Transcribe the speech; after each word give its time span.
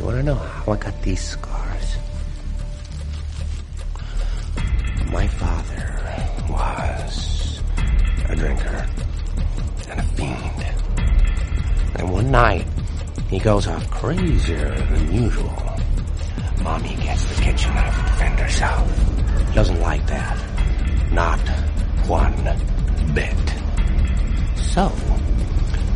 You 0.00 0.06
wanna 0.06 0.22
know 0.22 0.34
how 0.34 0.72
I 0.72 0.76
got 0.78 1.02
these 1.02 1.20
scars? 1.20 1.96
My 5.12 5.26
father 5.26 6.00
was 6.48 7.60
a 8.26 8.34
drinker 8.34 8.86
and 9.90 10.00
a 10.00 10.02
fiend. 10.02 10.64
And 11.96 12.10
one 12.10 12.30
night, 12.30 12.66
he 13.28 13.38
goes 13.38 13.66
off 13.66 13.90
crazier 13.90 14.74
than 14.74 15.12
usual. 15.12 15.78
Mommy 16.62 16.96
gets 16.96 17.26
the 17.26 17.42
kitchen 17.42 17.74
knife 17.74 17.94
to 17.94 18.02
defend 18.04 18.38
herself. 18.40 19.48
He 19.48 19.54
doesn't 19.54 19.80
like 19.82 20.06
that. 20.06 20.38
Not 21.12 21.40
one 22.08 22.32
bit. 23.12 23.54
So, 24.72 24.90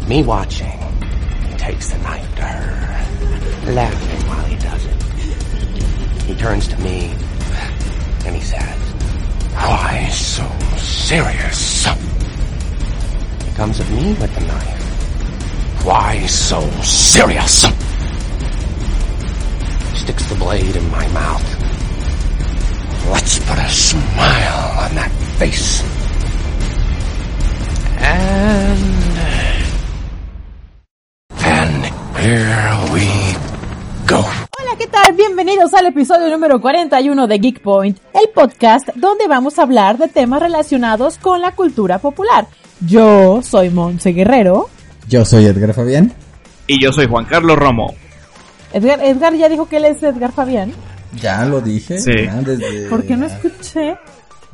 me 0.07 0.23
watching, 0.23 0.79
takes 1.65 1.89
the 1.89 1.99
knife 2.01 2.35
to 2.35 2.43
her, 2.43 3.73
laughing 3.73 4.29
while 4.29 4.45
he 4.45 4.57
does 4.57 4.85
it. 4.85 5.03
He 6.25 6.35
turns 6.35 6.69
to 6.69 6.79
me 6.81 7.15
and 8.27 8.37
he 8.37 8.43
says, 8.43 8.79
Why 9.55 10.07
so 10.11 10.47
serious? 10.77 11.87
He 13.47 13.51
comes 13.55 13.81
at 13.81 13.89
me 13.89 14.13
with 14.13 14.35
the 14.35 14.43
knife. 14.43 15.85
Why 15.87 16.27
so 16.27 16.61
serious? 16.83 17.63
Sticks 19.99 20.29
the 20.29 20.37
blade 20.39 20.77
in 20.77 20.91
my 20.91 21.09
mouth. 21.09 21.49
Let's 23.11 23.39
put 23.39 23.59
a 23.59 23.71
smile 23.71 24.81
on 24.85 24.95
that 24.97 25.13
face. 25.39 25.83
And... 28.03 29.04
here 32.19 32.93
we 32.93 33.07
go. 34.07 34.19
Hola, 34.59 34.77
¿qué 34.79 34.87
tal? 34.87 35.15
Bienvenidos 35.15 35.73
al 35.75 35.87
episodio 35.87 36.29
número 36.31 36.61
41 36.61 37.27
de 37.27 37.39
Geek 37.39 37.61
Point, 37.61 37.99
el 38.15 38.29
podcast 38.31 38.89
donde 38.95 39.27
vamos 39.29 39.59
a 39.59 39.63
hablar 39.63 39.99
de 39.99 40.09
temas 40.09 40.41
relacionados 40.41 41.19
con 41.19 41.41
la 41.41 41.53
cultura 41.53 41.99
popular. 41.99 42.47
Yo 42.87 43.41
soy 43.43 43.71
Monse 43.71 44.11
Guerrero. 44.13 44.69
Yo 45.09 45.25
soy 45.25 45.47
Edgar 45.47 45.75
Fabián. 45.75 46.13
Y 46.67 46.83
yo 46.83 46.93
soy 46.93 47.07
Juan 47.07 47.27
Carlos 47.27 47.57
Romo. 47.59 47.95
Edgar, 48.73 49.01
Edgar 49.03 49.35
ya 49.35 49.49
dijo 49.49 49.69
que 49.69 49.77
él 49.77 49.85
es 49.85 50.03
Edgar 50.03 50.33
Fabián. 50.33 50.73
Ya 51.21 51.45
lo 51.45 51.61
dije. 51.61 51.99
Sí. 52.01 52.11
ya 52.25 52.35
desde- 52.37 52.89
¿Por 52.89 53.05
qué 53.05 53.17
no 53.17 53.27
escuché? 53.27 53.97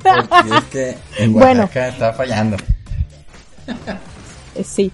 Porque 0.03 0.57
es 0.59 0.65
que 0.65 0.99
en 1.23 1.33
Bueno. 1.33 1.63
Oaxaca 1.63 1.89
está 1.89 2.13
fallando. 2.13 2.57
Eh, 4.55 4.65
Sí. 4.65 4.91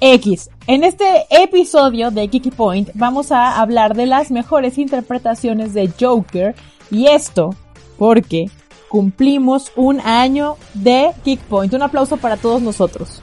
X. 0.00 0.50
En 0.66 0.82
este 0.82 1.04
episodio 1.30 2.10
de 2.10 2.28
Geeky 2.28 2.50
Point 2.50 2.88
vamos 2.94 3.32
a 3.32 3.60
hablar 3.60 3.94
de 3.94 4.06
las 4.06 4.30
mejores 4.30 4.78
interpretaciones 4.78 5.74
de 5.74 5.90
Joker 6.00 6.54
y 6.90 7.06
esto 7.08 7.54
porque 7.98 8.50
cumplimos 8.88 9.72
un 9.76 10.00
año 10.00 10.56
de 10.72 11.10
Geek 11.24 11.40
Point. 11.40 11.74
Un 11.74 11.82
aplauso 11.82 12.16
para 12.16 12.36
todos 12.38 12.62
nosotros. 12.62 13.20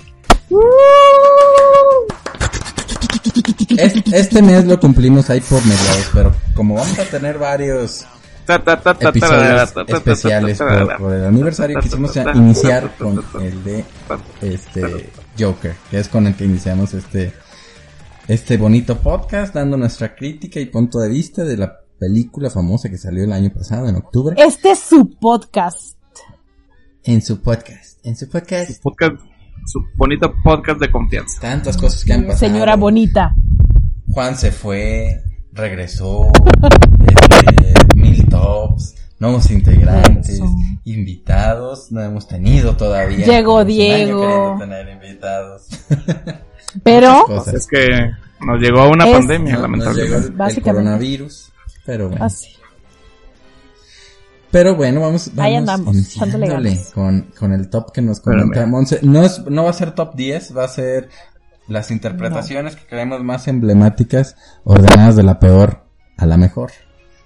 Es- 3.78 3.94
este 4.14 4.42
mes 4.42 4.66
lo 4.66 4.80
cumplimos 4.80 5.30
ahí 5.30 5.40
por 5.42 5.66
mediados, 5.66 6.10
pero 6.14 6.36
como 6.56 6.76
vamos 6.76 7.00
a 7.00 7.04
tener 7.06 7.38
varios 7.40 8.06
episodios 9.00 9.74
especiales 9.88 10.58
por, 10.58 10.98
por 10.98 11.14
el 11.14 11.26
aniversario, 11.26 11.80
quisimos 11.80 12.16
iniciar 12.36 12.92
con 12.98 13.24
el 13.42 13.64
de 13.64 13.86
este 14.42 15.10
Joker, 15.40 15.76
que 15.90 16.00
es 16.00 16.08
con 16.10 16.28
el 16.28 16.36
que 16.36 16.46
iniciamos 16.46 16.94
este 16.94 17.34
este 18.28 18.58
bonito 18.58 18.98
podcast, 19.00 19.54
dando 19.54 19.78
nuestra 19.78 20.16
crítica 20.16 20.60
y 20.60 20.66
punto 20.68 21.00
de 21.00 21.10
vista 21.10 21.44
de 21.44 21.58
la 21.58 21.80
película 22.00 22.50
famosa 22.50 22.90
que 22.90 22.98
salió 22.98 23.24
el 23.24 23.32
año 23.34 23.52
pasado, 23.54 23.88
en 23.90 23.96
octubre, 23.96 24.36
Este 24.38 24.72
es 24.72 24.80
su 24.80 25.10
podcast. 25.20 25.98
en 27.04 27.22
su 27.22 27.42
podcast, 27.42 28.06
en 28.06 28.16
su 28.16 28.30
podcast. 28.30 28.82
Podcast, 28.82 29.16
su 29.66 29.80
bonito 29.98 30.34
podcast 30.44 30.80
de 30.80 30.92
confianza. 30.92 31.40
Tantas 31.42 31.78
cosas 31.78 32.04
que 32.06 32.14
han 32.14 32.22
pasado. 32.28 32.40
Señora 32.40 32.76
bonita. 32.76 33.36
Juan 34.08 34.36
se 34.38 34.52
fue, 34.52 35.22
regresó, 35.54 36.32
este, 37.08 37.74
mil 37.96 38.28
tops, 38.30 38.96
nuevos 39.22 39.52
integrantes, 39.52 40.30
Eso. 40.30 40.46
invitados, 40.84 41.92
no 41.92 42.02
hemos 42.02 42.28
tenido 42.28 42.76
todavía. 42.76 43.24
Llegó 43.26 43.64
Diego. 43.64 44.58
tener 44.60 44.90
invitados. 44.90 45.68
Pero 46.84 47.24
Cosas. 47.28 47.54
Es 47.54 47.68
que 47.68 47.88
nos 48.46 48.60
llegó 48.60 48.90
una 48.90 49.06
Es- 49.08 49.14
pandemia, 49.18 49.58
No- 49.58 49.68
nos 49.68 49.96
llegó 49.96 50.16
lamentablemente. 50.18 50.58
el, 50.58 50.64
coronavirus, 50.64 51.52
pero 51.86 52.10
bueno. 52.10 52.26
así. 52.26 52.48
Pero 54.50 54.76
bueno, 54.76 55.02
vamos, 55.02 55.28
vamos 55.34 55.46
Ahí 55.46 55.56
andamos, 55.56 56.92
con, 56.94 57.22
con 57.38 57.54
el 57.54 57.70
top 57.70 57.92
que 57.94 58.02
nos 58.02 58.20
comenta 58.20 58.66
Monse. 58.66 59.00
No, 59.04 59.24
es, 59.24 59.40
no 59.50 59.64
va 59.66 59.70
a 59.70 59.74
ser 59.74 59.92
top 59.92 60.16
10, 60.16 60.58
va 60.58 60.66
a 60.66 60.68
ser 60.68 61.10
las 61.68 61.92
interpretaciones 61.92 62.76
que 62.76 62.86
creemos 62.86 63.24
más 63.24 63.48
emblemáticas, 63.48 64.36
ordenadas 64.64 65.16
de 65.16 65.24
la 65.24 65.40
peor 65.40 65.86
a 66.18 66.26
la 66.26 66.36
mejor. 66.38 66.72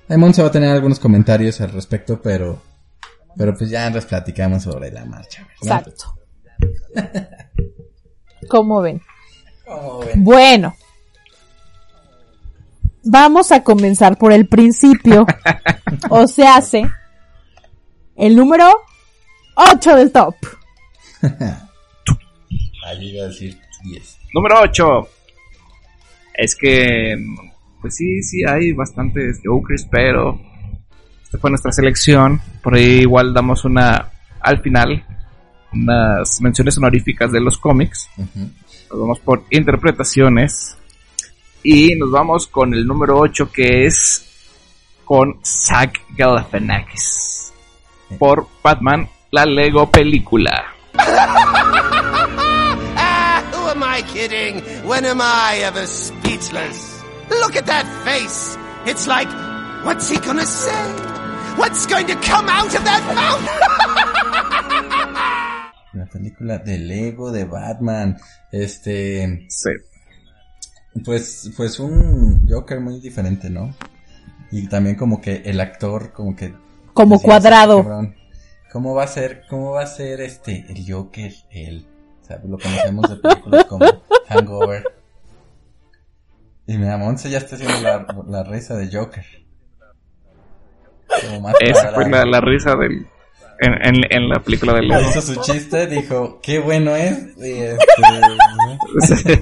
Monse 0.10 0.42
va 0.42 0.50
a 0.50 0.52
tener 0.52 0.70
algunos 0.70 1.00
comentarios 1.00 1.60
al 1.62 1.72
respecto, 1.72 2.22
pero, 2.22 2.62
pero 3.36 3.56
pues 3.56 3.70
ya 3.70 3.90
les 3.90 4.06
platicamos 4.06 4.64
sobre 4.64 4.92
la 4.92 5.06
marcha. 5.06 5.48
¿verdad? 5.62 5.88
Exacto. 5.88 6.20
¿Cómo 8.48 8.82
ven? 8.82 9.02
¿Cómo 9.66 10.00
ven? 10.00 10.24
Bueno. 10.24 10.76
Vamos 13.04 13.52
a 13.52 13.64
comenzar 13.64 14.18
por 14.18 14.32
el 14.32 14.48
principio. 14.48 15.26
o 16.10 16.28
se 16.28 16.48
hace 16.48 16.90
el 18.16 18.36
número 18.36 18.70
8 19.56 19.96
del 19.96 20.12
top. 20.12 20.36
Ahí 22.86 23.10
iba 23.10 23.26
a 23.26 23.28
decir 23.28 23.60
10. 23.84 24.20
Número 24.34 24.62
8. 24.62 25.10
Es 26.36 26.56
que, 26.56 27.16
pues 27.86 27.98
sí, 27.98 28.24
sí, 28.24 28.44
hay 28.44 28.72
bastantes 28.72 29.42
Jokers, 29.44 29.88
pero 29.92 30.42
esta 31.22 31.38
fue 31.38 31.52
nuestra 31.52 31.72
selección. 31.72 32.42
Por 32.64 32.74
ahí 32.74 33.02
igual 33.02 33.32
damos 33.32 33.64
una, 33.64 34.10
al 34.42 34.60
final, 34.64 35.06
unas 35.72 36.42
menciones 36.42 36.80
honoríficas 36.80 37.32
de 37.32 37.42
los 37.42 37.60
cómics. 37.60 38.10
Nos 38.18 39.00
vamos 39.00 39.20
por 39.20 39.44
interpretaciones. 39.52 40.76
Y 41.62 41.94
nos 41.94 42.10
vamos 42.10 42.48
con 42.48 42.74
el 42.74 42.88
número 42.88 43.20
8 43.20 43.52
que 43.52 43.86
es 43.86 44.26
con 45.04 45.38
Zach 45.44 45.94
Galifianakis. 46.18 47.54
Por 48.18 48.48
Batman, 48.64 49.08
la 49.30 49.46
Lego 49.46 49.92
película. 49.92 50.74
Ah, 52.98 53.44
who 53.52 53.70
am 53.70 53.84
I 53.84 54.02
kidding? 54.02 54.62
When 54.88 55.06
am 55.06 55.20
I 55.22 55.60
ever 55.64 55.86
speechless? 55.86 56.95
Look 57.30 57.56
at 57.56 57.66
that 57.66 57.86
face. 58.04 58.58
It's 58.86 59.08
like, 59.08 59.30
what's 59.86 60.10
he 60.10 60.18
gonna 60.18 60.46
say? 60.46 60.94
What's 61.58 61.86
going 61.86 62.08
to 62.08 62.16
come 62.16 62.50
out 62.50 62.76
of 62.76 62.84
that 62.84 63.16
mouth? 63.16 63.46
La 65.94 66.06
película 66.06 66.58
de 66.58 66.78
Lego 66.78 67.32
de 67.32 67.46
Batman. 67.46 68.18
Este, 68.52 69.46
Sí. 69.50 69.70
Pues, 71.04 71.52
pues 71.56 71.80
un 71.80 72.48
Joker 72.48 72.80
muy 72.80 73.00
diferente, 73.00 73.50
¿no? 73.50 73.74
Y 74.52 74.68
también 74.68 74.96
como 74.96 75.22
que 75.22 75.42
el 75.46 75.60
actor, 75.60 76.14
como 76.14 76.36
que... 76.36 76.54
Como 76.94 77.22
cuadrado. 77.22 78.14
¿Cómo 78.72 78.94
va 78.94 79.04
a 79.04 79.08
ser, 79.08 79.44
cómo 79.50 79.72
va 79.72 79.84
a 79.84 79.88
ser 79.88 80.22
este, 80.22 80.66
el 80.70 80.86
Joker, 80.90 81.34
él? 81.50 81.86
O 82.22 82.26
sea, 82.26 82.40
lo 82.46 82.58
conocemos 82.58 83.10
de 83.10 83.16
películas 83.18 83.66
como 83.66 83.86
Hangover. 84.30 84.84
Y 86.68 86.78
mi 86.78 86.88
Monse 86.98 87.30
ya 87.30 87.38
está 87.38 87.56
haciendo 87.56 87.80
la, 87.82 88.06
la 88.28 88.44
risa 88.44 88.76
de 88.76 88.90
Joker. 88.92 89.26
Esa 91.62 91.92
fue 91.94 92.10
la, 92.10 92.26
la 92.26 92.42
risa 92.42 92.76
del, 92.76 93.08
en, 93.60 93.74
en, 93.74 93.96
en 94.10 94.30
la 94.30 94.40
película 94.40 94.74
de 94.74 94.82
Lego. 94.82 95.02
Hizo 95.10 95.22
su 95.22 95.36
chiste, 95.42 95.88
dijo, 95.88 96.40
qué 96.42 96.60
bueno 96.60 96.96
es. 96.96 97.38
Y 97.38 97.52
este, 97.62 99.42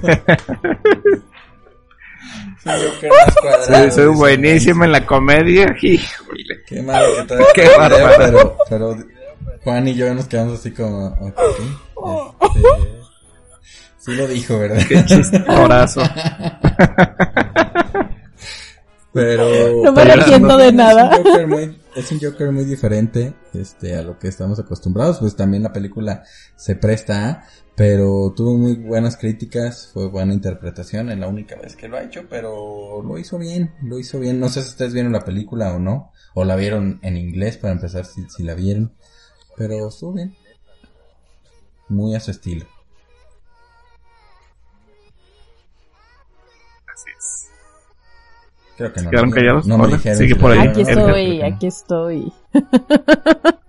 cuadrado. 3.40 3.90
Soy, 3.90 4.06
buenísimo 4.14 4.84
en 4.84 4.92
la 4.92 5.04
comedia. 5.04 5.74
Híjole. 5.82 6.62
Qué 6.66 6.82
malo 6.82 7.06
que 7.16 7.22
todavía 7.24 7.48
Qué 7.54 7.62
video, 7.62 8.10
pero, 8.18 8.56
pero 8.68 8.96
Juan 9.62 9.88
y 9.88 9.94
yo 9.94 10.14
nos 10.14 10.26
quedamos 10.26 10.60
así 10.60 10.70
como, 10.72 11.06
ok, 11.06 11.38
este, 11.94 12.93
sí 14.04 14.14
lo 14.14 14.26
dijo, 14.26 14.58
¿verdad? 14.58 14.82
Qué 14.88 15.04
chistorazo. 15.04 16.02
Pero, 19.12 19.82
No 19.84 19.92
me 19.92 20.02
arrepiento 20.02 20.56
de 20.56 20.64
es 20.66 20.70
un 20.72 20.76
nada. 20.76 21.16
Joker 21.16 21.46
muy- 21.46 21.78
es 21.94 22.10
un 22.10 22.20
Joker 22.20 22.50
muy 22.50 22.64
diferente, 22.64 23.32
este, 23.52 23.94
a 23.96 24.02
lo 24.02 24.18
que 24.18 24.26
estamos 24.26 24.58
acostumbrados, 24.58 25.20
pues 25.20 25.36
también 25.36 25.62
la 25.62 25.72
película 25.72 26.24
se 26.56 26.74
presta 26.74 27.28
a, 27.30 27.44
pero 27.76 28.32
tuvo 28.36 28.58
muy 28.58 28.74
buenas 28.74 29.16
críticas, 29.16 29.90
fue 29.94 30.08
buena 30.08 30.34
interpretación, 30.34 31.10
es 31.12 31.18
la 31.18 31.28
única 31.28 31.54
vez 31.54 31.76
que 31.76 31.86
lo 31.86 31.96
ha 31.96 32.02
hecho, 32.02 32.24
pero 32.28 33.02
lo 33.06 33.16
hizo 33.16 33.38
bien, 33.38 33.72
lo 33.82 34.00
hizo 34.00 34.18
bien, 34.18 34.40
no 34.40 34.48
sé 34.48 34.62
si 34.62 34.70
ustedes 34.70 34.92
vieron 34.92 35.12
la 35.12 35.24
película 35.24 35.72
o 35.74 35.78
no, 35.78 36.10
o 36.34 36.44
la 36.44 36.56
vieron 36.56 36.98
en 37.02 37.16
inglés 37.16 37.56
para 37.56 37.72
empezar 37.74 38.04
si, 38.06 38.28
si 38.28 38.42
la 38.42 38.54
vieron, 38.54 38.94
pero 39.56 39.86
estuvo 39.88 40.12
bien, 40.14 40.34
muy 41.88 42.16
a 42.16 42.20
su 42.20 42.32
estilo. 42.32 42.66
Así 46.94 47.10
es. 47.18 47.50
Creo 48.76 48.92
que 48.92 49.02
no. 49.02 49.10
¿Quedaron 49.10 49.30
callados? 49.30 49.66
No 49.66 49.78
me 49.78 49.84
Hola, 49.84 49.96
dijeron. 49.96 50.18
sigue 50.18 50.34
si 50.34 50.40
por 50.40 50.50
ahí. 50.52 50.58
Aquí 50.68 50.80
estoy, 50.82 51.38
no. 51.38 51.46
aquí 51.46 51.66
estoy. 51.66 52.32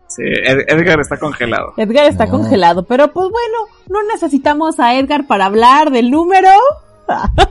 Sí, 0.07 0.23
Ed- 0.23 0.65
Edgar 0.67 0.99
está 1.01 1.17
congelado. 1.17 1.73
Edgar 1.77 2.05
está 2.05 2.25
No. 2.25 2.31
congelado, 2.31 2.83
pero 2.85 3.11
pues 3.11 3.27
bueno, 3.29 3.57
no 3.89 4.03
necesitamos 4.13 4.79
a 4.79 4.95
Edgar 4.95 5.27
para 5.27 5.45
hablar 5.45 5.91
del 5.91 6.09
número. 6.11 6.49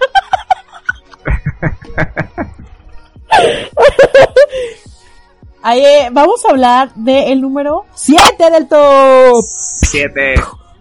Ahí, 5.63 5.83
eh, 5.85 6.09
vamos 6.13 6.45
a 6.45 6.51
hablar 6.51 6.93
del 6.95 7.41
número 7.41 7.87
7 7.95 8.51
del 8.51 8.69
top. 8.69 9.45
Siete. 9.49 10.35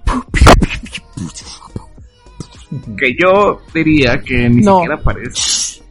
Que 2.97 3.15
yo 3.19 3.59
diría 3.73 4.21
que 4.21 4.49
ni 4.49 4.61
No. 4.61 4.75
siquiera 4.77 4.95
aparece. 4.95 5.81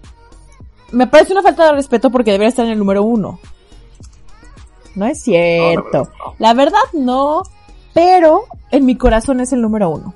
Me 0.93 1.06
parece 1.06 1.32
una 1.32 1.43
falta 1.43 1.67
de 1.67 1.73
respeto 1.73 2.11
porque 2.11 2.32
debería 2.32 2.49
estar 2.50 2.67
en 2.67 2.73
el 2.73 2.79
número 2.79 3.02
1. 3.02 3.38
No 4.94 5.06
es 5.06 5.23
cierto. 5.23 6.11
La 6.38 6.52
verdad 6.55 6.79
no, 6.93 7.43
pero 7.94 8.44
en 8.70 8.84
mi 8.84 8.96
corazón 8.96 9.40
es 9.40 9.52
el 9.52 9.62
número 9.62 9.88
1. 9.90 10.14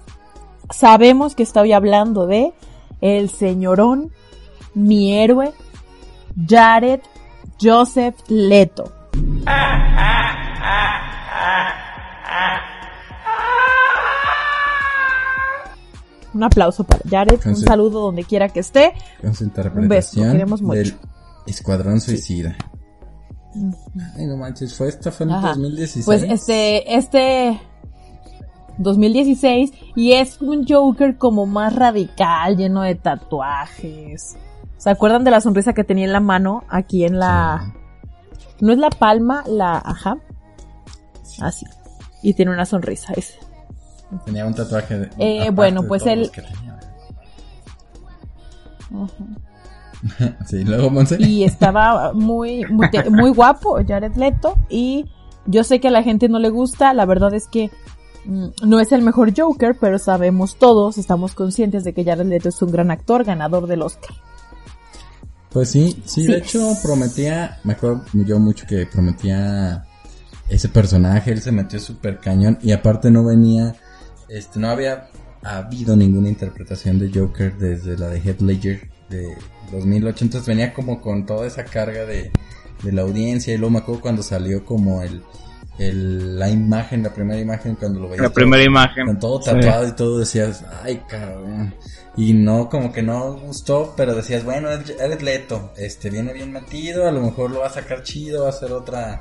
Sabemos 0.71 1.35
que 1.35 1.43
estoy 1.45 1.73
hablando 1.73 2.27
de 2.27 2.53
el 3.01 3.31
señorón, 3.31 4.13
mi 4.75 5.15
héroe, 5.17 5.53
Jared 6.47 7.01
Joseph 7.61 8.17
Leto. 8.29 8.93
Un 16.37 16.45
aplauso 16.45 16.85
para 16.85 17.01
Jared, 17.09 17.41
un 17.47 17.57
saludo 17.57 18.01
donde 18.03 18.23
quiera 18.25 18.49
que 18.51 18.61
esté. 18.61 18.93
Con 19.23 19.35
su 19.35 19.45
Un 19.45 19.49
interpretación 19.51 19.89
beso, 19.89 20.21
lo 20.27 20.33
queremos 20.33 20.63
mucho. 20.63 20.75
del 20.77 20.95
Escuadrón 21.47 22.01
Suicida. 22.01 22.57
Ay, 24.19 24.27
no 24.27 24.37
manches, 24.37 24.75
fue 24.75 24.89
esta 24.89 25.11
fue 25.11 25.25
en 25.25 25.33
Ajá. 25.33 25.49
2016. 25.55 26.05
Pues 26.05 26.23
este, 26.25 26.95
este 26.95 27.59
2016 28.77 29.73
y 29.95 30.13
es 30.13 30.43
un 30.43 30.67
Joker 30.69 31.17
como 31.17 31.47
más 31.47 31.75
radical, 31.75 32.59
lleno 32.59 32.83
de 32.83 32.97
tatuajes. 32.97 34.37
¿Se 34.77 34.91
acuerdan 34.91 35.25
de 35.25 35.31
la 35.31 35.41
sonrisa 35.41 35.73
que 35.73 35.85
tenía 35.85 36.05
en 36.05 36.13
la 36.13 36.21
mano 36.21 36.65
aquí 36.69 37.07
en 37.07 37.19
la 37.19 37.73
no 38.61 38.73
es 38.73 38.79
la 38.79 38.91
palma, 38.91 39.43
la 39.47 39.79
ajá? 39.79 40.19
Así. 41.41 41.65
Y 42.23 42.35
tiene 42.35 42.51
una 42.53 42.67
sonrisa 42.67 43.15
ese. 43.17 43.39
Tenía 44.25 44.47
un 44.47 44.55
tatuaje 44.55 44.99
de. 44.99 45.11
Eh, 45.19 45.51
bueno, 45.51 45.83
pues 45.85 46.07
él-. 46.07 46.31
Sí, 50.47 50.63
luego 50.63 50.91
Monse. 50.91 51.17
y 51.19 51.43
estaba 51.45 52.13
muy, 52.13 52.65
muy, 52.67 53.31
guapo 53.31 53.79
Jared 53.87 54.15
Leto 54.15 54.57
y 54.69 55.07
yo 55.47 55.65
sé 55.65 55.81
que 55.81 55.89
a 55.89 55.91
la 55.91 56.03
gente 56.03 56.29
no 56.29 56.39
le 56.39 56.51
gusta, 56.51 56.93
la 56.95 57.07
verdad 57.07 57.35
es 57.35 57.49
que 57.49 57.71
mm, 58.27 58.47
no 58.65 58.79
es 58.79 58.93
el 58.93 59.03
mejor 59.03 59.33
Joker, 59.37 59.77
pero 59.81 59.99
sabemos 59.99 60.57
todos, 60.59 60.99
estamos 60.99 61.35
conscientes 61.35 61.83
de 61.83 61.93
que 61.95 62.05
Jared 62.05 62.27
Leto 62.27 62.51
es 62.51 62.61
un 62.63 62.71
gran 62.71 62.91
actor, 62.91 63.25
ganador 63.25 63.67
del 63.67 63.83
Oscar. 63.83 64.15
Pues 65.51 65.71
sí, 65.71 66.01
sí, 66.05 66.23
Sí. 66.23 66.27
de 66.27 66.39
hecho 66.39 66.73
prometía, 66.83 67.59
me 67.65 67.73
acuerdo 67.73 68.05
yo 68.13 68.39
mucho 68.39 68.67
que 68.67 68.87
prometía 68.87 69.87
ese 70.49 70.69
personaje, 70.69 71.33
él 71.33 71.41
se 71.41 71.51
metió 71.53 71.81
súper 71.81 72.19
cañón 72.21 72.59
y 72.63 72.71
aparte 72.73 73.11
no 73.11 73.25
venía, 73.25 73.75
este, 74.29 74.59
no 74.59 74.69
había 74.71 75.09
habido 75.43 75.97
ninguna 75.97 76.29
interpretación 76.29 76.99
de 76.99 77.11
Joker 77.19 77.57
desde 77.57 77.97
la 77.99 78.09
de 78.09 78.21
Heath 78.21 78.41
Ledger 78.41 78.89
de 79.11 79.37
2008, 79.73 80.25
entonces 80.25 80.47
venía 80.49 80.73
como 80.73 81.01
con 81.01 81.27
toda 81.27 81.47
esa 81.47 81.65
carga 81.65 82.05
de, 82.05 82.31
de 82.83 82.93
la 82.93 83.03
audiencia 83.03 83.55
y 83.55 83.59
luego 83.59 83.71
me 83.73 83.79
acuerdo 83.79 84.01
cuando 84.01 84.23
salió 84.23 84.65
como 84.65 85.03
el, 85.03 85.23
el 85.79 86.39
la 86.39 86.49
imagen, 86.51 87.03
la 87.03 87.13
primera 87.15 87.41
imagen 87.41 87.75
cuando 87.77 88.01
lo 88.01 88.07
veías. 88.09 88.23
La 88.23 88.29
todo- 88.29 88.35
primera 88.35 88.65
imagen. 88.65 89.07
con 89.07 89.19
todo 89.19 89.41
Sí. 89.43 89.51
tatuado 89.51 89.87
y 89.89 89.93
todo 89.93 90.19
decías, 90.19 90.65
ay 90.83 91.03
cabrón. 91.09 91.75
Y 92.17 92.33
no, 92.33 92.71
como 92.71 92.93
que 92.93 93.03
no 93.03 93.35
gustó, 93.35 93.93
pero 93.97 94.15
decías, 94.15 94.43
bueno, 94.43 94.71
eres 94.71 95.23
Leto, 95.23 95.73
este, 95.77 96.09
viene 96.09 96.33
bien 96.33 96.51
metido, 96.51 97.07
a 97.07 97.13
lo 97.13 97.21
mejor 97.21 97.51
lo 97.51 97.61
va 97.61 97.67
a 97.67 97.71
sacar 97.71 98.03
chido, 98.03 98.41
va 98.43 98.47
a 98.47 98.51
hacer 98.51 98.73
otra 98.73 99.21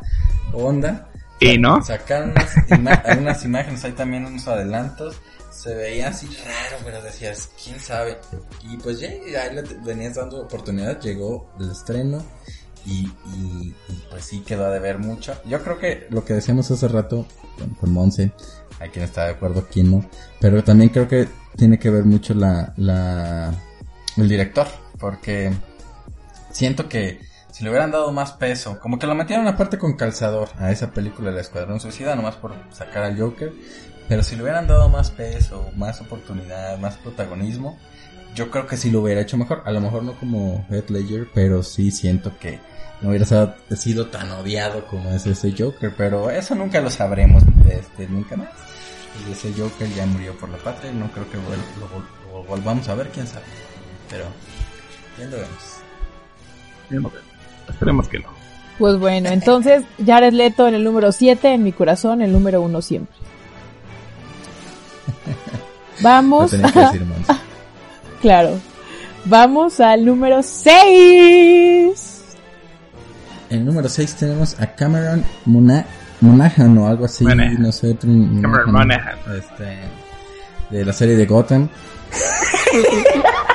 onda. 0.54 1.10
¿Y 1.40 1.58
no? 1.58 1.84
Sacaron 1.84 2.32
unas, 2.32 2.56
ima- 2.70 3.04
unas 3.20 3.46
imágenes, 3.46 3.84
hay 3.84 3.92
también 3.92 4.26
unos 4.26 4.48
adelantos, 4.48 5.16
se 5.52 5.74
veía 5.76 6.10
así 6.10 6.28
raro, 6.28 6.78
pero 6.84 7.02
decías, 7.02 7.50
quién 7.64 7.80
sabe. 7.80 8.18
Y 8.64 8.78
pues 8.78 9.00
ya, 9.00 9.10
ahí 9.10 9.56
le 9.56 9.62
venías 9.86 10.16
dando 10.16 10.42
oportunidad, 10.42 11.00
llegó 11.02 11.50
el 11.60 11.72
estreno. 11.72 12.24
Y, 12.88 13.08
y, 13.34 13.76
y, 13.90 14.04
pues 14.12 14.26
sí 14.26 14.42
quedó 14.42 14.70
de 14.70 14.78
ver 14.80 15.00
mucho. 15.00 15.34
Yo 15.46 15.64
creo 15.64 15.80
que 15.80 16.06
lo 16.12 16.24
que 16.24 16.36
decíamos 16.36 16.70
hace 16.70 16.88
rato 16.88 17.26
con, 17.58 17.70
con 17.72 17.92
Monse, 17.92 18.32
hay 18.80 18.90
quien 18.90 19.06
está 19.06 19.26
de 19.26 19.32
acuerdo, 19.32 19.66
quien 19.72 19.90
no. 19.90 20.08
Pero 20.40 20.64
también 20.64 20.92
creo 20.92 21.08
que 21.08 21.28
tiene 21.58 21.80
que 21.80 21.90
ver 21.90 22.04
mucho 22.06 22.36
la, 22.36 22.74
la, 22.78 23.52
el 24.18 24.30
director. 24.30 24.68
Porque 25.00 25.52
siento 26.52 26.88
que 26.88 27.20
si 27.56 27.64
le 27.64 27.70
hubieran 27.70 27.90
dado 27.90 28.12
más 28.12 28.34
peso, 28.34 28.78
como 28.82 29.00
que 29.00 29.08
lo 29.08 29.16
metieron 29.16 29.48
aparte 29.48 29.78
con 29.78 29.94
calzador 29.96 30.50
a 30.60 30.72
esa 30.72 30.92
película 30.92 31.30
de 31.30 31.36
la 31.38 31.42
Escuadrón 31.42 31.80
Suicida, 31.80 32.14
nomás 32.14 32.36
por 32.36 32.54
sacar 32.74 33.04
al 33.04 33.18
Joker. 33.18 33.54
Pero 34.10 34.24
si 34.24 34.36
le 34.36 34.42
hubieran 34.42 34.68
dado 34.68 34.90
más 34.90 35.10
peso, 35.12 35.70
más 35.78 36.02
oportunidad, 36.02 36.78
más 36.80 36.98
protagonismo, 36.98 37.80
yo 38.36 38.52
creo 38.52 38.68
que 38.68 38.76
sí 38.76 38.92
lo 38.92 39.00
hubiera 39.00 39.22
hecho 39.22 39.38
mejor. 39.38 39.64
A 39.66 39.72
lo 39.72 39.80
mejor 39.80 40.04
no 40.04 40.16
como 40.20 40.66
Heath 40.70 40.90
Ledger, 40.90 41.30
pero 41.34 41.64
sí 41.64 41.92
siento 41.92 42.38
que 42.40 42.60
no 43.02 43.08
hubiera 43.12 43.26
sido 43.78 44.08
tan 44.08 44.30
odiado 44.34 44.86
como 44.88 45.10
es 45.12 45.26
ese 45.26 45.54
Joker. 45.58 45.94
Pero 45.96 46.30
eso 46.30 46.56
nunca 46.56 46.82
lo 46.82 46.90
sabremos, 46.90 47.42
este, 47.70 48.06
nunca 48.10 48.36
más. 48.36 48.50
Y 49.26 49.32
ese 49.32 49.54
Joker 49.58 49.88
ya 49.96 50.06
murió 50.06 50.38
por 50.38 50.50
la 50.50 50.58
patria 50.58 50.92
no 50.92 51.10
creo 51.10 51.30
que 51.32 51.38
lo, 51.38 51.44
vol- 51.44 52.34
lo 52.34 52.44
volvamos 52.44 52.90
a 52.90 52.96
ver, 52.96 53.08
quién 53.12 53.26
sabe. 53.28 53.46
Pero, 54.10 54.26
bien 55.18 55.32
lo 55.32 55.38
vemos. 55.38 55.78
No 56.90 57.10
veo. 57.10 57.35
Esperemos 57.70 58.08
que 58.08 58.20
no. 58.20 58.28
Pues 58.78 59.00
bueno, 59.00 59.30
entonces 59.30 59.84
Jared 60.06 60.34
Leto 60.34 60.68
en 60.68 60.76
el 60.76 60.84
número 60.84 61.12
7, 61.12 61.54
en 61.54 61.64
mi 61.64 61.72
corazón 61.72 62.22
el 62.22 62.32
número 62.32 62.62
1 62.62 62.82
siempre. 62.82 63.16
Vamos, 66.02 66.52
tenía 66.52 66.72
que 66.72 66.80
decir, 66.80 67.06
Monse. 67.06 67.34
claro. 68.22 68.60
Vamos 69.26 69.80
al 69.80 70.06
número 70.06 70.44
6. 70.44 72.24
En 73.50 73.60
el 73.60 73.66
número 73.66 73.88
6 73.90 74.16
tenemos 74.16 74.60
a 74.60 74.68
Cameron 74.76 75.24
Mona 75.46 75.86
Monaghan 76.22 76.78
o 76.78 76.88
algo 76.88 77.06
así, 77.06 77.24
Monaghan. 77.24 77.62
no 77.62 77.72
sé. 77.72 77.96
Cameron 77.96 78.42
Cameron 78.42 78.72
Monaghan. 78.72 79.18
Este, 79.38 79.80
de 80.70 80.86
la 80.86 80.94
serie 80.94 81.16
de 81.16 81.26
Gotham. 81.26 81.70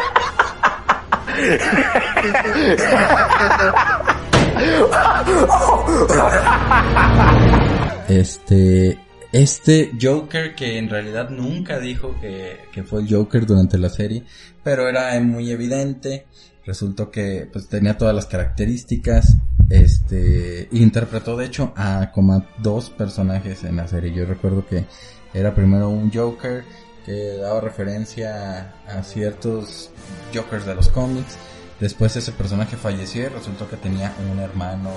Este, 8.08 8.98
este 9.32 9.92
Joker 10.00 10.54
que 10.54 10.78
en 10.78 10.88
realidad 10.88 11.30
nunca 11.30 11.78
dijo 11.78 12.16
que, 12.20 12.58
que 12.72 12.82
fue 12.82 13.02
el 13.02 13.08
Joker 13.12 13.46
durante 13.46 13.78
la 13.78 13.88
serie, 13.88 14.24
pero 14.62 14.88
era 14.88 15.18
muy 15.20 15.50
evidente. 15.50 16.26
Resultó 16.66 17.10
que 17.10 17.48
pues 17.50 17.68
tenía 17.68 17.96
todas 17.96 18.14
las 18.14 18.26
características. 18.26 19.36
Este, 19.68 20.68
interpretó 20.72 21.36
de 21.36 21.46
hecho 21.46 21.72
a 21.76 22.10
como 22.12 22.34
a 22.34 22.46
dos 22.58 22.90
personajes 22.90 23.62
en 23.64 23.76
la 23.76 23.86
serie. 23.86 24.12
Yo 24.12 24.26
recuerdo 24.26 24.66
que 24.66 24.84
era 25.32 25.54
primero 25.54 25.88
un 25.88 26.12
Joker 26.12 26.64
que 27.04 27.36
daba 27.36 27.60
referencia 27.60 28.74
a 28.86 29.02
ciertos 29.02 29.90
Jokers 30.34 30.66
de 30.66 30.74
los 30.74 30.88
cómics. 30.88 31.36
Después 31.80 32.14
ese 32.16 32.32
personaje 32.32 32.76
falleció 32.76 33.22
y 33.22 33.28
resultó 33.28 33.68
que 33.68 33.76
tenía 33.76 34.12
un 34.30 34.38
hermano 34.38 34.90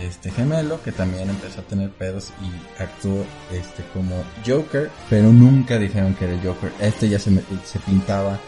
este 0.00 0.30
gemelo 0.30 0.80
que 0.82 0.92
también 0.92 1.28
empezó 1.28 1.60
a 1.60 1.64
tener 1.64 1.90
pedos 1.90 2.32
y 2.40 2.80
actuó 2.82 3.24
este 3.52 3.82
como 3.92 4.22
Joker, 4.46 4.90
pero 5.10 5.32
nunca 5.32 5.78
dijeron 5.78 6.14
que 6.14 6.26
era 6.26 6.40
Joker. 6.42 6.72
Este 6.80 7.08
ya 7.08 7.18
se, 7.18 7.30
se 7.64 7.78
pintaba 7.80 8.38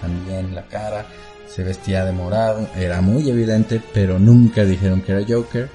también 0.00 0.54
la 0.54 0.66
cara, 0.66 1.06
se 1.48 1.64
vestía 1.64 2.04
de 2.04 2.12
morado, 2.12 2.68
era 2.76 3.00
muy 3.00 3.28
evidente, 3.28 3.82
pero 3.92 4.18
nunca 4.18 4.64
dijeron 4.64 5.02
que 5.02 5.12
era 5.12 5.24
Joker. 5.28 5.68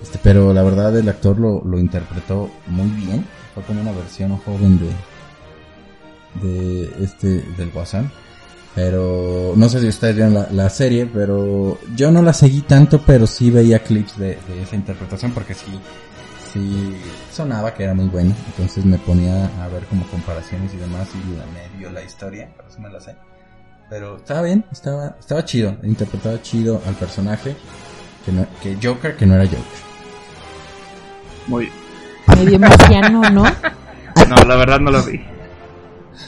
Este, 0.00 0.18
pero 0.22 0.54
la 0.54 0.62
verdad 0.62 0.96
el 0.96 1.08
actor 1.08 1.38
lo, 1.38 1.62
lo 1.64 1.78
interpretó 1.78 2.50
muy 2.66 2.88
bien, 2.90 3.26
fue 3.54 3.62
como 3.64 3.80
una 3.80 3.92
versión 3.92 4.36
joven 4.38 4.78
de 4.78 4.90
de 6.34 6.90
este 7.02 7.42
del 7.56 7.70
Guasán. 7.70 8.10
Pero 8.74 9.54
no 9.56 9.68
sé 9.68 9.80
si 9.80 9.88
ustedes 9.88 10.14
vieron 10.14 10.34
la, 10.34 10.48
la 10.52 10.70
serie, 10.70 11.06
pero 11.06 11.78
yo 11.96 12.10
no 12.10 12.22
la 12.22 12.32
seguí 12.32 12.60
tanto, 12.60 13.02
pero 13.04 13.26
sí 13.26 13.50
veía 13.50 13.80
clips 13.80 14.16
de, 14.18 14.38
de 14.46 14.62
esa 14.62 14.76
interpretación 14.76 15.32
porque 15.32 15.54
sí, 15.54 15.80
sí 16.52 16.96
sonaba 17.32 17.74
que 17.74 17.84
era 17.84 17.94
muy 17.94 18.06
buena. 18.06 18.34
Entonces 18.46 18.84
me 18.84 18.98
ponía 18.98 19.46
a 19.62 19.68
ver 19.68 19.84
como 19.86 20.06
comparaciones 20.06 20.72
y 20.74 20.76
demás 20.76 21.08
y 21.14 21.36
la 21.36 21.46
medio 21.46 21.90
la 21.90 22.02
historia, 22.02 22.50
por 22.56 22.66
eso 22.66 22.80
me 22.80 22.90
la 22.90 23.00
sé. 23.00 23.16
Pero 23.90 24.16
estaba 24.16 24.42
bien, 24.42 24.64
estaba, 24.70 25.16
estaba 25.18 25.44
chido, 25.44 25.76
interpretaba 25.82 26.40
chido 26.42 26.80
al 26.86 26.94
personaje 26.94 27.56
que, 28.24 28.32
no, 28.32 28.46
que 28.62 28.76
Joker, 28.80 29.16
que 29.16 29.26
no 29.26 29.34
era 29.34 29.44
Joker. 29.44 29.58
Muy. 31.46 31.72
Medio 32.36 32.58
marciano, 32.58 33.30
¿no? 33.30 33.44
No, 34.28 34.36
la 34.44 34.56
verdad 34.56 34.80
no 34.80 34.90
lo 34.90 35.02
vi. 35.04 35.24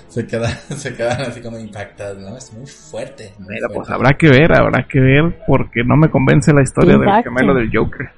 Se 0.09 0.27
quedan, 0.27 0.53
se 0.77 0.95
quedan 0.95 1.21
así 1.23 1.41
como 1.41 1.59
impactados, 1.59 2.19
¿no? 2.19 2.37
Es 2.37 2.53
muy 2.53 2.67
fuerte. 2.67 3.33
muy 3.39 3.55
Mira, 3.55 3.69
pues 3.75 3.89
habrá 3.91 4.15
que 4.17 4.29
ver, 4.29 4.53
habrá 4.55 4.87
que 4.87 5.01
ver, 5.01 5.43
porque 5.47 5.83
no 5.85 5.97
me 5.97 6.11
convence 6.11 6.53
la 6.53 6.63
historia 6.63 6.97
del 6.99 7.23
gemelo 7.23 7.55
del 7.55 7.71
Joker. 7.73 8.09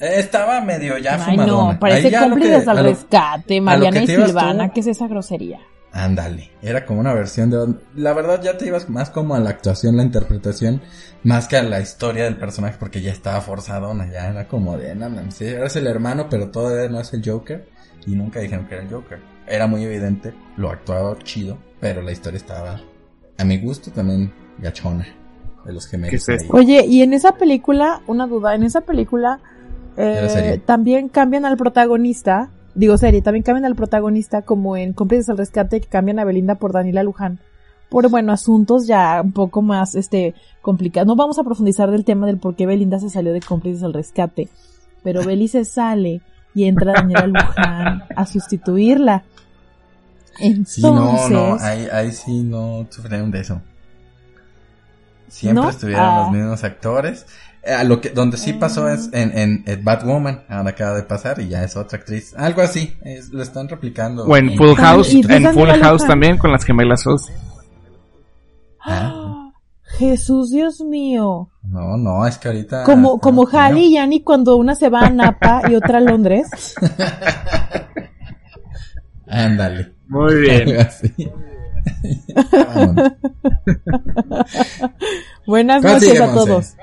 Eh, 0.00 0.14
estaba 0.18 0.60
medio 0.60 0.98
ya 0.98 1.14
Ay, 1.14 1.36
fumadona. 1.36 1.72
no, 1.74 1.78
parece 1.80 2.06
Ahí 2.06 2.10
ya 2.12 2.22
lo 2.22 2.30
cómplices 2.30 2.64
que- 2.64 2.70
al 2.70 2.76
lo- 2.76 2.82
rescate, 2.82 3.60
Mariana 3.60 3.98
que 3.98 4.04
y 4.04 4.16
Silvana, 4.16 4.66
tú. 4.68 4.74
¿qué 4.74 4.80
es 4.80 4.86
esa 4.88 5.06
grosería? 5.06 5.60
Ándale, 5.94 6.50
era 6.62 6.86
como 6.86 7.00
una 7.00 7.12
versión 7.12 7.50
de... 7.50 7.74
La 7.96 8.14
verdad 8.14 8.40
ya 8.42 8.56
te 8.56 8.66
ibas 8.66 8.88
más 8.88 9.10
como 9.10 9.34
a 9.34 9.40
la 9.40 9.50
actuación, 9.50 9.96
la 9.96 10.02
interpretación, 10.02 10.80
más 11.22 11.46
que 11.48 11.58
a 11.58 11.62
la 11.62 11.80
historia 11.80 12.24
del 12.24 12.36
personaje, 12.38 12.76
porque 12.80 13.02
ya 13.02 13.12
estaba 13.12 13.42
forzadona, 13.42 14.10
ya 14.10 14.28
era 14.30 14.48
como 14.48 14.76
de, 14.78 14.94
no, 14.94 15.10
no, 15.10 15.30
sí, 15.30 15.44
eres 15.44 15.76
el 15.76 15.86
hermano, 15.86 16.28
pero 16.30 16.50
todavía 16.50 16.88
no 16.88 16.98
es 16.98 17.12
el 17.12 17.22
Joker, 17.24 17.68
y 18.06 18.14
nunca 18.14 18.40
dijeron 18.40 18.66
que 18.66 18.74
era 18.76 18.84
el 18.84 18.90
Joker. 18.90 19.18
Era 19.52 19.66
muy 19.66 19.84
evidente, 19.84 20.32
lo 20.56 20.70
actuaba 20.70 21.14
chido, 21.18 21.58
pero 21.78 22.00
la 22.00 22.10
historia 22.10 22.38
estaba, 22.38 22.80
a 23.36 23.44
mi 23.44 23.58
gusto, 23.58 23.90
también 23.90 24.32
gachona, 24.56 25.06
de 25.66 25.74
los 25.74 25.86
gemelos. 25.86 26.24
¿Qué 26.24 26.34
es? 26.36 26.44
Oye, 26.48 26.86
y 26.86 27.02
en 27.02 27.12
esa 27.12 27.32
película, 27.32 28.00
una 28.06 28.26
duda, 28.26 28.54
en 28.54 28.62
esa 28.62 28.80
película 28.80 29.40
eh, 29.98 30.58
también 30.64 31.10
cambian 31.10 31.44
al 31.44 31.58
protagonista, 31.58 32.48
digo 32.74 32.96
serie, 32.96 33.20
también 33.20 33.42
cambian 33.42 33.66
al 33.66 33.76
protagonista 33.76 34.40
como 34.40 34.78
en 34.78 34.94
Cómplices 34.94 35.28
al 35.28 35.36
Rescate 35.36 35.82
que 35.82 35.86
cambian 35.86 36.18
a 36.18 36.24
Belinda 36.24 36.54
por 36.54 36.72
Daniela 36.72 37.02
Luján. 37.02 37.38
Por, 37.90 38.08
bueno, 38.08 38.32
asuntos 38.32 38.86
ya 38.86 39.20
un 39.22 39.32
poco 39.32 39.60
más, 39.60 39.96
este, 39.96 40.34
complicados. 40.62 41.06
No 41.06 41.14
vamos 41.14 41.38
a 41.38 41.44
profundizar 41.44 41.90
del 41.90 42.06
tema 42.06 42.24
del 42.24 42.38
por 42.38 42.56
qué 42.56 42.64
Belinda 42.64 42.98
se 42.98 43.10
salió 43.10 43.34
de 43.34 43.40
Cómplices 43.40 43.82
al 43.82 43.92
Rescate. 43.92 44.48
Pero 45.02 45.22
Beli 45.26 45.46
se 45.48 45.66
sale 45.66 46.22
y 46.54 46.64
entra 46.64 46.94
Daniela 46.94 47.26
Luján 47.26 48.04
a 48.16 48.24
sustituirla. 48.24 49.24
Entonces, 50.38 50.74
Sí, 50.74 50.82
no, 50.82 51.28
no, 51.28 51.56
ahí, 51.60 51.88
ahí 51.92 52.12
sí 52.12 52.42
no 52.42 52.86
sufrieron 52.90 53.30
de 53.30 53.40
eso. 53.40 53.60
Siempre 55.28 55.62
¿No? 55.64 55.70
estuvieron 55.70 56.04
Ah. 56.04 56.22
los 56.24 56.32
mismos 56.32 56.64
actores. 56.64 57.26
Eh, 57.64 57.72
a 57.72 57.84
lo 57.84 58.00
que, 58.00 58.10
donde 58.10 58.36
sí 58.38 58.54
pasó 58.54 58.88
es 58.88 59.08
en, 59.12 59.36
en, 59.38 59.62
en 59.66 59.84
Batwoman, 59.84 60.42
ahora 60.48 60.70
acaba 60.70 60.96
de 60.96 61.04
pasar 61.04 61.40
y 61.40 61.48
ya 61.48 61.62
es 61.62 61.76
otra 61.76 61.98
actriz. 61.98 62.34
Algo 62.36 62.60
así, 62.60 62.96
es- 63.02 63.28
lo 63.30 63.40
están 63.42 63.68
replicando. 63.68 64.24
O 64.24 64.36
en 64.36 64.56
Full 64.56 64.74
House, 64.74 65.14
en 65.14 65.54
Full 65.54 65.68
House 65.80 66.04
también 66.06 66.38
con 66.38 66.50
las 66.50 66.64
gemelas 66.64 67.02
Sos. 67.02 67.30
Ah, 68.84 69.50
Jesús 69.98 70.50
Dios 70.50 70.80
mío. 70.80 71.50
No, 71.62 71.96
no, 71.96 72.26
es 72.26 72.36
que 72.38 72.48
ahorita. 72.48 72.82
Como, 72.82 73.20
como. 73.20 73.46
Halley 73.46 73.94
y 73.94 73.98
Annie 73.98 74.24
cuando 74.24 74.56
una 74.56 74.74
se 74.74 74.88
va 74.88 75.02
a 75.02 75.10
Napa 75.10 75.62
y 75.70 75.76
otra 75.76 75.98
a 75.98 76.00
Londres. 76.00 76.74
Ándale. 79.28 79.92
Muy 80.12 80.34
bien. 80.42 80.76
Así. 80.78 81.10
Buenas 85.46 85.80
¿Cuál 85.82 85.94
noches 85.94 86.08
sigue, 86.10 86.22
a 86.22 86.32
todos. 86.34 86.74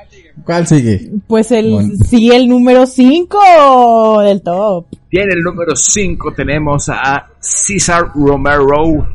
¿Cuál 0.44 0.66
sigue? 0.68 1.12
Pues 1.28 1.52
el 1.52 1.70
Mon- 1.70 1.96
sigue 1.98 2.36
el 2.36 2.50
número 2.50 2.86
5 2.88 4.22
del 4.22 4.42
top. 4.42 4.88
Bien, 5.12 5.30
el 5.32 5.42
número 5.44 5.76
5 5.76 6.34
tenemos 6.34 6.90
a 6.90 7.28
Cesar 7.40 8.12
Romero. 8.16 8.68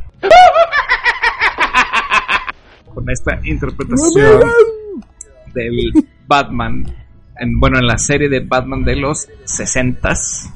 Con 2.95 3.11
esta 3.11 3.39
interpretación 3.45 4.43
del 5.53 5.93
Batman. 6.29 6.85
En, 7.41 7.59
bueno, 7.59 7.79
en 7.81 7.87
la 7.89 7.99
serie 7.99 8.29
de 8.29 8.39
Batman 8.41 8.85
de 8.85 8.95
los 8.97 9.27
60s. 9.45 10.53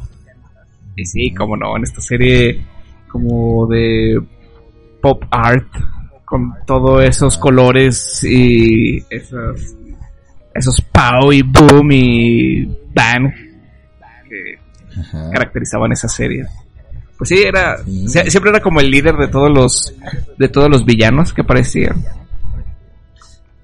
Y 0.96 1.04
sí, 1.04 1.34
como 1.34 1.56
no, 1.56 1.76
en 1.76 1.82
esta 1.82 2.00
serie 2.00 2.64
como 3.10 3.66
de 3.66 4.20
pop 5.00 5.22
art. 5.30 5.66
Con 6.24 6.52
todos 6.66 7.02
esos 7.04 7.38
colores 7.38 8.22
y 8.22 8.98
esos, 9.08 9.74
esos 10.54 10.78
pow 10.92 11.32
y 11.32 11.40
boom 11.40 11.90
y 11.90 12.64
bang 12.94 13.32
que 14.28 15.00
Ajá. 15.00 15.30
caracterizaban 15.30 15.92
esa 15.92 16.06
serie. 16.06 16.44
Pues 17.16 17.30
sí, 17.30 17.38
era 17.38 17.78
Sí. 17.78 18.06
siempre 18.08 18.50
era 18.50 18.60
como 18.60 18.78
el 18.80 18.90
líder 18.90 19.16
de 19.16 19.28
todos 19.28 19.50
los 19.50 19.94
de 20.36 20.48
todos 20.50 20.68
los 20.70 20.84
villanos 20.84 21.32
que 21.32 21.40
aparecían. 21.40 22.04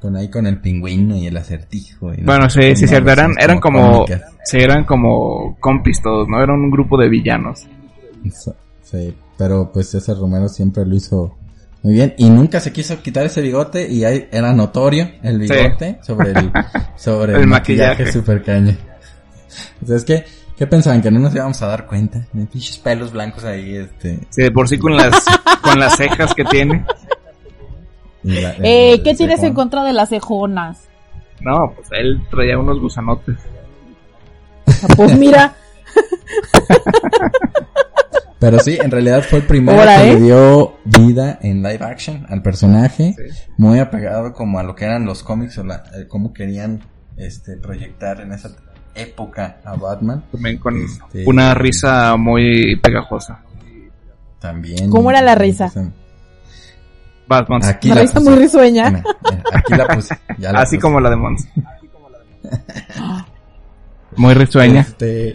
Con 0.00 0.16
ahí 0.16 0.30
con 0.30 0.46
el 0.46 0.58
pingüino 0.58 1.16
y 1.16 1.26
el 1.26 1.36
acertijo. 1.36 2.14
y 2.14 2.22
Bueno, 2.22 2.48
sí, 2.48 2.74
sí, 2.76 2.86
cierto, 2.86 3.10
eran 3.10 3.34
eran 3.38 3.60
como 3.60 4.06
sí, 4.44 4.56
eran 4.58 4.84
como 4.84 5.56
compis 5.60 6.00
todos, 6.00 6.26
no 6.28 6.42
eran 6.42 6.56
un 6.60 6.70
grupo 6.70 6.96
de 6.98 7.10
villanos. 7.10 7.66
Sí, 8.82 9.14
pero 9.36 9.70
pues 9.72 9.90
César 9.90 10.16
Romero 10.18 10.48
siempre 10.48 10.84
lo 10.86 10.94
hizo 10.94 11.34
muy 11.82 11.94
bien 11.94 12.14
y 12.16 12.30
nunca 12.30 12.60
se 12.60 12.72
quiso 12.72 13.00
quitar 13.02 13.26
ese 13.26 13.42
bigote 13.42 13.88
y 13.90 14.04
ahí 14.04 14.26
era 14.32 14.52
notorio 14.52 15.10
el 15.22 15.38
bigote 15.38 15.98
sobre 16.02 16.30
el 16.30 16.50
sobre 16.96 17.34
el, 17.34 17.40
El 17.42 17.46
maquillaje, 17.46 17.90
maquillaje. 18.04 18.12
super 18.12 18.42
caña. 18.42 18.76
Entonces, 19.80 20.04
¿qué, 20.04 20.24
¿qué 20.56 20.66
pensaban? 20.66 21.02
¿Que 21.02 21.10
no 21.10 21.20
nos 21.20 21.34
íbamos 21.34 21.60
a 21.62 21.66
dar 21.66 21.86
cuenta? 21.86 22.26
De 22.32 22.46
pinches 22.46 22.78
pelos 22.78 23.12
blancos 23.12 23.44
ahí, 23.44 23.76
este... 23.76 24.18
Sí, 24.30 24.42
de 24.42 24.50
por 24.50 24.66
sí 24.68 24.78
con 24.78 24.96
las 24.96 25.24
con 25.62 25.78
las 25.78 25.96
cejas 25.96 26.34
que 26.34 26.44
tiene. 26.46 26.84
y 28.22 28.40
la- 28.40 28.50
el- 28.52 28.64
Eh, 28.64 29.00
¿qué 29.04 29.14
tienes 29.14 29.42
en 29.42 29.52
contra 29.54 29.84
de 29.84 29.92
las 29.92 30.08
cejonas? 30.08 30.88
No, 31.40 31.72
pues 31.76 31.88
él 31.92 32.22
traía 32.30 32.58
unos 32.58 32.80
gusanotes. 32.80 33.36
Pues 34.96 35.16
mira, 35.18 35.54
Pero 38.44 38.58
sí, 38.60 38.78
en 38.80 38.90
realidad 38.90 39.22
fue 39.22 39.38
el 39.38 39.46
primero 39.46 39.80
que 39.82 40.10
¿eh? 40.10 40.14
le 40.14 40.20
dio 40.20 40.76
vida 40.84 41.38
en 41.42 41.62
live 41.62 41.82
action 41.84 42.26
al 42.28 42.42
personaje, 42.42 43.14
muy 43.56 43.78
apegado 43.78 44.32
como 44.34 44.58
a 44.58 44.62
lo 44.62 44.74
que 44.74 44.84
eran 44.84 45.06
los 45.06 45.22
cómics 45.22 45.56
o 45.58 45.64
la, 45.64 45.82
eh, 45.96 46.06
cómo 46.08 46.32
querían 46.34 46.80
este 47.16 47.56
proyectar 47.56 48.20
en 48.20 48.32
esa 48.32 48.50
época 48.94 49.60
a 49.64 49.76
Batman. 49.76 50.24
También 50.30 50.58
con 50.58 50.76
Este- 50.76 51.24
una 51.26 51.54
risa 51.54 52.16
muy 52.16 52.76
pegajosa. 52.82 53.40
También. 54.40 54.90
¿Cómo 54.90 55.10
era 55.10 55.22
la 55.22 55.34
risa? 55.34 55.72
Batman. 57.26 57.64
Aquí 57.64 57.88
la 57.88 58.02
risa 58.02 58.14
puse. 58.20 58.30
muy 58.30 58.38
risueña. 58.40 58.90
Mira, 58.90 59.02
mira, 59.30 59.42
Aquí 59.54 59.74
la 59.74 59.86
puse. 59.88 60.18
ya 60.38 60.52
la 60.52 60.58
Así 60.60 60.76
puse. 60.76 60.82
como 60.82 61.00
la 61.00 61.08
de 61.08 61.16
Mons. 61.16 61.48
Muy 64.16 64.34
risueña. 64.34 64.82
Este, 64.82 65.34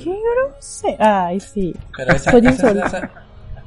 Ay, 0.99 1.39
sí. 1.39 1.75
pero 1.95 2.13
esa, 2.13 2.31
Soy 2.31 2.47
esa- 2.47 2.71
esa- 2.71 3.11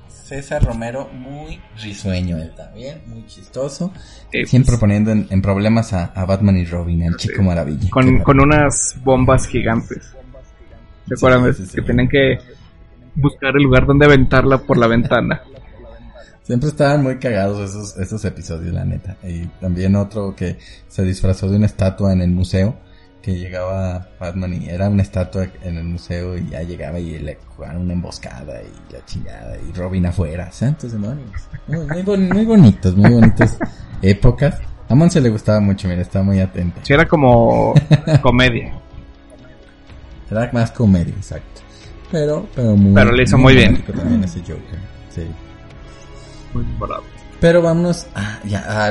César 0.08 0.64
Romero, 0.64 1.08
muy 1.12 1.61
risueño 1.82 2.38
él 2.38 2.54
también, 2.56 3.02
muy 3.06 3.26
chistoso. 3.26 3.92
Eh, 4.32 4.46
Siempre 4.46 4.72
pues, 4.72 4.80
poniendo 4.80 5.11
en, 5.11 5.26
en 5.28 5.42
problemas 5.42 5.92
a, 5.92 6.06
a 6.06 6.25
Batman 6.25 6.56
y 6.56 6.64
Robin, 6.64 7.02
el 7.02 7.16
chico 7.16 7.42
maravilla. 7.42 7.90
con, 7.90 8.18
con 8.22 8.40
unas 8.40 8.94
bombas 9.04 9.46
gigantes. 9.46 10.14
¿Se 11.08 11.16
Sí, 11.16 11.26
acuerdan? 11.26 11.52
sí, 11.54 11.66
sí. 11.66 11.75
Que 11.75 11.82
tenían 11.82 12.08
que 12.08 12.38
buscar 13.14 13.54
el 13.56 13.62
lugar 13.64 13.84
donde 13.84 14.06
aventarla 14.06 14.58
por 14.58 14.78
la 14.78 14.87
ventana. 14.87 15.42
Siempre 16.44 16.70
estaban 16.70 17.02
muy 17.02 17.18
cagados 17.18 17.70
esos, 17.70 17.96
esos 17.99 18.25
episodios, 18.25 18.72
la 18.72 18.84
neta. 18.84 19.16
Y 19.22 19.46
también 19.61 19.94
otro 19.96 20.34
que 20.34 20.58
se 20.88 21.02
disfrazó 21.02 21.49
de 21.50 21.56
una 21.56 21.66
estatua 21.66 22.12
en 22.12 22.22
el 22.22 22.30
museo 22.30 22.76
que 23.22 23.38
llegaba 23.38 24.08
Batman 24.18 24.60
y 24.60 24.68
era 24.68 24.88
una 24.88 25.02
estatua 25.02 25.46
en 25.62 25.76
el 25.76 25.84
museo 25.84 26.36
y 26.36 26.48
ya 26.48 26.62
llegaba 26.62 26.98
y 26.98 27.18
le 27.20 27.38
jugaban 27.54 27.78
una 27.82 27.92
emboscada 27.92 28.60
y 28.62 28.92
la 28.92 29.04
chingada 29.06 29.56
y 29.58 29.72
Robin 29.72 30.06
afuera, 30.06 30.50
santos 30.50 30.90
demonios. 30.92 31.30
Muy, 31.68 31.86
muy, 31.86 32.02
bon- 32.02 32.28
muy 32.28 32.44
bonitos, 32.44 32.96
muy 32.96 33.10
bonitas 33.12 33.58
épocas. 34.02 34.58
A 34.88 34.94
Monse 34.96 35.20
le 35.20 35.30
gustaba 35.30 35.60
mucho, 35.60 35.86
mira, 35.88 36.02
estaba 36.02 36.24
muy 36.24 36.40
atenta. 36.40 36.80
Sí, 36.82 36.92
era 36.92 37.06
como 37.06 37.72
comedia. 38.22 38.72
Era 40.30 40.50
más 40.52 40.70
comedia, 40.72 41.14
exacto. 41.14 41.60
Pero, 42.10 42.46
pero 42.54 42.74
muy 42.76 42.92
Pero 42.94 43.12
le 43.12 43.22
hizo 43.22 43.38
muy 43.38 43.54
bien. 43.54 43.82
también 43.84 44.24
ese 44.24 44.40
Joker, 44.40 44.78
sí. 45.10 45.22
Muy 46.52 46.64
bravo. 46.78 47.04
Pero 47.40 47.62
vámonos 47.62 48.06
a, 48.14 48.40
ya, 48.44 48.60
a, 48.66 48.88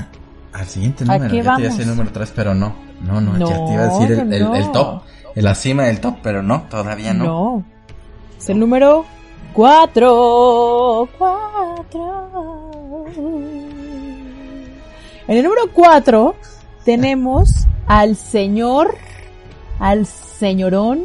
a- 0.00 0.08
al 0.52 0.66
siguiente 0.66 1.04
¿A 1.04 1.06
número. 1.14 1.30
qué 1.30 1.36
ya 1.36 1.42
te 1.42 1.46
iba 1.46 1.52
a 1.54 1.56
vamos? 1.56 1.62
decir 1.78 1.82
el 1.82 1.88
número 1.96 2.12
3, 2.12 2.32
pero 2.36 2.54
no. 2.54 2.89
No, 3.00 3.20
no, 3.20 3.32
ya 3.32 3.38
No, 3.58 3.66
te 3.66 3.72
iba 3.74 3.82
a 3.82 3.86
decir 3.98 4.12
el, 4.18 4.32
el- 4.32 4.42
no. 4.44 4.54
el 4.56 4.72
top. 4.72 5.02
El 5.34 5.46
acima 5.46 5.84
del 5.84 6.00
top, 6.00 6.16
pero 6.22 6.42
no, 6.42 6.62
todavía 6.68 7.14
no. 7.14 7.24
No. 7.24 7.64
Es 8.38 8.48
el 8.50 8.58
número 8.58 9.04
4. 9.52 11.08
4. 11.18 13.06
En 15.28 15.36
el 15.36 15.42
número 15.44 15.62
4 15.72 16.34
tenemos 16.84 17.66
al 17.86 18.16
señor, 18.16 18.96
al 19.78 20.06
señorón 20.06 21.02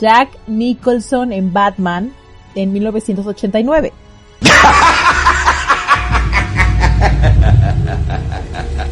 Jack 0.00 0.30
Nicholson 0.46 1.32
en 1.32 1.52
Batman 1.52 2.12
en 2.54 2.72
1989. 2.72 3.92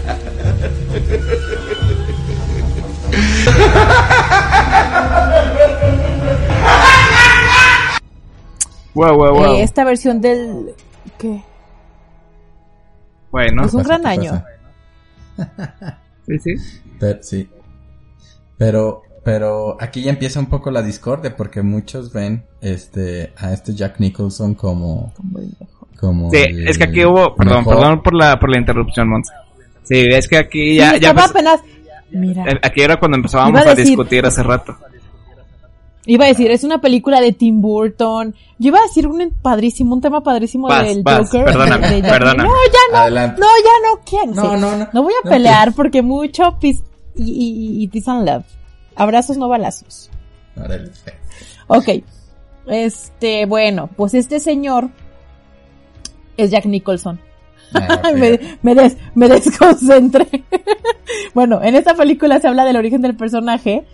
Wow, 8.97 9.15
wow, 9.17 9.35
wow. 9.35 9.45
Eh, 9.57 9.63
esta 9.63 9.85
versión 9.85 10.21
del... 10.21 10.75
¿Qué? 11.19 11.43
Bueno, 13.31 13.65
Es 13.65 13.75
un 13.75 13.83
Pasa, 13.83 13.99
gran 13.99 14.03
¿qué 14.03 14.09
año. 14.09 14.45
sí, 16.27 16.39
sí. 16.39 16.55
Pero, 16.99 17.19
sí. 17.23 17.49
Pero, 18.57 19.03
pero 19.23 19.77
aquí 19.81 20.03
ya 20.03 20.11
empieza 20.11 20.41
un 20.41 20.47
poco 20.47 20.71
la 20.71 20.83
discordia 20.83 21.37
porque 21.37 21.61
muchos 21.63 22.13
ven 22.13 22.45
este 22.63 23.33
a 23.37 23.53
este 23.53 23.75
Jack 23.75 24.01
Nicholson 24.01 24.55
como 24.55 25.13
como 26.01 26.31
Sí, 26.31 26.39
el 26.39 26.69
es 26.69 26.79
que 26.79 26.85
aquí 26.85 27.05
hubo, 27.05 27.35
perdón, 27.35 27.59
mejor. 27.59 27.77
perdón 27.77 28.03
por 28.03 28.15
la, 28.15 28.39
por 28.39 28.51
la 28.51 28.59
interrupción, 28.59 29.09
Monza. 29.11 29.35
Sí, 29.83 30.07
es 30.11 30.27
que 30.29 30.39
aquí 30.39 30.77
ya, 30.77 30.93
Sí, 30.95 31.01
ya 31.01 31.11
apenas... 31.11 31.61
Mira, 32.11 32.45
eh, 32.45 32.59
aquí 32.63 32.81
era 32.83 32.97
cuando 32.97 33.17
empezábamos 33.19 33.67
a 33.67 33.75
discutir 33.75 34.25
hace 34.25 34.43
rato. 34.43 34.77
Iba 36.07 36.25
a 36.25 36.29
decir, 36.29 36.51
es 36.51 36.65
una 36.65 36.81
película 36.81 37.21
de 37.21 37.33
Tim 37.33 37.61
Burton. 37.61 38.35
Yo 38.59 38.69
iba 38.69 38.79
a 38.79 38.83
decir 38.83 39.07
un 39.07 39.31
padrísimo, 39.43 39.95
un 39.95 40.01
tema 40.01 40.23
padrísimo 40.23 40.69
Vas, 40.69 40.87
del 40.87 41.03
vas, 41.03 41.27
Joker. 41.31 41.45
perdóname, 41.45 41.91
de 42.03 42.09
perdóname. 42.09 42.45
No, 42.49 42.55
ya 42.55 42.93
no, 42.93 42.99
Adelante. 42.99 43.41
no, 43.41 43.47
ya 43.65 43.89
no, 43.91 44.01
¿quién? 44.09 44.35
No, 44.35 44.55
Sí. 44.55 44.61
no, 44.61 44.77
no. 44.77 44.89
No 44.93 45.03
voy 45.03 45.13
a 45.13 45.25
No, 45.25 45.31
pelear 45.31 45.73
porque 45.75 46.03
mucho 46.03 46.57
peace 46.61 46.83
y, 47.17 47.23
y, 47.31 47.83
y 47.83 47.89
peace 47.89 48.11
and 48.11 48.27
love. 48.29 48.45
Abrazos, 48.95 49.37
no 49.37 49.49
balazos. 49.49 50.11
Órale. 50.57 50.91
Ok. 51.67 51.89
Este, 52.67 53.47
bueno, 53.47 53.91
pues 53.97 54.15
este 54.15 54.41
señor 54.41 54.89
es 56.37 56.51
Jack 56.51 56.67
Nicholson. 56.67 57.21
Ah, 57.75 58.11
me, 58.15 58.39
me, 58.63 58.75
des- 58.75 58.97
me 59.15 59.29
desconcentré. 59.29 60.27
bueno, 61.35 61.61
en 61.63 61.75
esta 61.77 61.95
película 61.95 62.41
se 62.41 62.49
habla 62.49 62.65
del 62.65 62.77
origen 62.77 63.03
del 63.03 63.17
personaje 63.17 63.85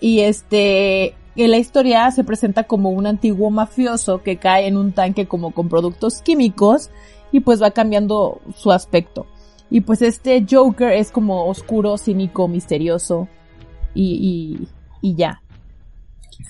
y 0.00 0.20
este, 0.20 1.14
en 1.44 1.50
la 1.52 1.58
historia 1.58 2.10
se 2.10 2.24
presenta 2.24 2.64
como 2.64 2.90
un 2.90 3.06
antiguo 3.06 3.50
mafioso 3.50 4.22
que 4.22 4.36
cae 4.38 4.66
en 4.66 4.76
un 4.76 4.92
tanque 4.92 5.26
como 5.26 5.52
con 5.52 5.68
productos 5.68 6.20
químicos 6.22 6.90
y 7.32 7.40
pues 7.40 7.62
va 7.62 7.70
cambiando 7.70 8.40
su 8.54 8.72
aspecto. 8.72 9.26
Y 9.70 9.82
pues 9.82 10.00
este 10.02 10.44
Joker 10.50 10.92
es 10.92 11.10
como 11.10 11.46
oscuro, 11.46 11.98
cínico, 11.98 12.48
misterioso 12.48 13.28
y, 13.94 14.58
y, 15.02 15.10
y 15.10 15.14
ya. 15.14 15.42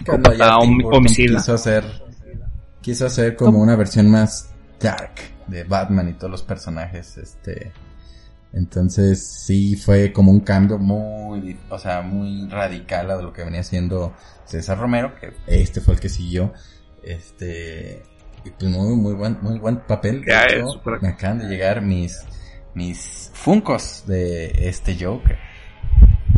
Cuando 0.07 0.33
ya 0.35 0.55
Ah, 0.55 0.59
homicida. 0.59 1.37
quiso 1.38 1.55
hacer 1.55 1.85
quiso 2.81 3.07
hacer 3.07 3.37
como 3.37 3.53
¿Cómo? 3.53 3.62
una 3.64 3.77
versión 3.77 4.11
más 4.11 4.55
dark 4.81 5.12
de 5.48 5.64
Batman 5.64 6.09
y 6.11 6.12
todos 6.14 6.31
los 6.31 6.42
personajes 6.42 7.16
este 7.18 7.72
entonces 8.52 9.26
sí 9.26 9.76
fue 9.76 10.12
como 10.12 10.32
un 10.32 10.40
cambio 10.40 10.78
muy 10.78 11.56
o 11.68 11.78
sea 11.78 12.00
muy 12.02 12.48
radical 12.48 13.11
a 13.11 13.16
lo 13.20 13.32
que 13.32 13.44
venía 13.44 13.61
haciendo 13.61 14.14
César 14.46 14.78
Romero 14.78 15.12
que 15.20 15.32
este 15.46 15.80
fue 15.80 15.94
el 15.94 16.00
que 16.00 16.08
siguió 16.08 16.52
este 17.02 18.02
y 18.44 18.50
pues 18.50 18.70
muy 18.70 18.96
muy 18.96 19.14
buen 19.14 19.38
muy 19.42 19.58
buen 19.58 19.80
papel 19.80 20.24
Ya, 20.26 20.44
hecho, 20.44 20.66
es 20.66 20.72
súper- 20.72 21.02
me 21.02 21.08
acaban 21.08 21.38
de 21.40 21.46
llegar 21.48 21.82
mis 21.82 22.22
mis 22.74 23.30
funcos 23.34 24.04
de 24.06 24.68
este 24.68 24.96
Joker 24.98 25.37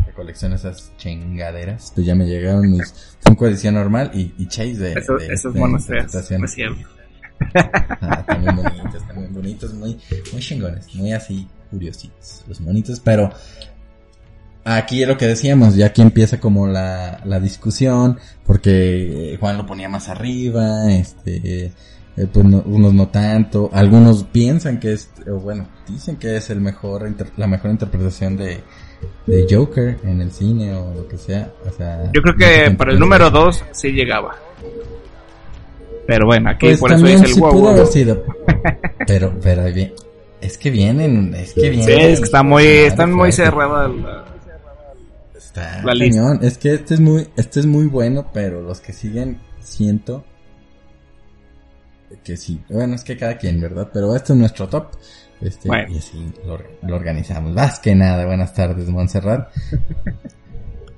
que 0.06 0.12
colecciono 0.12 0.54
esas 0.56 0.92
chingaderas. 0.96 1.92
Pues 1.94 2.06
ya 2.06 2.14
me 2.14 2.24
llegaron 2.26 2.70
mis 2.70 3.16
Funko 3.20 3.46
edición 3.46 3.74
normal 3.74 4.10
y, 4.14 4.32
y 4.38 4.46
Chase 4.48 4.74
de, 4.76 4.92
Eso- 4.94 5.16
de- 5.16 5.26
esos 5.32 5.52
de 5.54 5.60
monos 5.60 5.84
feos. 5.86 6.04
interpretación. 6.04 6.40
No 6.40 6.46
es 6.46 6.52
cierto. 6.54 6.88
Ah, 8.00 8.24
también 8.26 8.56
bonitos, 8.56 9.06
también 9.06 9.32
bonitos, 9.34 9.74
muy, 9.74 9.98
muy 10.32 10.40
chingones, 10.42 10.94
muy 10.94 11.12
así 11.12 11.48
curiositos, 11.70 12.44
los 12.48 12.60
monitos, 12.60 13.00
pero 13.00 13.30
aquí 14.64 15.02
es 15.02 15.08
lo 15.08 15.16
que 15.16 15.26
decíamos, 15.26 15.74
ya 15.76 15.86
aquí 15.86 16.02
empieza 16.02 16.38
como 16.40 16.66
la, 16.66 17.20
la 17.24 17.40
discusión, 17.40 18.18
porque 18.44 19.36
Juan 19.40 19.56
lo 19.56 19.66
ponía 19.66 19.88
más 19.88 20.08
arriba, 20.08 20.90
este, 20.92 21.66
eh, 22.16 22.26
pues 22.32 22.44
no- 22.44 22.62
unos 22.66 22.92
no 22.92 23.08
tanto, 23.08 23.70
algunos 23.72 24.24
piensan 24.24 24.78
que 24.80 24.92
es, 24.92 25.10
o 25.30 25.38
bueno, 25.38 25.68
dicen 25.88 26.16
que 26.16 26.36
es 26.36 26.50
el 26.50 26.60
mejor, 26.60 27.08
la 27.36 27.46
mejor 27.46 27.70
interpretación 27.70 28.36
de, 28.36 28.60
de 29.26 29.46
Joker 29.48 29.98
en 30.04 30.20
el 30.20 30.30
cine 30.30 30.74
o 30.74 30.92
lo 30.94 31.08
que 31.08 31.16
sea, 31.16 31.50
o 31.66 31.70
sea. 31.72 32.10
Yo 32.12 32.20
creo 32.20 32.36
que 32.36 32.70
para 32.72 32.92
el 32.92 32.98
número 32.98 33.30
2 33.30 33.64
sí 33.72 33.88
llegaba. 33.92 34.36
Pero 36.06 36.26
bueno, 36.26 36.50
aquí 36.50 36.66
Pues 36.66 36.80
por 36.80 36.90
eso 36.90 36.98
también 36.98 37.18
dice 37.18 37.28
el 37.30 37.34
sí 37.34 37.40
wow, 37.40 37.52
pudo 37.52 37.68
haber 37.70 37.86
sido. 37.86 38.24
Pero, 39.06 39.32
pero 39.40 39.64
bien. 39.72 39.92
Es 40.40 40.56
que 40.58 40.70
vienen, 40.70 41.34
es 41.34 41.52
que 41.52 41.68
vienen. 41.70 41.86
Sí, 41.86 41.92
es 41.92 42.18
que 42.20 42.24
está 42.24 42.42
muy, 42.42 42.64
están 42.64 43.10
muy 43.10 43.30
fuerte. 43.32 43.36
cerrada 43.36 43.88
la- 43.88 44.24
Está 45.36 45.82
la 45.82 45.94
lista. 45.94 46.38
Es 46.42 46.58
que 46.58 46.74
este 46.74 46.94
es 46.94 47.00
muy, 47.00 47.28
este 47.36 47.60
es 47.60 47.66
muy 47.66 47.86
bueno, 47.86 48.30
pero 48.32 48.62
los 48.62 48.80
que 48.80 48.92
siguen 48.92 49.40
siento 49.60 50.24
que 52.24 52.36
sí. 52.36 52.60
Bueno, 52.68 52.94
es 52.94 53.04
que 53.04 53.16
cada 53.16 53.36
quien, 53.36 53.60
¿verdad? 53.60 53.90
Pero 53.92 54.14
este 54.16 54.32
es 54.32 54.38
nuestro 54.38 54.68
top. 54.68 54.92
Este, 55.40 55.68
Bueno. 55.68 55.92
y 55.92 55.98
así 55.98 56.32
lo, 56.46 56.58
lo 56.82 56.96
organizamos. 56.96 57.52
Más 57.52 57.78
que 57.80 57.94
nada, 57.94 58.26
buenas 58.26 58.52
tardes, 58.54 58.88
Montserrat. 58.88 59.48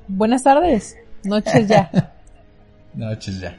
Buenas 0.09 0.43
tardes. 0.43 0.97
Noches 1.25 1.69
ya. 1.69 2.13
Noches 2.95 3.41
ya. 3.41 3.57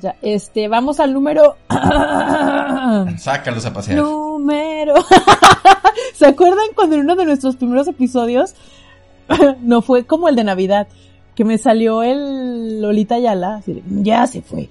Ya. 0.00 0.16
Este, 0.22 0.66
vamos 0.68 0.98
al 1.00 1.12
número. 1.12 1.56
Sácalos 3.18 3.66
a 3.66 3.72
pasear. 3.72 3.98
número. 3.98 4.94
¿Se 6.14 6.26
acuerdan 6.26 6.66
cuando 6.74 6.96
en 6.96 7.02
uno 7.02 7.16
de 7.16 7.24
nuestros 7.26 7.56
primeros 7.56 7.86
episodios 7.88 8.54
no 9.62 9.82
fue 9.82 10.04
como 10.04 10.28
el 10.28 10.36
de 10.36 10.44
Navidad? 10.44 10.88
Que 11.34 11.44
me 11.44 11.58
salió 11.58 12.02
el 12.02 12.80
Lolita 12.82 13.18
de, 13.18 13.60
ya 14.02 14.26
se 14.26 14.42
fue. 14.42 14.68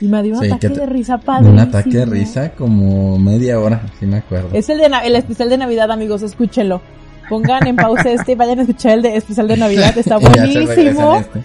Y 0.00 0.06
me 0.08 0.22
dio 0.22 0.34
un 0.34 0.40
Sí, 0.40 0.46
ataque 0.46 0.68
te- 0.70 0.80
de 0.80 0.86
risa 0.86 1.18
padre. 1.18 1.48
Un 1.50 1.58
ataque 1.58 1.90
de 1.90 2.04
risa 2.06 2.52
como 2.52 3.18
media 3.18 3.58
hora, 3.60 3.82
sí 3.98 4.06
me 4.06 4.18
acuerdo. 4.18 4.48
Es 4.52 4.68
el 4.68 4.78
de 4.78 4.88
Na- 4.88 5.04
el 5.04 5.14
especial 5.16 5.48
de 5.48 5.58
Navidad, 5.58 5.90
amigos, 5.90 6.22
escúchenlo. 6.22 6.80
Pongan 7.28 7.66
en 7.66 7.76
pausa 7.76 8.10
este 8.10 8.32
y 8.32 8.34
vayan 8.34 8.58
a 8.58 8.62
escuchar 8.62 8.92
el 8.92 9.02
de 9.02 9.16
especial 9.16 9.46
de 9.48 9.56
Navidad, 9.56 9.96
está 9.96 10.18
regresan 10.18 10.64
buenísimo. 10.66 11.14
este. 11.16 11.42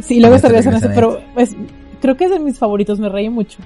Sí, 0.00 0.20
luego 0.20 0.36
se 0.36 0.42
se 0.42 0.48
regresan 0.48 0.74
a 0.74 0.78
ese, 0.78 0.88
regresan 0.88 0.94
pero 0.94 1.20
pues, 1.34 1.56
creo 2.02 2.16
que 2.18 2.24
es 2.26 2.30
de 2.30 2.38
mis 2.38 2.58
favoritos, 2.58 3.00
me 3.00 3.08
reí 3.08 3.30
mucho. 3.30 3.58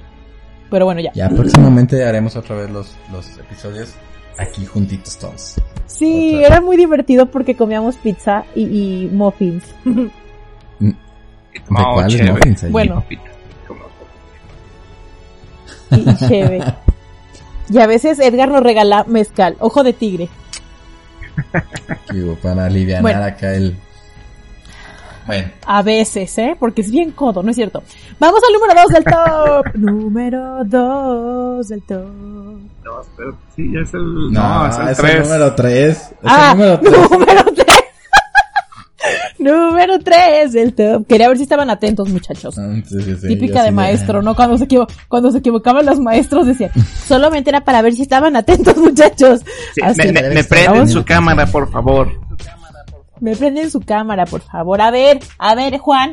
Pero 0.71 0.85
bueno, 0.85 1.01
ya. 1.01 1.13
Ya 1.13 1.29
próximamente 1.29 2.05
haremos 2.05 2.37
otra 2.37 2.55
vez 2.57 2.71
los, 2.71 2.95
los 3.13 3.37
episodios 3.39 3.95
aquí 4.39 4.65
juntitos 4.67 5.17
todos. 5.19 5.55
Sí, 5.87 6.35
Otra. 6.37 6.47
era 6.49 6.61
muy 6.61 6.77
divertido 6.77 7.27
porque 7.27 7.57
comíamos 7.57 7.97
pizza 7.97 8.45
y, 8.55 8.63
y 8.63 9.11
muffins. 9.13 9.65
¿De 9.85 10.95
Oh, 11.71 11.95
cuáles 11.95 12.13
chévere. 12.13 12.33
muffins? 12.33 12.71
Bueno. 12.71 13.05
Y, 15.91 15.97
y 16.11 16.17
cheve. 16.29 16.63
Y 17.71 17.79
a 17.79 17.87
veces 17.87 18.19
Edgar 18.19 18.49
nos 18.51 18.63
regala 18.63 19.05
mezcal, 19.09 19.57
ojo 19.61 19.83
de 19.83 19.93
tigre. 19.93 20.29
Para 22.43 22.67
aliviar 22.67 23.03
Bueno. 23.03 23.23
acá 23.25 23.55
el... 23.55 23.77
Bueno, 25.27 25.49
A 25.67 25.83
veces, 25.83 26.39
¿eh? 26.39 26.57
Porque 26.59 26.83
es 26.83 26.91
bien 26.91 27.11
codo, 27.11 27.43
¿no 27.43 27.51
es 27.51 27.57
cierto? 27.57 27.83
Vamos 28.21 28.41
al 28.47 28.53
número 28.53 28.81
2 28.83 28.93
del 28.93 29.05
top. 29.05 29.75
número 29.75 30.65
2 30.65 31.69
del 31.69 31.83
top. 31.83 32.05
No, 32.85 33.03
sí, 33.57 33.73
ya 33.73 33.81
es 33.81 33.93
el. 33.95 34.33
no, 34.33 34.61
No, 34.61 34.67
es 34.69 34.79
el 34.79 34.89
es 34.89 34.97
3. 34.99 35.15
el 35.15 35.23
número 35.23 35.55
3. 35.55 35.89
Es 35.97 36.09
ah, 36.25 36.51
el 36.53 36.59
número 36.59 36.81
3. 36.81 37.11
número 37.11 37.45
3. 37.55 37.67
número 39.39 39.99
3 39.99 40.53
del 40.53 40.75
top. 40.75 41.07
Quería 41.07 41.29
ver 41.29 41.37
si 41.37 41.43
estaban 41.45 41.71
atentos, 41.71 42.09
muchachos. 42.09 42.57
Ah, 42.59 42.75
sí, 42.87 43.01
sí, 43.03 43.17
sí, 43.21 43.29
Típica 43.29 43.63
de 43.63 43.69
sí 43.69 43.75
maestro, 43.75 44.23
¿no? 44.23 44.35
Cuando 44.35 44.57
se, 44.59 44.65
equivo- 44.65 44.87
cuando 45.09 45.31
se 45.31 45.39
equivocaban 45.39 45.85
los 45.87 45.99
maestros 46.01 46.47
decían, 46.47 46.71
solamente 47.07 47.51
era 47.51 47.63
para 47.65 47.83
ver 47.83 47.95
si 47.95 48.03
estaban 48.03 48.37
atentos, 48.37 48.77
muchachos. 48.77 49.41
Sí, 49.75 49.81
Así. 49.83 50.03
me, 50.03 50.13
me- 50.23 50.31
me 50.31 50.45
prenden 50.45 50.89
su 50.89 51.05
cámara, 51.05 51.47
por 51.47 51.71
favor. 51.71 52.09
Me 53.21 53.35
prenden 53.37 53.71
su 53.71 53.81
cámara, 53.81 54.27
por 54.27 54.41
favor. 54.43 54.81
A 54.81 54.91
ver, 54.91 55.21
a 55.39 55.55
ver, 55.55 55.79
Juan. 55.79 56.13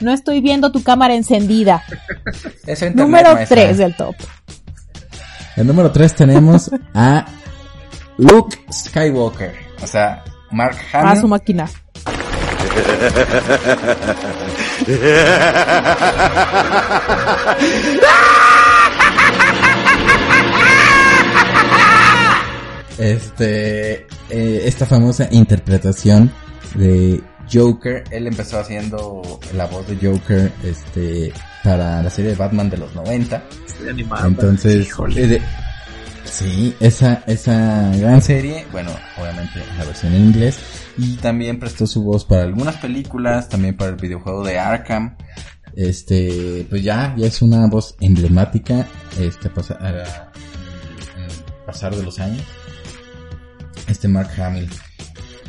No 0.00 0.12
estoy 0.12 0.40
viendo 0.40 0.72
tu 0.72 0.82
cámara 0.82 1.14
encendida. 1.14 1.82
Internet, 2.66 2.94
Número 2.96 3.34
maestra. 3.34 3.62
3 3.62 3.78
del 3.78 3.96
top. 3.96 4.14
El 5.56 5.66
número 5.66 5.90
3 5.92 6.14
tenemos 6.14 6.70
a 6.94 7.24
Luke 8.18 8.58
Skywalker. 8.72 9.54
O 9.82 9.86
sea, 9.86 10.22
Mark 10.50 10.76
A 10.92 11.00
Hamill. 11.00 11.20
su 11.20 11.28
máquina. 11.28 11.68
Este, 23.04 24.06
eh, 24.30 24.62
esta 24.64 24.86
famosa 24.86 25.28
interpretación 25.30 26.32
de 26.74 27.22
Joker. 27.52 28.02
Él 28.10 28.26
empezó 28.26 28.58
haciendo 28.58 29.20
la 29.54 29.66
voz 29.66 29.86
de 29.86 29.96
Joker, 29.96 30.50
este, 30.62 31.30
para 31.62 32.02
la 32.02 32.08
serie 32.08 32.30
de 32.30 32.36
Batman 32.38 32.70
de 32.70 32.78
los 32.78 32.94
90. 32.94 33.42
Estoy 33.66 33.90
animado. 33.90 34.26
Entonces, 34.26 34.88
de- 35.14 35.42
sí, 36.24 36.74
esa, 36.80 37.22
esa 37.26 37.92
gran 37.94 38.22
serie, 38.22 38.64
bueno, 38.72 38.90
obviamente 39.20 39.60
la 39.76 39.84
versión 39.84 40.14
en 40.14 40.24
inglés, 40.24 40.56
y 40.96 41.16
también 41.16 41.58
prestó 41.60 41.86
su 41.86 42.02
voz 42.04 42.24
para 42.24 42.44
algunas 42.44 42.76
películas, 42.76 43.50
también 43.50 43.76
para 43.76 43.90
el 43.90 43.96
videojuego 43.96 44.42
de 44.44 44.58
Arkham. 44.58 45.16
Este, 45.76 46.66
pues 46.70 46.82
ya, 46.82 47.14
ya 47.18 47.26
es 47.26 47.42
una 47.42 47.66
voz 47.66 47.96
emblemática, 48.00 48.86
este, 49.20 49.50
pasa, 49.50 49.74
a 49.74 49.92
la- 49.92 50.32
en 51.18 51.24
el 51.24 51.30
pasar 51.66 51.94
de 51.94 52.02
los 52.02 52.18
años. 52.18 52.42
Este 53.88 54.08
Mark 54.08 54.30
Hamill. 54.40 54.68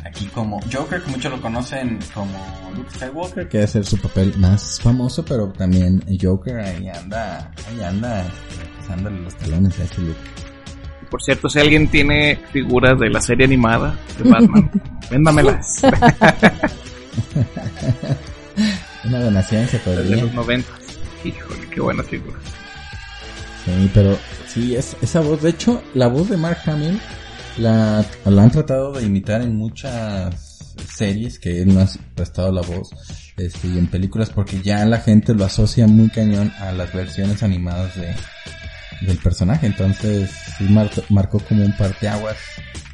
Aquí 0.04 0.26
como 0.26 0.60
Joker, 0.72 1.02
que 1.02 1.10
muchos 1.10 1.32
lo 1.32 1.40
conocen 1.40 1.98
como 2.14 2.38
Luke 2.76 2.90
Skywalker, 2.94 3.48
que 3.48 3.62
es 3.64 3.72
su 3.82 3.98
papel 3.98 4.34
más 4.38 4.80
famoso, 4.80 5.24
pero 5.24 5.48
también 5.48 6.02
Joker 6.20 6.58
ahí 6.60 6.88
anda, 6.88 7.50
ahí 7.68 7.82
anda, 7.82 8.24
pisándole 8.78 9.20
los 9.20 9.34
talones 9.36 9.78
a 9.80 9.84
este 9.84 10.02
Luke. 10.02 10.20
Por 11.10 11.22
cierto, 11.22 11.48
si 11.48 11.58
alguien 11.60 11.88
tiene 11.88 12.38
figuras 12.52 12.98
de 13.00 13.10
la 13.10 13.20
serie 13.20 13.46
animada 13.46 13.98
de 14.22 14.30
Batman, 14.30 14.70
véndamelas. 15.10 15.82
Una 19.04 19.20
donación 19.20 19.66
se 19.68 19.78
de 19.78 19.84
podría. 19.84 20.16
los 20.24 20.34
90. 20.34 20.68
Híjole, 21.24 21.68
qué 21.70 21.80
buena 21.80 22.02
figura. 22.02 22.38
Sí, 23.64 23.90
pero 23.92 24.16
sí, 24.46 24.76
es, 24.76 24.96
esa 25.02 25.20
voz, 25.20 25.42
de 25.42 25.50
hecho, 25.50 25.82
la 25.94 26.06
voz 26.08 26.28
de 26.28 26.36
Mark 26.36 26.58
Hamill 26.66 27.00
la, 27.58 28.04
la 28.24 28.42
han 28.42 28.50
tratado 28.50 28.92
de 28.92 29.04
imitar 29.04 29.42
en 29.42 29.56
muchas 29.56 30.74
series 30.94 31.38
que 31.38 31.62
él 31.62 31.74
no 31.74 31.80
ha 31.80 31.88
prestado 32.14 32.52
la 32.52 32.60
voz, 32.62 32.90
este, 33.36 33.68
y 33.68 33.78
en 33.78 33.86
películas 33.86 34.30
porque 34.30 34.60
ya 34.62 34.84
la 34.84 34.98
gente 34.98 35.34
lo 35.34 35.44
asocia 35.44 35.86
muy 35.86 36.08
cañón 36.10 36.52
a 36.60 36.72
las 36.72 36.92
versiones 36.92 37.42
animadas 37.42 37.94
de, 37.96 38.14
del 39.06 39.16
personaje, 39.18 39.66
entonces 39.66 40.30
sí 40.58 40.64
mar- 40.64 40.90
marcó 41.08 41.38
como 41.40 41.64
un 41.64 41.72
parteaguas 41.72 42.36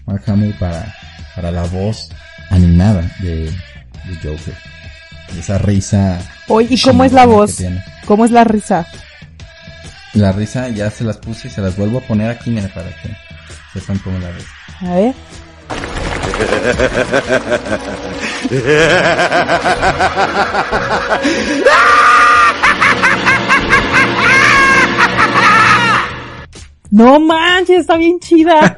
Mark 0.06 0.22
Hamill 0.26 0.54
para, 0.58 0.94
para 1.34 1.50
la 1.50 1.62
voz 1.64 2.08
animada 2.50 3.02
de, 3.20 3.44
de 3.46 4.14
Joker. 4.22 4.54
Esa 5.38 5.58
risa. 5.58 6.20
Oye, 6.48 6.74
¿y 6.74 6.80
cómo 6.80 7.04
es 7.04 7.12
la 7.12 7.24
voz? 7.24 7.58
¿Cómo 8.04 8.24
es 8.24 8.30
la 8.30 8.44
risa? 8.44 8.86
La 10.12 10.30
risa 10.32 10.68
ya 10.68 10.90
se 10.90 11.04
las 11.04 11.16
puse 11.16 11.48
y 11.48 11.50
se 11.50 11.62
las 11.62 11.76
vuelvo 11.76 11.98
a 11.98 12.02
poner 12.02 12.30
aquí, 12.30 12.50
mira, 12.50 12.68
para 12.68 12.90
que 12.90 13.08
sepan 13.72 13.98
cómo 13.98 14.18
la 14.18 14.30
risa. 14.32 14.50
A 14.80 14.94
ver. 14.94 15.14
No 26.90 27.18
manches, 27.18 27.80
está 27.80 27.96
bien 27.96 28.20
chida. 28.20 28.76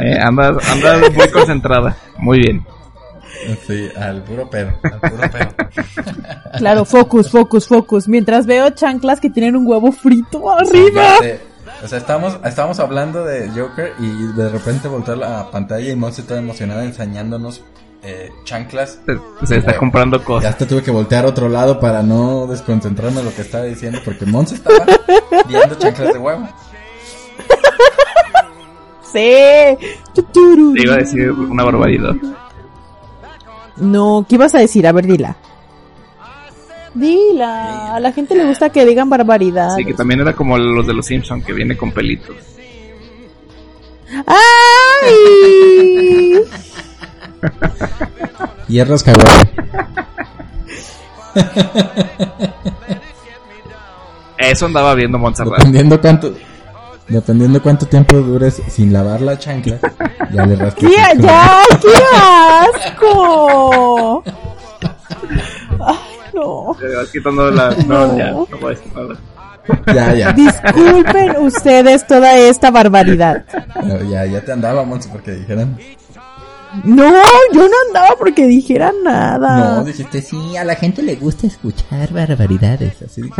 Eh, 0.00 0.18
andas, 0.20 0.68
andas 0.68 1.12
muy 1.12 1.28
concentrada. 1.30 1.96
Muy 2.18 2.38
bien. 2.40 2.66
Sí, 3.66 3.88
al 3.96 4.22
puro 4.24 4.48
pedo, 4.50 4.72
al 4.82 5.00
puro 5.10 5.30
pedo. 5.30 5.48
Claro, 6.58 6.84
focus, 6.84 7.30
focus, 7.30 7.66
focus. 7.68 8.08
Mientras 8.08 8.46
veo 8.46 8.70
chanclas 8.70 9.20
que 9.20 9.30
tienen 9.30 9.54
un 9.54 9.66
huevo 9.66 9.92
frito 9.92 10.50
arriba. 10.50 11.02
ya. 11.22 11.38
O 11.84 11.86
sea, 11.86 11.98
estábamos, 11.98 12.38
estábamos 12.44 12.80
hablando 12.80 13.24
de 13.24 13.48
Joker 13.50 13.92
y 14.00 14.32
de 14.32 14.48
repente 14.48 14.88
volteó 14.88 15.14
la 15.14 15.50
pantalla 15.50 15.88
y 15.90 15.94
Monse 15.94 16.22
toda 16.22 16.40
emocionada 16.40 16.82
enseñándonos 16.84 17.62
eh, 18.02 18.30
chanclas. 18.44 18.98
Se, 19.06 19.46
se 19.46 19.56
está 19.58 19.76
comprando 19.76 20.18
Ya 20.18 20.24
cosas. 20.24 20.50
hasta 20.50 20.66
tuve 20.66 20.82
que 20.82 20.90
voltear 20.90 21.26
a 21.26 21.28
otro 21.28 21.48
lado 21.48 21.78
para 21.78 22.02
no 22.02 22.46
desconcentrarme 22.48 23.20
en 23.20 23.26
lo 23.26 23.34
que 23.34 23.42
estaba 23.42 23.64
diciendo 23.64 24.00
porque 24.04 24.24
Monse 24.26 24.56
estaba 24.56 24.84
viendo 25.46 25.74
chanclas 25.76 26.12
de 26.14 26.18
huevo. 26.18 26.48
Sí. 29.10 29.32
Te 30.14 30.82
iba 30.82 30.94
a 30.94 30.98
decir 30.98 31.30
una 31.30 31.64
barbaridad. 31.64 32.12
No, 33.80 34.26
¿qué 34.28 34.34
ibas 34.36 34.54
a 34.54 34.58
decir? 34.58 34.86
A 34.86 34.92
ver, 34.92 35.06
dila. 35.06 35.36
Dila. 36.94 37.94
A 37.94 38.00
la 38.00 38.12
gente 38.12 38.34
le 38.34 38.44
gusta 38.46 38.70
que 38.70 38.84
digan 38.84 39.08
barbaridades. 39.08 39.74
Así 39.74 39.84
que 39.84 39.94
también 39.94 40.20
era 40.20 40.32
como 40.34 40.58
los 40.58 40.86
de 40.86 40.94
los 40.94 41.06
Simpsons, 41.06 41.44
que 41.44 41.52
viene 41.52 41.76
con 41.76 41.92
pelitos. 41.92 42.36
¡Ay! 44.26 45.14
Hierros 48.68 49.00
Skywalker. 49.00 49.48
Eso 54.38 54.66
andaba 54.66 54.94
viendo 54.94 55.18
Montserrat. 55.18 55.58
Dependiendo 55.58 56.00
cuánto, 56.00 56.34
dependiendo 57.08 57.62
cuánto 57.62 57.86
tiempo 57.86 58.16
dures 58.16 58.62
sin 58.68 58.92
lavar 58.92 59.20
la 59.20 59.38
chancla, 59.38 59.78
ya 60.32 60.46
le 60.46 60.56
rascas. 60.56 60.90
¡Qué, 60.90 60.96
ya, 61.20 61.62
qué 61.80 61.94
asco! 62.94 64.22
Ay, 65.80 65.96
no. 66.34 66.76
Te 66.78 66.94
vas 66.94 67.08
quitando 67.10 67.50
la... 67.50 67.70
No, 67.86 68.16
ya, 68.18 68.30
no 68.30 68.46
voy 68.60 68.74
a 68.74 68.76
decir 68.76 68.92
nada. 68.94 69.14
Ya, 69.94 70.14
ya. 70.14 70.32
Disculpen 70.32 71.36
ustedes 71.38 72.06
toda 72.06 72.36
esta 72.38 72.70
barbaridad. 72.70 73.44
No, 73.82 74.02
ya, 74.10 74.24
ya 74.24 74.40
te 74.40 74.52
andaba, 74.52 74.84
Monse, 74.84 75.08
porque 75.10 75.32
dijeran. 75.32 75.76
No, 76.84 77.04
yo 77.52 77.62
no 77.68 77.74
andaba 77.88 78.14
porque 78.18 78.46
dijera 78.46 78.92
nada. 79.02 79.76
No, 79.76 79.84
dijiste, 79.84 80.20
sí, 80.20 80.56
a 80.56 80.64
la 80.64 80.74
gente 80.74 81.02
le 81.02 81.16
gusta 81.16 81.46
escuchar 81.46 82.12
barbaridades. 82.12 83.02
Así. 83.02 83.22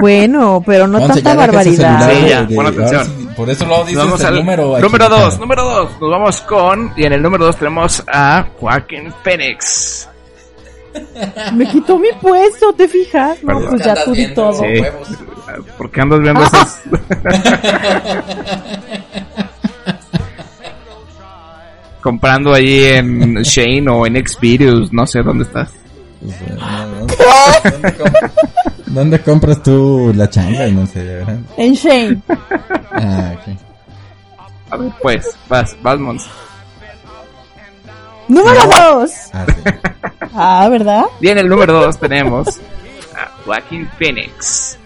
Bueno, 0.00 0.62
pero 0.66 0.86
no 0.88 0.98
Monse, 0.98 1.22
tanta 1.22 1.34
barbaridad. 1.34 2.10
Sí, 2.10 2.28
ya, 2.28 2.46
pon 2.48 2.66
ahora 2.66 2.68
atención. 2.70 3.04
sí, 3.06 3.28
por 3.36 3.48
eso 3.50 3.64
luego 3.64 3.84
dices 3.84 4.04
Vamos 4.04 4.24
al 4.24 4.34
número. 4.36 4.62
número 4.64 4.86
equivocado. 4.88 5.20
2, 5.30 5.38
número 5.40 5.64
2. 5.64 5.90
Nos 6.00 6.10
vamos 6.10 6.40
con... 6.42 6.92
Y 6.96 7.04
en 7.04 7.12
el 7.12 7.22
número 7.22 7.44
2 7.46 7.56
tenemos 7.56 8.02
a 8.08 8.46
Joaquin 8.58 9.12
Phoenix. 9.22 10.08
Me 11.52 11.66
quitó 11.68 11.98
mi 11.98 12.08
puesto, 12.20 12.72
¿te 12.72 12.88
fijas? 12.88 13.38
No, 13.42 13.54
Perdón. 13.54 13.70
pues 13.70 13.82
ya 13.84 14.04
tú 14.04 14.10
di 14.12 14.18
viendo, 14.18 14.34
todo. 14.34 14.52
Sí. 14.62 14.82
¿Por 15.78 15.90
qué 15.90 16.00
andas 16.00 16.20
viendo 16.20 16.42
esas? 16.42 16.80
Comprando 22.04 22.52
allí 22.52 22.84
en 22.84 23.36
Shane 23.36 23.88
o 23.88 24.06
en 24.06 24.22
Xvideos, 24.26 24.92
no 24.92 25.06
sé 25.06 25.22
dónde 25.22 25.44
estás. 25.44 25.70
Pues, 26.20 26.36
no, 26.50 26.86
no. 26.86 27.06
¿Dónde, 27.06 27.96
compras, 27.96 28.32
dónde 28.84 29.22
compras 29.22 29.62
tú 29.62 30.12
la 30.14 30.28
changa? 30.28 30.66
No 30.66 30.86
sé, 30.86 31.02
verdad. 31.02 31.38
En 31.56 31.72
Shane. 31.72 32.20
Ah, 32.92 33.32
ok. 33.34 33.56
A 34.70 34.76
ver, 34.76 34.92
pues, 35.00 35.34
vas, 35.48 35.74
vas, 35.80 35.98
Mons. 35.98 36.26
Número 38.28 38.60
dos. 38.66 39.10
Ah, 39.32 39.46
sí. 39.48 39.70
Ah, 40.34 40.68
¿verdad? 40.70 41.04
Y 41.22 41.28
en 41.28 41.38
el 41.38 41.48
número 41.48 41.72
2 41.72 42.00
tenemos 42.00 42.60
a 43.16 43.30
Joaquin 43.46 43.88
Phoenix. 43.98 44.78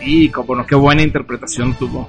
Y 0.00 0.30
como 0.30 0.54
no, 0.56 0.66
qué 0.66 0.74
buena 0.74 1.02
interpretación 1.02 1.74
tuvo. 1.74 2.08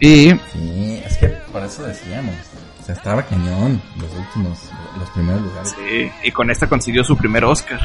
Y 0.00 0.30
Sí, 0.52 1.02
es 1.04 1.16
que 1.18 1.28
por 1.52 1.62
eso 1.62 1.82
decíamos. 1.82 2.34
O 2.80 2.84
sea, 2.84 2.94
estaba 2.94 3.22
cañón 3.24 3.82
los 4.00 4.10
últimos, 4.14 4.58
los 4.98 5.10
primeros 5.10 5.42
lugares. 5.42 5.74
Sí, 5.76 6.10
y 6.24 6.30
con 6.32 6.50
esta 6.50 6.68
consiguió 6.68 7.02
su 7.04 7.16
primer 7.16 7.44
Oscar. 7.44 7.80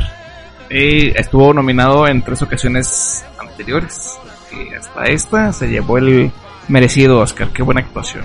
Y 0.69 1.09
estuvo 1.17 1.53
nominado 1.53 2.07
en 2.07 2.21
tres 2.23 2.41
ocasiones 2.41 3.25
anteriores. 3.39 4.17
que 4.49 4.75
hasta 4.75 5.03
esta 5.05 5.51
se 5.53 5.67
llevó 5.67 5.97
el 5.97 6.31
merecido 6.67 7.19
Oscar. 7.19 7.49
Qué 7.49 7.63
buena 7.63 7.81
actuación. 7.81 8.23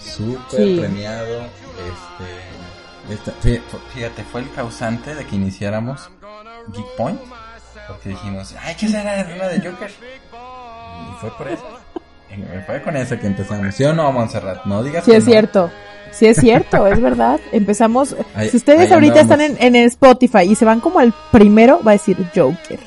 Súper 0.00 0.60
Sí. 0.64 0.76
premiado. 0.78 1.42
Este, 3.10 3.32
fí- 3.42 3.60
fíjate, 3.94 4.24
fue 4.24 4.40
el 4.42 4.50
causante 4.50 5.14
de 5.14 5.24
que 5.26 5.36
iniciáramos 5.36 6.08
Geek 6.72 6.86
Point. 6.96 7.20
Porque 7.88 8.08
dijimos, 8.10 8.54
ay, 8.62 8.74
¿qué 8.78 8.88
será 8.88 9.26
una 9.34 9.46
de 9.48 9.58
Joker? 9.68 9.90
Y 9.90 11.20
fue 11.20 11.30
por 11.36 11.48
eso. 11.48 11.64
Fue 12.66 12.82
con 12.82 12.96
eso 12.96 13.18
que 13.18 13.26
empezamos. 13.26 13.74
¿Sí 13.74 13.84
o 13.84 13.92
no, 13.94 14.10
Montserrat? 14.12 14.64
No 14.66 14.82
digas 14.82 15.04
Sí 15.04 15.10
que 15.12 15.16
es 15.18 15.24
no. 15.24 15.30
cierto. 15.30 15.70
Sí 16.12 16.26
es 16.26 16.36
cierto, 16.38 16.86
es 16.86 17.00
verdad. 17.00 17.38
Empezamos. 17.52 18.14
Ahí- 18.34 18.50
si 18.50 18.56
ustedes 18.58 18.90
ahorita 18.92 19.20
andamos. 19.20 19.44
están 19.44 19.58
en, 19.66 19.76
en 19.76 19.84
Spotify 19.86 20.42
y 20.42 20.54
se 20.54 20.64
van 20.64 20.80
como 20.80 20.98
al 20.98 21.14
primero, 21.32 21.80
va 21.86 21.92
a 21.92 21.94
decir 21.94 22.16
Joker. 22.34 22.80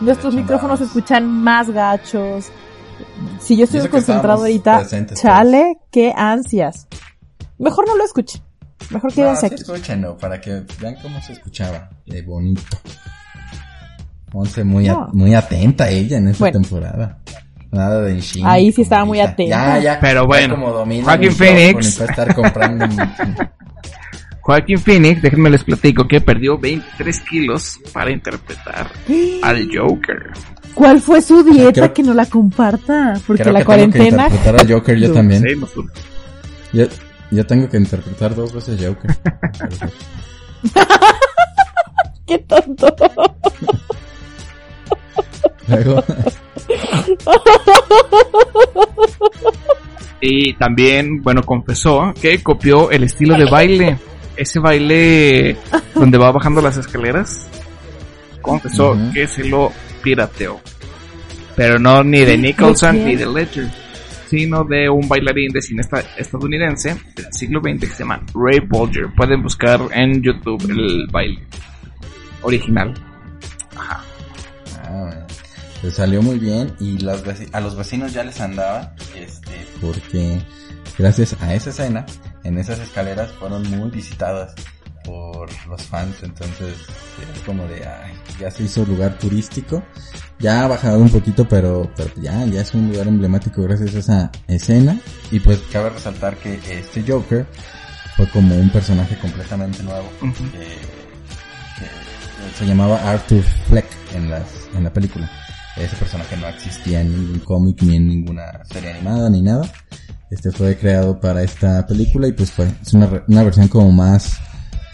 Nuestros 0.00 0.34
micrófonos 0.34 0.78
se 0.80 0.86
escuchan 0.86 1.26
más 1.28 1.70
gachos. 1.70 2.46
Si 3.40 3.56
yo 3.56 3.64
estoy 3.64 3.88
concentrado 3.88 4.40
ahorita, 4.40 4.78
presentes, 4.80 5.20
pues. 5.20 5.22
chale, 5.22 5.78
qué 5.90 6.12
ansias. 6.16 6.86
Mejor 7.58 7.86
no 7.86 7.96
lo 7.96 8.04
escuchen. 8.04 8.42
Mejor 8.90 9.10
No, 9.10 9.14
quédense 9.14 9.40
sí 9.40 9.46
aquí. 9.46 9.54
escúchenlo, 9.62 10.16
para 10.18 10.40
que 10.40 10.64
vean 10.80 10.96
cómo 11.00 11.20
se 11.22 11.34
escuchaba. 11.34 11.90
De 12.06 12.22
bonito. 12.22 12.62
Monse 14.32 14.64
muy, 14.64 14.88
muy 15.12 15.34
atenta 15.34 15.88
ella 15.90 16.16
en 16.18 16.28
esta 16.28 16.40
Bueno. 16.44 16.60
temporada. 16.60 17.18
Nada 17.70 18.00
de 18.02 18.20
Shin. 18.20 18.46
Ahí 18.46 18.70
sí 18.72 18.82
estaba 18.82 19.04
muy 19.04 19.20
atenta. 19.20 19.78
Ya, 19.78 19.78
ya. 19.78 20.00
Pero 20.00 20.26
bueno, 20.26 20.56
show, 21.28 21.36
Phoenix. 21.38 22.00
estar 22.00 22.34
comprando. 22.34 22.86
Joaquín 24.42 24.78
Phoenix, 24.80 25.22
déjenme 25.22 25.50
les 25.50 25.62
platico 25.62 26.08
que 26.08 26.20
perdió 26.20 26.58
23 26.58 27.20
kilos 27.20 27.78
para 27.92 28.10
interpretar 28.10 28.90
al 29.42 29.68
Joker. 29.72 30.32
¿Cuál 30.74 31.00
fue 31.00 31.22
su 31.22 31.44
dieta 31.44 31.72
Creo- 31.72 31.92
que 31.94 32.02
no 32.02 32.12
la 32.14 32.26
comparta? 32.26 33.14
Porque 33.26 33.42
Creo 33.44 33.52
la 33.52 33.60
que 33.60 33.64
tengo 33.66 33.92
que 33.92 33.98
cuarentena. 33.98 34.24
interpretar 34.24 34.60
al 34.60 34.72
Joker 34.72 34.98
yo 34.98 35.08
No. 35.08 35.14
también. 35.14 35.42
Sí, 35.42 35.54
Yo, 36.72 36.84
yo 37.30 37.46
tengo 37.46 37.68
que 37.68 37.76
interpretar 37.76 38.34
dos 38.34 38.52
veces 38.52 38.80
Joker. 38.84 39.14
Qué 42.26 42.38
tonto. 42.38 42.86
Luego, 45.68 46.02
Y 50.20 50.54
también, 50.54 51.22
bueno, 51.22 51.42
confesó 51.42 52.12
que 52.20 52.42
copió 52.42 52.90
el 52.90 53.04
estilo 53.04 53.36
de 53.36 53.44
baile. 53.50 53.98
Ese 54.36 54.60
baile 54.60 55.56
donde 55.94 56.16
va 56.18 56.30
bajando 56.32 56.60
las 56.62 56.76
escaleras. 56.76 57.48
Confesó 58.40 58.96
que 59.12 59.26
se 59.26 59.44
lo 59.44 59.72
pirateó. 60.02 60.60
Pero 61.56 61.78
no 61.78 62.02
ni 62.02 62.20
de 62.20 62.38
Nicholson 62.38 62.96
¿De 62.98 63.04
ni 63.04 63.16
de 63.16 63.26
Ledger. 63.26 63.68
Sino 64.28 64.64
de 64.64 64.88
un 64.88 65.06
bailarín 65.08 65.52
de 65.52 65.60
cine 65.60 65.82
esta- 65.82 66.02
estadounidense 66.16 66.96
del 67.14 67.26
siglo 67.32 67.60
XX 67.60 67.80
que 67.80 67.86
se 67.86 67.98
llama 67.98 68.20
Ray 68.34 68.60
Bolger. 68.60 69.08
Pueden 69.14 69.42
buscar 69.42 69.80
en 69.92 70.22
YouTube 70.22 70.64
el 70.70 71.06
baile 71.10 71.42
original. 72.42 72.94
Ah, 74.92 75.02
bueno, 75.02 75.26
pues 75.80 75.94
salió 75.94 76.22
muy 76.22 76.38
bien 76.38 76.74
y 76.78 76.98
los 76.98 77.22
a 77.52 77.60
los 77.60 77.76
vecinos 77.76 78.12
ya 78.12 78.22
les 78.24 78.40
andaba, 78.40 78.94
este, 79.16 79.66
porque 79.80 80.40
gracias 80.98 81.36
a 81.40 81.54
esa 81.54 81.70
escena, 81.70 82.06
en 82.44 82.58
esas 82.58 82.78
escaleras 82.78 83.32
fueron 83.32 83.68
muy 83.70 83.90
visitadas 83.90 84.54
por 85.04 85.48
los 85.66 85.82
fans, 85.82 86.22
entonces 86.22 86.76
era 87.20 87.46
como 87.46 87.66
de, 87.66 87.84
ay, 87.86 88.14
ya 88.38 88.50
se 88.50 88.62
hizo 88.62 88.84
lugar 88.84 89.18
turístico, 89.18 89.82
ya 90.38 90.64
ha 90.64 90.68
bajado 90.68 90.98
un 90.98 91.10
poquito, 91.10 91.48
pero, 91.48 91.90
pero 91.96 92.10
ya, 92.20 92.44
ya 92.46 92.60
es 92.60 92.72
un 92.74 92.88
lugar 92.90 93.08
emblemático 93.08 93.62
gracias 93.62 93.94
a 93.94 93.98
esa 93.98 94.32
escena, 94.46 95.00
y 95.30 95.40
pues 95.40 95.60
cabe 95.72 95.90
resaltar 95.90 96.36
que 96.36 96.54
este 96.70 97.02
Joker 97.06 97.46
fue 98.16 98.28
como 98.28 98.54
un 98.54 98.70
personaje 98.70 99.16
completamente 99.18 99.82
nuevo, 99.82 100.08
que 100.20 101.01
se 102.58 102.66
llamaba 102.66 102.96
Arthur 103.10 103.42
Fleck 103.68 103.86
en 104.14 104.30
las 104.30 104.46
en 104.74 104.84
la 104.84 104.92
película. 104.92 105.30
Ese 105.76 105.96
personaje 105.96 106.36
no 106.36 106.48
existía 106.48 107.00
en 107.00 107.10
ningún 107.10 107.40
cómic 107.40 107.82
ni 107.82 107.96
en 107.96 108.08
ninguna 108.08 108.64
serie 108.64 108.90
animada 108.90 109.30
ni 109.30 109.42
nada. 109.42 109.70
Este 110.30 110.50
fue 110.50 110.76
creado 110.76 111.20
para 111.20 111.42
esta 111.42 111.86
película 111.86 112.28
y 112.28 112.32
pues 112.32 112.50
fue 112.50 112.68
es 112.80 112.92
una, 112.94 113.24
una 113.28 113.42
versión 113.42 113.68
como 113.68 113.90
más 113.90 114.38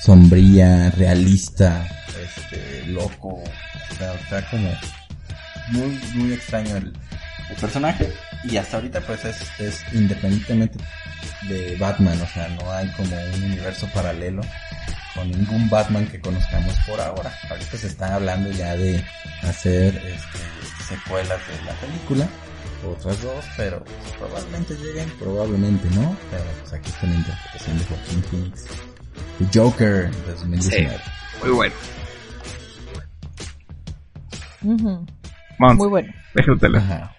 sombría, 0.00 0.90
realista, 0.90 1.86
este 2.22 2.86
loco, 2.86 3.28
o 3.28 3.94
sea, 3.96 4.14
está 4.14 4.48
como 4.50 4.70
muy 5.72 6.00
muy 6.14 6.32
extraño 6.32 6.76
el, 6.76 6.92
el 7.50 7.56
personaje 7.60 8.12
y 8.44 8.56
hasta 8.56 8.76
ahorita 8.76 9.00
pues 9.00 9.24
es, 9.24 9.36
es 9.58 9.84
independientemente 9.92 10.78
de 11.48 11.76
Batman, 11.76 12.20
o 12.20 12.26
sea, 12.26 12.48
no 12.48 12.70
hay 12.72 12.88
como 12.92 13.16
un 13.34 13.44
universo 13.44 13.88
paralelo 13.92 14.42
con 15.14 15.30
ningún 15.30 15.68
Batman 15.70 16.06
que 16.06 16.20
conozcamos 16.20 16.74
por 16.86 17.00
ahora. 17.00 17.32
Ahorita 17.50 17.76
se 17.76 17.86
está 17.86 18.14
hablando 18.14 18.50
ya 18.50 18.76
de 18.76 19.02
hacer 19.42 19.96
este, 19.96 20.38
secuelas 20.94 21.40
de 21.48 21.64
la 21.64 21.72
película, 21.74 22.28
otras 22.86 23.22
dos, 23.22 23.44
pero 23.56 23.82
probablemente 24.18 24.74
lleguen, 24.74 25.10
probablemente 25.18 25.88
no, 25.90 26.16
pero 26.30 26.44
pues 26.60 26.72
aquí 26.72 26.90
está 26.90 27.06
la 27.06 27.14
interpretación 27.14 27.78
de 27.78 27.84
Joaquín 27.84 28.22
Phoenix. 28.24 28.64
The 29.38 29.58
Joker 29.58 30.10
de 30.10 30.32
2019. 30.32 31.00
Muy 31.42 31.50
bueno. 31.50 31.74
Muy 35.58 35.88
bueno. 35.88 36.12
déjatelo. 36.34 36.78
Ajá. 36.78 37.14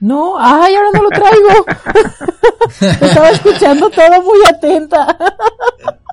No, 0.00 0.36
ay, 0.38 0.74
ahora 0.74 0.90
no 0.92 1.02
lo 1.02 1.08
traigo. 1.08 1.66
Estaba 2.80 3.30
escuchando 3.30 3.90
todo 3.90 4.22
muy 4.22 4.38
atenta. 4.48 5.16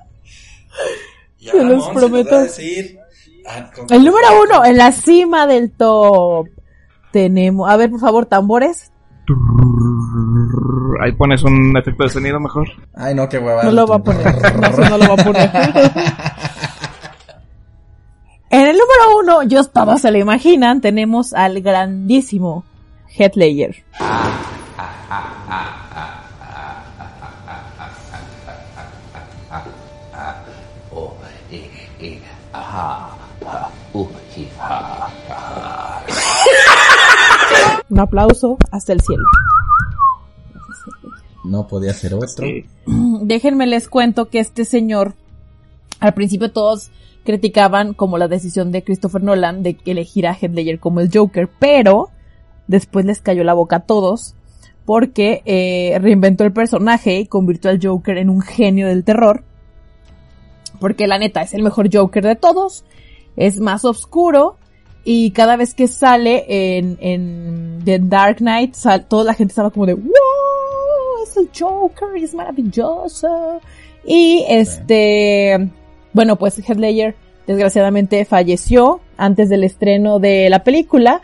Y 1.38 1.48
Se 1.48 1.64
los 1.64 1.86
Monse 1.86 2.00
prometo. 2.00 2.30
nos 2.30 2.32
va 2.32 2.38
a 2.38 2.42
decir, 2.44 2.98
ah, 3.48 3.70
El 3.90 4.04
número 4.04 4.28
uno, 4.42 4.64
en 4.64 4.76
la 4.76 4.92
cima 4.92 5.46
del 5.46 5.72
top. 5.72 6.46
Tenemos, 7.10 7.68
a 7.70 7.76
ver, 7.76 7.90
por 7.90 8.00
favor, 8.00 8.26
tambores. 8.26 8.90
Ahí 11.02 11.12
pones 11.12 11.42
un 11.42 11.76
efecto 11.76 12.04
de 12.04 12.10
sonido 12.10 12.38
mejor. 12.40 12.68
Ay, 12.94 13.14
no, 13.14 13.28
qué 13.28 13.38
hueva. 13.38 13.64
No 13.64 13.72
lo 13.72 13.86
va 13.86 13.96
a 13.96 13.98
poner. 13.98 14.26
No, 14.90 14.98
lo 14.98 15.08
va 15.08 15.14
a 15.14 15.24
poner. 15.24 15.50
En 18.50 18.60
el 18.60 18.76
número 18.76 19.18
uno, 19.18 19.42
yo 19.44 19.64
todos 19.64 20.02
se 20.02 20.10
lo 20.10 20.18
imaginan, 20.18 20.82
tenemos 20.82 21.32
al 21.32 21.62
grandísimo 21.62 22.66
Heath 23.08 23.34
Ledger. 23.34 23.76
Oh, 23.98 24.04
Un 37.90 38.00
aplauso 38.00 38.56
hasta 38.70 38.92
el 38.92 39.00
cielo. 39.00 39.24
No 41.44 41.66
podía 41.66 41.92
ser 41.92 42.14
otro. 42.14 42.46
Sí. 42.46 42.64
Déjenme 43.22 43.66
les 43.66 43.88
cuento 43.88 44.30
que 44.30 44.38
este 44.38 44.64
señor, 44.64 45.14
al 46.00 46.14
principio 46.14 46.50
todos 46.50 46.90
criticaban 47.24 47.94
como 47.94 48.18
la 48.18 48.28
decisión 48.28 48.72
de 48.72 48.82
Christopher 48.82 49.22
Nolan 49.22 49.62
de 49.62 49.76
elegir 49.84 50.26
a 50.26 50.34
Heath 50.34 50.52
Ledger 50.52 50.80
como 50.80 51.00
el 51.00 51.10
Joker, 51.12 51.48
pero 51.58 52.08
después 52.66 53.04
les 53.04 53.20
cayó 53.20 53.44
la 53.44 53.54
boca 53.54 53.76
a 53.76 53.80
todos 53.80 54.34
porque 54.84 55.42
eh, 55.44 55.98
reinventó 56.00 56.44
el 56.44 56.52
personaje 56.52 57.18
y 57.18 57.26
convirtió 57.26 57.70
al 57.70 57.80
Joker 57.82 58.18
en 58.18 58.30
un 58.30 58.40
genio 58.40 58.88
del 58.88 59.04
terror. 59.04 59.44
Porque 60.82 61.06
la 61.06 61.16
neta 61.16 61.42
es 61.42 61.54
el 61.54 61.62
mejor 61.62 61.88
Joker 61.94 62.24
de 62.24 62.34
todos, 62.34 62.82
es 63.36 63.60
más 63.60 63.84
oscuro 63.84 64.56
y 65.04 65.30
cada 65.30 65.54
vez 65.54 65.74
que 65.74 65.86
sale 65.86 66.44
en, 66.48 66.98
en 67.00 67.78
The 67.84 68.00
Dark 68.00 68.38
Knight, 68.38 68.74
toda 69.06 69.22
la 69.22 69.34
gente 69.34 69.52
estaba 69.52 69.70
como 69.70 69.86
de 69.86 69.94
¡Wow! 69.94 71.22
Es 71.22 71.36
el 71.36 71.50
Joker, 71.56 72.08
es 72.16 72.34
maravilloso. 72.34 73.60
Y 74.04 74.44
este, 74.48 75.70
bueno, 76.12 76.34
pues 76.34 76.58
Heath 76.58 76.78
Ledger 76.78 77.14
desgraciadamente 77.46 78.24
falleció 78.24 79.02
antes 79.16 79.50
del 79.50 79.62
estreno 79.62 80.18
de 80.18 80.50
la 80.50 80.64
película, 80.64 81.22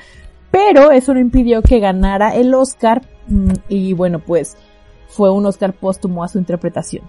pero 0.53 0.92
eso 0.92 1.14
no 1.14 1.18
impidió 1.18 1.62
que 1.62 1.81
ganara 1.81 2.37
el 2.37 2.55
Oscar 2.55 3.03
mm, 3.27 3.55
y 3.68 3.92
bueno, 3.92 4.21
pues 4.21 4.57
fue 5.09 5.33
un 5.33 5.47
Oscar 5.47 5.73
póstumo 5.73 6.23
a 6.23 6.29
su 6.29 6.38
interpretación. 6.38 7.03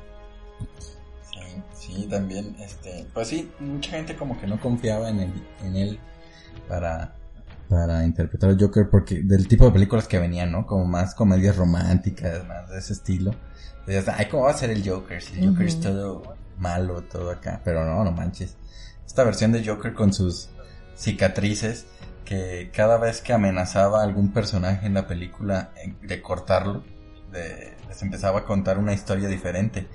Sí, 2.02 2.08
también, 2.08 2.56
este, 2.60 3.06
pues 3.14 3.28
sí, 3.28 3.52
mucha 3.60 3.92
gente 3.92 4.16
como 4.16 4.40
que 4.40 4.48
no 4.48 4.60
confiaba 4.60 5.10
en 5.10 5.20
él, 5.20 5.34
en 5.64 5.76
él 5.76 6.00
para, 6.68 7.14
para 7.70 8.04
interpretar 8.06 8.50
al 8.52 8.60
Joker 8.60 8.90
porque 8.90 9.22
del 9.24 9.48
tipo 9.48 9.66
de 9.66 9.72
películas 9.72 10.08
que 10.08 10.20
venían, 10.20 10.52
¿no? 10.52 10.66
Como 10.66 10.86
más 10.86 11.16
comedias 11.16 11.56
románticas, 11.58 12.46
más 12.48 12.70
de 12.70 12.80
ese 12.80 12.94
estilo. 12.94 13.34
Entonces, 13.80 14.08
ay, 14.16 14.28
¿cómo 14.28 14.44
va 14.44 14.52
a 14.52 14.58
ser 14.58 14.70
el 14.70 14.88
Joker? 14.88 15.22
Si 15.22 15.40
el 15.40 15.50
Joker 15.50 15.68
es 15.68 15.80
todo 15.80 16.36
malo, 16.58 17.02
todo 17.04 17.32
acá, 17.32 17.62
pero 17.64 17.86
no, 17.86 18.04
no 18.04 18.12
manches. 18.12 18.56
Esta 19.06 19.24
versión 19.24 19.52
de 19.52 19.66
Joker 19.66 19.94
con 19.94 20.14
sus 20.14 20.50
cicatrices, 20.96 21.86
que 22.26 22.70
cada 22.74 22.98
vez 22.98 23.22
que 23.22 23.34
amenazaba 23.34 24.02
a 24.02 24.04
algún 24.04 24.32
personaje 24.32 24.86
en 24.86 24.94
la 24.94 25.08
película 25.08 25.72
eh, 25.84 25.96
de 26.04 26.22
cortarlo, 26.22 26.84
de- 27.32 27.74
les 27.88 28.02
empezaba 28.04 28.40
a 28.40 28.46
contar 28.46 28.78
una 28.78 28.94
historia 28.94 29.28
diferente 29.28 29.88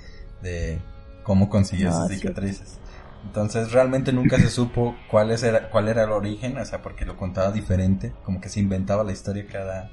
de 0.42 0.80
cómo 1.24 1.48
consiguió 1.48 1.92
sí. 2.06 2.16
cicatrices. 2.16 2.78
Entonces 3.24 3.72
realmente 3.72 4.12
nunca 4.12 4.38
se 4.38 4.50
supo 4.50 4.94
cuál, 5.10 5.30
es 5.30 5.42
era, 5.42 5.70
cuál 5.70 5.88
era 5.88 6.04
el 6.04 6.12
origen, 6.12 6.58
o 6.58 6.64
sea, 6.64 6.82
porque 6.82 7.04
lo 7.04 7.16
contaba 7.16 7.50
diferente, 7.50 8.12
como 8.22 8.40
que 8.40 8.48
se 8.48 8.60
inventaba 8.60 9.02
la 9.02 9.12
historia 9.12 9.46
cada, 9.50 9.90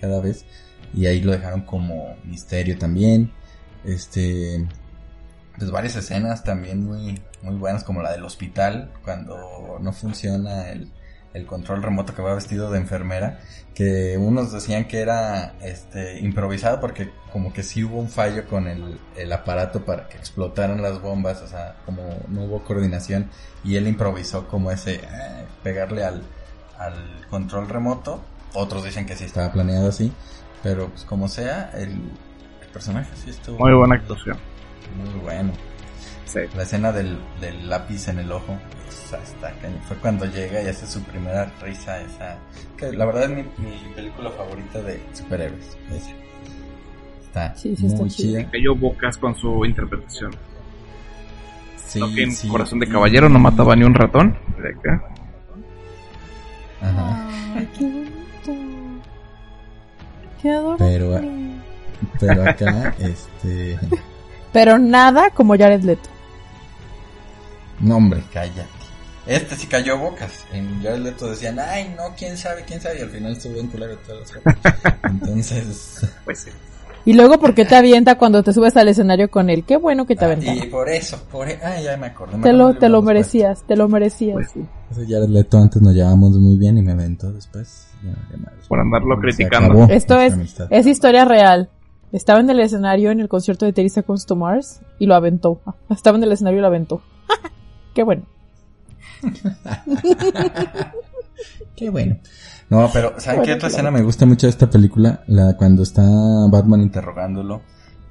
cada 0.00 0.20
vez. 0.20 0.46
Y 0.94 1.06
ahí 1.06 1.20
lo 1.20 1.32
dejaron 1.32 1.62
como 1.62 2.16
misterio 2.24 2.78
también. 2.78 3.32
Este, 3.84 4.66
pues 5.58 5.70
varias 5.70 5.96
escenas 5.96 6.44
también 6.44 6.84
muy, 6.84 7.20
muy 7.42 7.56
buenas, 7.56 7.84
como 7.84 8.00
la 8.00 8.12
del 8.12 8.24
hospital, 8.24 8.92
cuando 9.04 9.78
no 9.80 9.92
funciona 9.92 10.70
el, 10.70 10.88
el 11.34 11.46
control 11.46 11.82
remoto 11.82 12.14
que 12.14 12.22
va 12.22 12.34
vestido 12.34 12.70
de 12.70 12.78
enfermera, 12.78 13.40
que 13.74 14.18
unos 14.18 14.52
decían 14.52 14.86
que 14.86 15.00
era 15.00 15.54
este 15.62 16.18
improvisado 16.20 16.80
porque 16.80 17.10
como 17.32 17.52
que 17.52 17.62
sí 17.62 17.82
hubo 17.84 17.98
un 17.98 18.10
fallo 18.10 18.46
con 18.46 18.68
el, 18.68 18.98
el 19.16 19.32
aparato 19.32 19.84
para 19.84 20.08
que 20.08 20.18
explotaran 20.18 20.82
las 20.82 21.00
bombas, 21.00 21.40
o 21.42 21.46
sea, 21.46 21.76
como 21.86 22.02
no 22.28 22.44
hubo 22.44 22.62
coordinación 22.64 23.30
y 23.64 23.76
él 23.76 23.88
improvisó 23.88 24.46
como 24.48 24.70
ese 24.70 24.96
eh, 24.96 25.46
pegarle 25.62 26.04
al, 26.04 26.22
al 26.78 27.26
control 27.30 27.68
remoto. 27.68 28.20
Otros 28.54 28.84
dicen 28.84 29.06
que 29.06 29.16
sí 29.16 29.24
estaba 29.24 29.50
planeado 29.50 29.88
así, 29.88 30.12
pero 30.62 30.88
pues 30.90 31.04
como 31.04 31.28
sea, 31.28 31.70
el, 31.74 31.92
el 32.60 32.68
personaje 32.72 33.10
sí 33.16 33.30
estuvo 33.30 33.58
Muy 33.58 33.72
buena 33.72 33.94
actuación. 33.94 34.36
muy 34.96 35.20
bueno. 35.20 35.52
Sí. 36.32 36.40
La 36.56 36.62
escena 36.62 36.92
del, 36.92 37.18
del 37.40 37.68
lápiz 37.68 38.08
en 38.08 38.18
el 38.20 38.32
ojo, 38.32 38.58
cañón. 39.60 39.78
fue 39.86 39.96
cuando 39.98 40.24
llega 40.24 40.62
y 40.62 40.68
hace 40.68 40.86
su 40.86 41.02
primera 41.02 41.52
risa, 41.60 42.00
esa, 42.00 42.38
que 42.76 42.90
la 42.92 43.04
verdad 43.04 43.24
es 43.24 43.30
mi, 43.30 43.42
mi 43.58 43.76
película 43.94 44.30
favorita 44.30 44.80
de 44.80 45.02
superhéroes. 45.12 45.76
esa. 45.94 46.10
Está 47.22 47.54
Sí, 47.54 47.76
sí, 47.76 47.86
está 47.86 47.98
muy 48.00 48.10
chida. 48.10 48.40
chida. 48.40 48.50
Cayó 48.50 48.74
bocas 48.74 49.18
con 49.18 49.34
su 49.34 49.64
interpretación. 49.66 50.30
Sí, 51.76 51.98
Lo 52.00 52.08
que 52.14 52.22
en 52.22 52.32
sí. 52.32 52.48
Corazón 52.48 52.78
de 52.78 52.88
Caballero 52.88 53.28
no 53.28 53.38
mataba 53.38 53.76
ni 53.76 53.84
un 53.84 53.94
ratón. 53.94 54.38
De 54.62 54.70
acá. 54.70 55.04
Ajá. 56.80 57.28
Ay, 57.56 57.68
qué 57.78 57.84
bonito. 57.84 58.92
Qué 60.40 60.50
adorable. 60.50 60.98
Pero, 60.98 61.20
pero 62.18 62.48
acá, 62.50 62.94
este, 62.98 63.78
Pero 64.52 64.78
nada 64.78 65.30
como 65.30 65.56
Jared 65.56 65.82
Leto. 65.82 66.08
No 67.82 67.96
hombre, 67.96 68.22
cállate. 68.32 68.68
Este 69.26 69.54
sí 69.54 69.66
cayó 69.68 69.98
bocas. 69.98 70.32
En 70.52 70.82
Jared 70.82 70.98
Leto 71.02 71.28
decían, 71.30 71.56
ay 71.60 71.94
no, 71.96 72.14
quién 72.18 72.36
sabe, 72.36 72.64
quién 72.66 72.80
sabe. 72.80 72.98
Y 72.98 73.02
al 73.02 73.10
final 73.10 73.32
estuvo 73.32 73.52
bien 73.54 73.68
culero 73.68 73.96
todas 73.98 74.20
las 74.20 74.32
cosas. 74.32 74.96
Entonces, 75.04 76.06
Pues 76.24 76.40
sí. 76.40 76.50
Y 77.04 77.14
luego, 77.14 77.38
¿por 77.40 77.52
qué 77.54 77.64
te 77.64 77.74
avienta 77.74 78.16
cuando 78.16 78.44
te 78.44 78.52
subes 78.52 78.76
al 78.76 78.86
escenario 78.86 79.28
con 79.28 79.50
él? 79.50 79.64
Qué 79.64 79.76
bueno 79.76 80.06
que 80.06 80.14
te 80.14 80.24
Ah, 80.24 80.28
aventaron. 80.28 80.62
y 80.62 80.66
por 80.68 80.88
eso, 80.88 81.20
por 81.32 81.48
e- 81.48 81.58
ah, 81.62 81.80
ya 81.80 81.96
me 81.96 82.06
acordé. 82.06 82.36
me 82.36 82.42
Te 82.44 82.52
lo, 82.52 82.74
te 82.74 82.88
lo 82.88 82.98
después. 82.98 83.04
merecías, 83.14 83.64
te 83.66 83.74
lo 83.76 83.88
merecías. 83.88 84.34
Pues 84.34 84.50
sí. 84.52 85.08
Leto 85.28 85.58
antes 85.58 85.82
nos 85.82 85.94
llevábamos 85.94 86.38
muy 86.38 86.56
bien 86.56 86.78
y 86.78 86.82
me 86.82 86.92
aventó 86.92 87.32
después. 87.32 87.86
Ya, 88.04 88.10
ya 88.30 88.36
madre. 88.36 88.56
Por 88.68 88.78
andarlo 88.80 89.16
Se 89.16 89.20
criticando. 89.20 89.84
Esto 89.88 90.20
es, 90.20 90.32
amistad. 90.34 90.66
es 90.70 90.86
historia 90.86 91.24
real. 91.24 91.70
Estaba 92.12 92.38
en 92.40 92.50
el 92.50 92.60
escenario 92.60 93.10
en 93.10 93.18
el 93.20 93.28
concierto 93.28 93.64
de 93.66 93.72
Teresa 93.72 94.02
Comes 94.02 94.24
to 94.26 94.36
Mars 94.36 94.80
y 95.00 95.06
lo 95.06 95.14
aventó. 95.16 95.60
Estaba 95.90 96.18
en 96.18 96.22
el 96.24 96.30
escenario 96.32 96.58
y 96.58 96.62
lo 96.62 96.68
aventó. 96.68 97.02
Qué 97.94 98.02
bueno. 98.02 98.22
Qué 101.76 101.90
bueno. 101.90 102.18
No, 102.68 102.88
pero 102.92 103.18
¿saben 103.18 103.40
Bueno, 103.40 103.44
qué 103.44 103.52
otra 103.52 103.68
claro. 103.68 103.74
escena 103.74 103.90
me 103.90 104.02
gusta 104.02 104.26
mucho 104.26 104.46
de 104.46 104.50
esta 104.50 104.70
película? 104.70 105.22
La 105.26 105.56
cuando 105.56 105.82
está 105.82 106.02
Batman 106.50 106.80
interrogándolo 106.80 107.62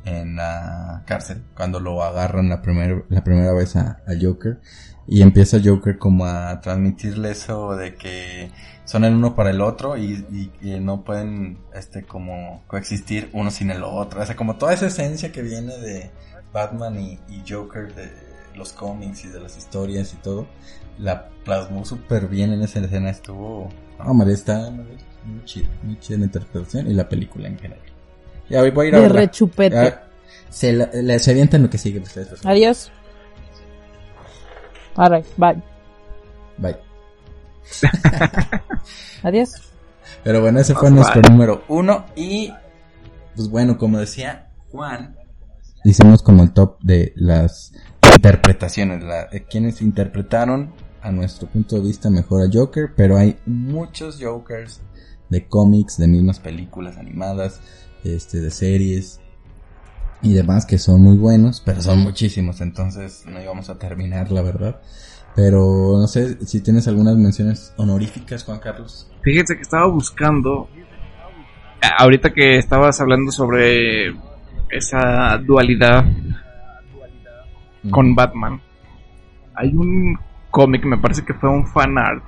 en 0.06 0.36
la 0.36 1.04
cárcel, 1.06 1.44
cuando 1.56 1.80
lo 1.80 2.04
agarran 2.04 2.50
la 2.50 2.62
primera 2.62 3.04
la 3.10 3.24
primera 3.24 3.54
vez 3.54 3.76
a, 3.76 4.02
a 4.08 4.14
Joker 4.20 4.60
y 5.08 5.22
empieza 5.22 5.60
Joker 5.64 5.98
como 5.98 6.26
a 6.26 6.60
transmitirle 6.62 7.32
eso 7.32 7.76
de 7.76 7.96
que 7.96 8.52
son 8.86 9.04
el 9.04 9.14
uno 9.14 9.36
para 9.36 9.50
el 9.52 9.62
otro 9.62 9.98
y, 9.98 10.52
no 10.82 11.04
pueden 11.04 11.60
este 11.74 12.04
como 12.04 12.64
coexistir 12.68 13.30
uno 13.34 13.52
sin 13.52 13.72
el 13.72 13.84
otro, 13.84 14.22
o 14.22 14.26
sea, 14.26 14.36
como 14.36 14.58
toda 14.58 14.74
esa 14.74 14.88
esencia 14.88 15.32
que 15.32 15.42
viene 15.42 15.78
de 15.78 16.12
Batman 16.54 17.00
y, 17.00 17.20
y 17.30 17.44
Joker 17.48 17.94
de 17.96 18.31
los 18.56 18.74
cómics 18.74 19.26
y 19.26 19.30
de 19.30 19.40
las 19.40 19.58
historias 19.58 20.14
y 20.14 20.18
todo, 20.18 20.48
la 20.98 21.30
plasmó 21.46 21.86
súper 21.86 22.28
bien 22.28 22.54
en 22.54 22.62
esa 22.62 22.80
escena, 22.80 23.10
estuvo... 23.10 23.70
No, 24.00 24.14
María, 24.14 24.34
está 24.34 24.70
muy 24.72 25.46
chida, 25.46 25.70
muy 25.84 26.00
chida 26.00 26.18
la 26.20 26.26
interpretación 26.26 26.90
y 26.90 26.94
la 26.94 27.08
película 27.08 27.48
en 27.48 27.58
general. 27.60 27.86
Ya 28.50 28.62
voy, 28.62 28.72
voy 28.72 28.86
a 28.88 28.90
ir 28.90 28.96
a 28.96 29.00
De 29.02 29.10
rechupete. 29.10 29.76
Ya, 29.76 30.08
se, 30.50 30.74
la, 30.74 30.90
la- 30.94 31.20
se 31.20 31.32
avientan 31.32 31.62
lo 31.64 31.70
que 31.70 31.78
sigue 31.78 32.00
ustedes. 32.00 32.46
Adiós. 32.46 32.92
Alright, 34.96 35.26
bye. 35.38 35.62
Bye. 36.58 36.78
Adiós. 39.24 39.54
Pero 40.24 40.42
bueno, 40.42 40.60
ese 40.60 40.74
fue 40.74 40.90
Bye. 40.90 40.98
nuestro 41.00 41.22
número 41.30 41.64
uno 41.68 42.06
y 42.16 42.54
pues 43.36 43.50
bueno, 43.50 43.78
como 43.78 43.98
decía 44.00 44.50
Juan, 44.72 45.16
hicimos 45.84 46.22
como 46.22 46.44
el 46.44 46.52
top 46.52 46.78
de 46.82 47.14
las 47.16 47.72
interpretaciones, 48.22 49.04
la, 49.04 49.26
de 49.26 49.44
quienes 49.46 49.82
interpretaron 49.82 50.72
a 51.02 51.12
nuestro 51.12 51.48
punto 51.48 51.78
de 51.78 51.82
vista 51.82 52.12
mejor 52.12 52.44
a 52.44 52.50
Joker, 52.54 52.92
pero 52.96 53.18
hay 53.18 53.40
muchos 53.48 54.20
Jokers 54.22 54.80
de 55.30 55.48
cómics, 55.48 55.98
de 55.98 56.08
mismas 56.08 56.40
películas 56.40 56.98
animadas, 56.98 57.62
este, 58.04 58.40
de 58.40 58.52
series 58.52 59.20
y 60.22 60.34
demás 60.34 60.68
que 60.68 60.78
son 60.78 61.02
muy 61.02 61.18
buenos, 61.18 61.64
pero 61.66 61.82
son 61.82 61.98
muchísimos, 61.98 62.62
entonces 62.62 63.24
no 63.26 63.42
íbamos 63.42 63.72
a 63.72 63.80
terminar, 63.80 64.32
la 64.32 64.44
verdad. 64.44 64.80
Pero 65.36 65.98
no 66.00 66.06
sé 66.06 66.46
si 66.46 66.62
tienes 66.62 66.88
algunas 66.88 67.16
menciones 67.16 67.74
honoríficas, 67.78 68.44
Juan 68.44 68.60
Carlos. 68.60 69.10
Fíjense 69.24 69.56
que 69.56 69.62
estaba 69.62 69.88
buscando. 69.88 70.70
Ahorita 71.98 72.32
que 72.32 72.60
estabas 72.60 73.02
hablando 73.02 73.32
sobre 73.32 74.10
esa 74.70 75.40
dualidad 75.44 76.06
con 77.90 78.14
Batman. 78.16 78.62
Hay 79.56 79.76
un 79.76 80.18
cómic, 80.50 80.86
me 80.86 80.98
parece 80.98 81.24
que 81.24 81.34
fue 81.34 81.50
un 81.50 81.66
fan 81.66 81.98
art. 81.98 82.24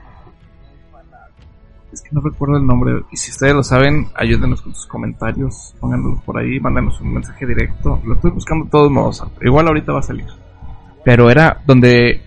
Es 1.91 2.01
que 2.01 2.09
no 2.11 2.21
recuerdo 2.21 2.57
el 2.57 2.65
nombre. 2.65 3.03
Y 3.11 3.17
si 3.17 3.29
ustedes 3.29 3.53
lo 3.53 3.61
saben, 3.61 4.07
ayúdenos 4.15 4.61
con 4.63 4.73
sus 4.73 4.87
comentarios. 4.87 5.75
Pónganlos 5.79 6.21
por 6.21 6.39
ahí, 6.39 6.59
mándanos 6.59 6.99
un 7.01 7.13
mensaje 7.13 7.45
directo. 7.45 8.01
Lo 8.03 8.15
estoy 8.15 8.31
buscando 8.31 8.65
de 8.65 8.71
todos 8.71 8.91
modos. 8.91 9.23
Igual 9.41 9.67
ahorita 9.67 9.93
va 9.93 9.99
a 9.99 10.03
salir. 10.03 10.25
Pero 11.05 11.29
era 11.29 11.61
donde 11.67 12.21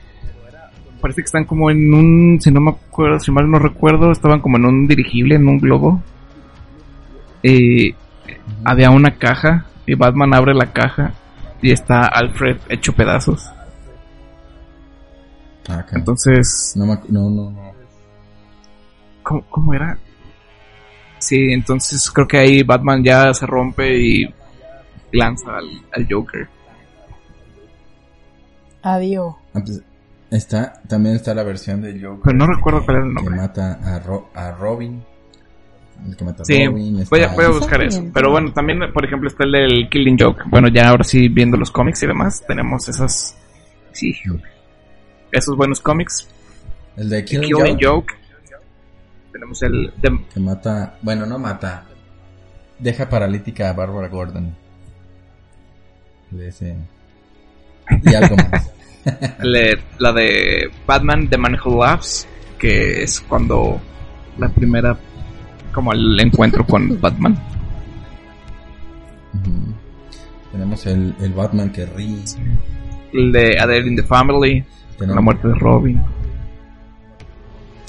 parece 1.00 1.22
que 1.22 1.26
están 1.26 1.44
como 1.44 1.70
en 1.70 1.92
un, 1.92 2.40
si 2.40 2.50
no 2.50 2.60
me 2.60 2.70
acuerdo, 2.70 3.18
si 3.18 3.32
mal 3.32 3.50
no 3.50 3.58
recuerdo, 3.58 4.12
estaban 4.12 4.40
como 4.40 4.56
en 4.56 4.66
un 4.66 4.86
dirigible, 4.86 5.34
en 5.34 5.48
un 5.48 5.58
globo. 5.58 6.00
Y 7.42 7.94
había 8.64 8.90
una 8.90 9.12
caja 9.12 9.66
y 9.86 9.94
Batman 9.94 10.34
abre 10.34 10.54
la 10.54 10.72
caja 10.72 11.12
y 11.62 11.70
está 11.72 12.06
Alfred 12.06 12.58
hecho 12.68 12.92
pedazos. 12.92 13.50
Ah. 15.68 15.84
Entonces, 15.92 16.72
No, 16.76 16.86
no, 16.86 17.30
no, 17.30 17.50
no. 17.50 17.72
¿cómo, 19.22 19.42
cómo 19.50 19.74
era? 19.74 19.98
Sí, 21.18 21.52
entonces 21.52 22.08
creo 22.10 22.28
que 22.28 22.38
ahí 22.38 22.62
Batman 22.62 23.02
ya 23.02 23.32
se 23.34 23.46
rompe 23.46 23.98
y 23.98 24.34
lanza 25.12 25.56
al, 25.56 25.68
al 25.92 26.06
Joker. 26.08 26.48
Adiós. 28.82 29.34
Ah, 29.54 29.60
pues, 29.64 29.82
está, 30.30 30.80
también 30.86 31.16
está 31.16 31.34
la 31.34 31.42
versión 31.42 31.82
de 31.82 32.00
Joker. 32.00 32.20
Pero 32.24 32.36
no 32.38 32.46
recuerdo 32.46 32.80
que- 32.80 32.86
cuál 32.86 32.96
era 32.98 33.06
el 33.06 33.14
Que 33.16 33.22
nombre. 33.22 33.36
mata 33.40 33.72
a, 33.82 33.98
Ro- 33.98 34.30
a 34.34 34.52
Robin. 34.52 35.02
El 36.04 36.16
que 36.16 36.24
mata 36.24 36.42
a 36.42 36.44
Sí, 36.44 36.66
Robin. 36.66 37.04
voy 37.10 37.20
a, 37.22 37.28
voy 37.28 37.44
a 37.44 37.48
buscar 37.48 37.82
eso. 37.82 38.00
bien. 38.00 38.12
Pero 38.12 38.30
bueno, 38.30 38.52
también, 38.52 38.78
por 38.92 39.04
ejemplo, 39.04 39.28
está 39.28 39.44
el 39.44 39.52
del 39.52 39.88
Killing 39.90 40.16
Joke. 40.18 40.42
Bueno, 40.46 40.68
ya 40.68 40.88
ahora 40.90 41.04
sí, 41.04 41.28
viendo 41.28 41.56
los 41.56 41.70
cómics 41.70 42.02
y 42.02 42.06
demás, 42.06 42.42
tenemos 42.46 42.88
esas. 42.88 43.36
Sí, 43.92 44.14
esos 45.32 45.56
buenos 45.56 45.80
cómics. 45.80 46.28
El 46.96 47.08
de 47.10 47.24
Killing, 47.24 47.50
Killing 47.54 47.78
Joke, 47.82 47.84
Joke. 47.84 48.14
Tenemos 49.32 49.62
el. 49.62 49.92
de- 50.00 50.20
Que 50.32 50.40
mata. 50.40 50.96
Bueno, 51.02 51.26
no 51.26 51.38
mata. 51.38 51.84
Deja 52.78 53.08
paralítica 53.08 53.70
a 53.70 53.72
Barbara 53.72 54.08
Gordon. 54.08 54.54
De 56.30 56.48
ese. 56.48 56.76
Y 58.02 58.14
algo 58.14 58.36
más. 58.36 58.70
le- 59.42 59.78
la 59.98 60.12
de 60.12 60.70
Batman 60.86 61.28
The 61.28 61.38
Man 61.38 61.56
Who 61.64 61.84
Laughs. 61.84 62.26
Que 62.58 63.02
es 63.02 63.20
cuando 63.20 63.80
la 64.38 64.48
primera. 64.48 64.96
Como 65.76 65.92
el 65.92 66.18
encuentro 66.18 66.66
con 66.66 66.98
Batman. 67.02 67.36
Tenemos 70.50 70.86
el, 70.86 71.14
el 71.20 71.32
Batman 71.34 71.70
que 71.70 71.84
ríe. 71.84 72.16
El 73.12 73.30
de 73.30 73.58
A 73.60 73.66
Day 73.66 73.86
in 73.86 73.94
the 73.94 74.02
Family. 74.02 74.64
Tenemos- 74.96 75.16
La 75.16 75.20
muerte 75.20 75.48
de 75.48 75.54
Robin. 75.56 76.02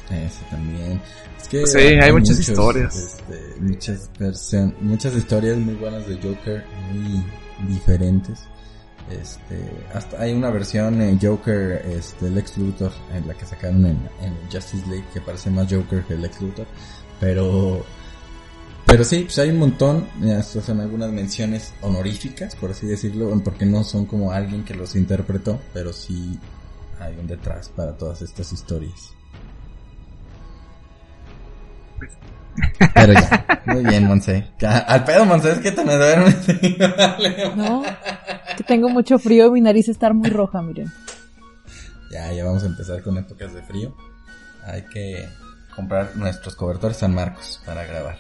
Ese 0.09 0.43
también. 0.51 0.99
Es 1.39 1.47
que 1.47 1.65
Sí, 1.65 1.77
hay 1.79 2.11
muchas 2.11 2.38
historias. 2.41 2.93
este, 2.97 3.61
muchas, 3.61 4.09
muchas 4.81 5.15
historias 5.15 5.57
muy 5.57 5.75
buenas 5.75 6.05
de 6.09 6.15
Joker, 6.17 6.65
muy 6.93 7.23
diferentes. 7.73 8.43
Este, 9.09 9.63
hasta 9.93 10.21
hay 10.21 10.33
una 10.33 10.49
versión 10.49 11.01
en 11.01 11.17
Joker, 11.21 11.81
este, 11.89 12.29
Lex 12.29 12.57
Luthor, 12.57 12.91
en 13.13 13.25
la 13.25 13.33
que 13.33 13.45
sacaron 13.45 13.85
en, 13.85 13.97
en 14.21 14.33
Justice 14.51 14.85
League, 14.89 15.05
que 15.13 15.21
parece 15.21 15.49
más 15.49 15.71
Joker 15.71 16.03
que 16.03 16.15
Lex 16.15 16.41
Luthor. 16.41 16.65
Pero, 17.20 17.84
pero 18.86 19.03
sí, 19.03 19.24
pues 19.24 19.39
hay 19.39 19.49
un 19.49 19.59
montón, 19.59 20.07
estas 20.24 20.65
son 20.65 20.80
algunas 20.80 21.11
menciones 21.11 21.74
honoríficas, 21.82 22.55
por 22.55 22.72
así 22.72 22.86
decirlo, 22.88 23.30
porque 23.43 23.65
no 23.65 23.84
son 23.84 24.05
como 24.05 24.32
alguien 24.32 24.63
que 24.63 24.76
los 24.76 24.95
interpretó, 24.95 25.59
pero 25.74 25.93
sí 25.93 26.39
hay 26.99 27.15
un 27.18 27.28
detrás 27.28 27.70
para 27.70 27.97
todas 27.97 28.22
estas 28.22 28.51
historias. 28.51 29.13
Pero 32.93 33.13
ya, 33.13 33.61
muy 33.65 33.84
bien, 33.84 34.05
Monse. 34.05 34.47
Al 34.88 35.03
pedo, 35.03 35.26
Monse, 35.26 35.51
es 35.51 35.59
que 35.59 35.72
te 35.72 35.84
me 35.84 35.95
duermes. 35.95 36.36
No, 37.55 37.84
que 38.55 38.63
tengo 38.63 38.89
mucho 38.89 39.20
frío 39.20 39.47
y 39.47 39.51
mi 39.51 39.61
nariz 39.61 39.89
está 39.89 40.11
muy 40.13 40.30
roja, 40.30 40.61
miren. 40.61 40.91
Ya, 42.11 42.32
ya 42.32 42.45
vamos 42.45 42.63
a 42.63 42.68
empezar 42.68 43.01
con 43.01 43.18
épocas 43.18 43.53
de 43.53 43.61
frío. 43.63 43.95
Hay 44.65 44.84
que 44.93 45.28
comprar 45.78 46.17
nuestros 46.17 46.55
cobertores 46.55 46.97
San 46.97 47.13
Marcos 47.15 47.61
para 47.65 47.86
grabar. 47.86 48.17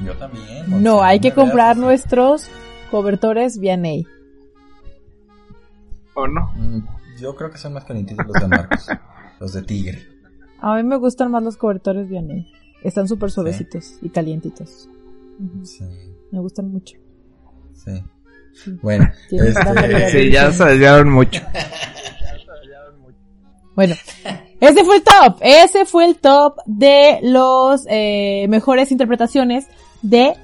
Yo 0.00 0.14
también. 0.16 0.64
No, 0.82 1.02
hay 1.02 1.18
que 1.20 1.32
comprar 1.32 1.72
así. 1.72 1.80
nuestros 1.80 2.48
cobertores 2.90 3.58
Vianney. 3.58 4.06
¿O 6.14 6.26
no? 6.28 6.52
Mm, 6.54 6.86
Yo 7.20 7.34
creo 7.34 7.50
que 7.50 7.58
son 7.58 7.72
más 7.74 7.84
calientitos 7.84 8.24
los 8.26 8.36
San 8.40 8.48
Marcos. 8.50 8.86
los 9.40 9.52
de 9.52 9.62
tigre. 9.62 10.06
A 10.60 10.76
mí 10.76 10.82
me 10.84 10.96
gustan 10.96 11.30
más 11.32 11.42
los 11.42 11.56
cobertores 11.56 12.08
Vianney. 12.08 12.50
Están 12.82 13.08
súper 13.08 13.30
suavecitos 13.32 13.98
y 14.02 14.08
calientitos. 14.08 14.88
Sí, 15.64 15.84
Me 16.32 16.38
gustan 16.40 16.70
mucho. 16.70 16.96
sí. 17.74 18.02
Bueno, 18.82 19.08
variedad 19.30 20.04
este, 20.06 20.10
Sí, 20.10 20.30
ya 20.32 20.50
se 20.50 20.64
desviaron 20.64 21.10
mucho. 21.10 21.40
Bueno, 23.76 23.94
ese 24.60 24.84
fue 24.84 24.96
el 24.96 25.02
top. 25.02 25.36
Ese 25.40 25.84
fue 25.84 26.04
el 26.06 26.16
top 26.16 26.56
de 26.66 27.20
los 27.22 27.84
eh, 27.88 28.46
mejores 28.48 28.90
interpretaciones 28.92 29.66
de 30.02 30.34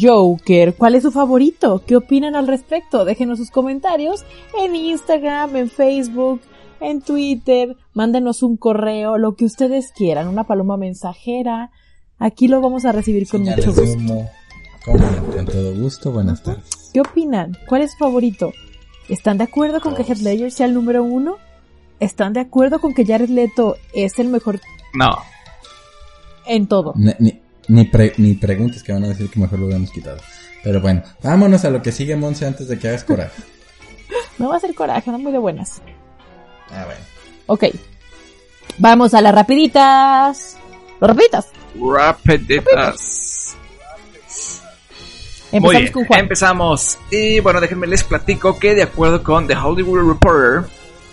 Joker. 0.00 0.74
¿Cuál 0.74 0.94
es 0.94 1.02
su 1.02 1.10
favorito? 1.10 1.82
¿Qué 1.86 1.96
opinan 1.96 2.36
al 2.36 2.46
respecto? 2.46 3.04
Déjenos 3.04 3.38
sus 3.38 3.50
comentarios 3.50 4.24
en 4.58 4.74
Instagram, 4.76 5.56
en 5.56 5.70
Facebook, 5.70 6.40
en 6.80 7.00
Twitter. 7.00 7.76
Mándenos 7.94 8.42
un 8.42 8.56
correo, 8.56 9.18
lo 9.18 9.34
que 9.34 9.44
ustedes 9.44 9.92
quieran, 9.92 10.28
una 10.28 10.44
paloma 10.44 10.76
mensajera. 10.76 11.70
Aquí 12.18 12.48
lo 12.48 12.60
vamos 12.60 12.84
a 12.84 12.92
recibir 12.92 13.28
con 13.28 13.40
señales 13.40 13.66
mucho 13.66 13.80
gusto. 13.80 13.98
humo. 13.98 14.30
Con 14.84 15.46
todo 15.46 15.74
gusto, 15.76 16.10
buenas 16.10 16.42
tardes. 16.42 16.90
¿Qué 16.92 17.00
opinan? 17.00 17.56
¿Cuál 17.68 17.82
es 17.82 17.92
su 17.92 17.98
favorito? 17.98 18.52
¿Están 19.08 19.38
de 19.38 19.44
acuerdo 19.44 19.80
con 19.80 19.94
que 19.94 20.02
Heath 20.02 20.18
Ledger 20.18 20.50
sea 20.50 20.66
el 20.66 20.74
número 20.74 21.04
uno? 21.04 21.36
¿Están 22.02 22.32
de 22.32 22.40
acuerdo 22.40 22.80
con 22.80 22.94
que 22.94 23.06
Jared 23.06 23.28
Leto 23.28 23.76
es 23.92 24.18
el 24.18 24.28
mejor 24.28 24.60
No. 24.94 25.16
en 26.46 26.66
todo? 26.66 26.92
Ni, 26.96 27.12
ni, 27.18 27.40
ni, 27.68 27.84
pre- 27.84 28.12
ni 28.16 28.34
preguntes 28.34 28.82
que 28.82 28.92
van 28.92 29.04
a 29.04 29.08
decir 29.08 29.30
que 29.30 29.38
mejor 29.40 29.58
lo 29.60 29.66
hubiéramos 29.66 29.90
quitado. 29.92 30.18
Pero 30.64 30.80
bueno, 30.80 31.02
vámonos 31.22 31.64
a 31.64 31.70
lo 31.70 31.80
que 31.82 31.92
sigue, 31.92 32.16
Monse, 32.16 32.46
antes 32.46 32.66
de 32.68 32.78
que 32.78 32.88
hagas 32.88 33.04
coraje. 33.04 33.42
No 34.38 34.48
va 34.48 34.56
a 34.56 34.60
ser 34.60 34.74
coraje, 34.74 35.10
no 35.10 35.18
muy 35.18 35.30
de 35.30 35.38
buenas. 35.38 35.80
Ah, 36.70 36.84
bueno. 36.86 37.00
Ok. 37.46 37.64
Vamos 38.78 39.12
a 39.14 39.20
las 39.20 39.32
rapiditas. 39.34 40.56
Los 41.00 41.08
rapiditas. 41.08 41.48
Rapiditas. 41.78 43.56
Muy 45.52 45.58
Empezamos 45.58 45.80
bien, 45.82 45.92
con 45.92 46.04
Juan. 46.06 46.20
empezamos. 46.20 46.98
Y 47.10 47.40
bueno, 47.40 47.60
déjenme 47.60 47.86
les 47.86 48.02
platico 48.02 48.58
que 48.58 48.74
de 48.74 48.82
acuerdo 48.82 49.22
con 49.22 49.46
The 49.46 49.54
Hollywood 49.56 50.08
Reporter, 50.08 50.64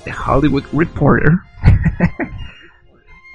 The 0.10 0.16
Hollywood 0.18 0.64
Reporter, 0.74 1.32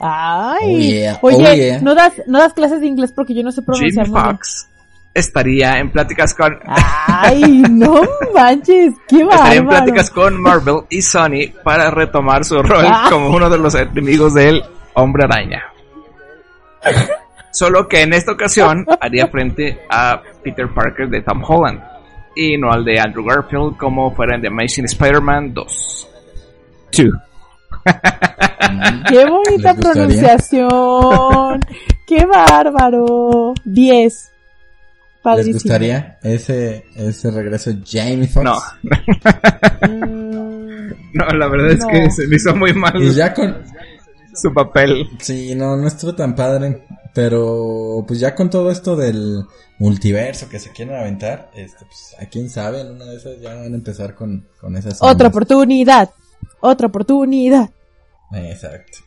Ay. 0.01 0.59
Oh, 0.61 0.79
yeah, 0.79 1.19
Oye, 1.23 1.37
oh, 1.49 1.55
yeah. 1.55 1.81
no 1.81 1.95
das 1.95 2.13
no 2.27 2.39
das 2.39 2.53
clases 2.53 2.81
de 2.81 2.87
inglés 2.87 3.13
porque 3.13 3.33
yo 3.35 3.43
no 3.43 3.53
sé 3.53 3.63
pronunciar 3.63 4.07
bien. 4.09 4.17
Foxx 4.23 4.69
estaría 5.15 5.79
en 5.79 5.91
pláticas 5.91 6.35
con 6.35 6.59
Ay, 6.67 7.63
no 7.71 8.03
manches, 8.35 8.95
qué 9.09 9.21
estaría 9.23 9.55
en 9.59 9.67
bárbaro. 9.67 9.85
pláticas 9.85 10.11
con 10.11 10.41
Marvel 10.43 10.81
y 10.91 11.01
Sony 11.01 11.53
para 11.63 11.91
retomar 11.91 12.45
su 12.45 12.61
rol 12.63 12.85
Ah. 12.87 13.07
como 13.09 13.31
uno 13.31 13.49
de 13.49 13.59
los 13.59 13.75
enemigos 13.77 14.35
del 14.35 14.63
Hombre 14.95 15.25
Araña. 15.25 15.63
Solo 17.53 17.87
que 17.89 18.03
en 18.03 18.13
esta 18.13 18.33
ocasión 18.33 18.85
haría 19.01 19.29
frente 19.29 19.81
a 19.89 20.21
Peter 20.43 20.69
Parker 20.75 21.09
de 21.09 21.23
Tom 21.23 21.43
Holland 21.47 21.81
y 22.37 22.59
no 22.59 22.71
al 22.73 22.85
de 22.85 22.99
Andrew 22.99 23.25
Garfield 23.25 23.77
como 23.77 24.11
fuera 24.15 24.35
en 24.35 24.43
The 24.43 24.49
Amazing 24.49 24.87
Spider-Man 24.87 25.55
2. 25.55 26.09
2. 26.97 27.13
Qué 29.09 29.27
bonita 29.29 29.75
pronunciación. 29.75 31.61
qué 32.07 32.25
bárbaro. 32.27 33.55
10. 33.65 34.31
¿Les 35.37 35.53
gustaría 35.55 36.19
ese, 36.23 36.85
ese 36.97 37.31
regreso 37.31 37.71
de 37.73 37.79
Jamie 37.87 38.29
Foxx? 38.29 38.45
No, 38.45 38.59
Mm, 39.89 40.91
no, 41.15 41.27
la 41.39 41.49
verdad 41.49 41.71
es 41.73 41.79
No. 41.81 41.89
que 41.89 42.11
se 42.11 42.27
me 42.27 42.37
hizo 42.37 42.55
muy 42.55 42.73
mal 42.75 42.93
Y 43.03 43.13
ya 43.15 43.33
con... 43.33 43.57
su 44.35 44.53
papel. 44.53 45.09
Sí, 45.21 45.55
no, 45.55 45.77
no 45.77 45.87
estuvo 45.89 46.15
tan 46.15 46.35
padre. 46.35 46.85
Pero 47.15 48.05
pues 48.07 48.19
ya 48.21 48.35
con 48.35 48.51
todo 48.51 48.71
esto 48.71 48.97
del 48.97 49.45
multiverso 49.79 50.49
que 50.49 50.59
se 50.59 50.71
quieren 50.73 50.97
aventar, 50.97 51.49
este, 51.55 51.85
pues 51.87 52.17
a 52.21 52.27
quién 52.29 52.51
sabe, 52.51 52.81
en 52.81 52.91
una 52.91 53.05
de 53.07 53.17
esas 53.17 53.41
ya 53.41 53.55
van 53.55 53.73
a 53.73 53.77
empezar 53.77 54.15
con, 54.17 54.47
con 54.61 54.77
esas 54.77 54.95
Otra 54.95 55.11
ondas. 55.13 55.29
oportunidad. 55.29 56.11
Otra 56.65 56.87
oportunidad. 56.87 57.71
Exacto. 58.33 58.99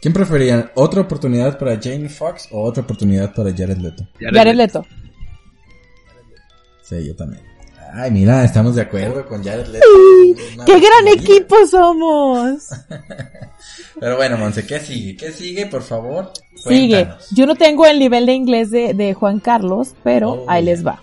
¿Quién 0.00 0.14
preferían? 0.14 0.70
¿Otra 0.74 1.00
oportunidad 1.00 1.58
para 1.58 1.78
Jamie 1.80 2.08
Foxx 2.08 2.48
o 2.52 2.62
otra 2.62 2.82
oportunidad 2.84 3.34
para 3.34 3.50
Jared 3.50 3.78
Leto? 3.78 4.06
Jared 4.20 4.54
Leto. 4.54 4.86
Sí, 6.82 7.06
yo 7.06 7.16
también. 7.16 7.42
Ay, 7.94 8.10
mira, 8.10 8.44
estamos 8.44 8.74
de 8.76 8.82
acuerdo 8.82 9.26
con 9.26 9.42
Jared 9.44 9.66
Leto. 9.66 9.86
¡Qué 10.64 10.80
gran 10.80 11.08
equipo 11.08 11.56
somos! 11.68 12.68
Pero 14.00 14.16
bueno, 14.16 14.36
Monse, 14.38 14.66
¿qué 14.66 14.78
sigue? 14.80 15.16
¿Qué 15.16 15.32
sigue, 15.32 15.66
por 15.66 15.82
favor? 15.82 16.32
Sigue. 16.56 17.08
Yo 17.32 17.46
no 17.46 17.54
tengo 17.56 17.86
el 17.86 17.98
nivel 17.98 18.26
de 18.26 18.32
inglés 18.34 18.70
de, 18.70 18.94
de 18.94 19.14
Juan 19.14 19.40
Carlos, 19.40 19.94
pero 20.04 20.30
Oh, 20.32 20.44
ahí 20.48 20.64
les 20.64 20.84
va. 20.86 21.02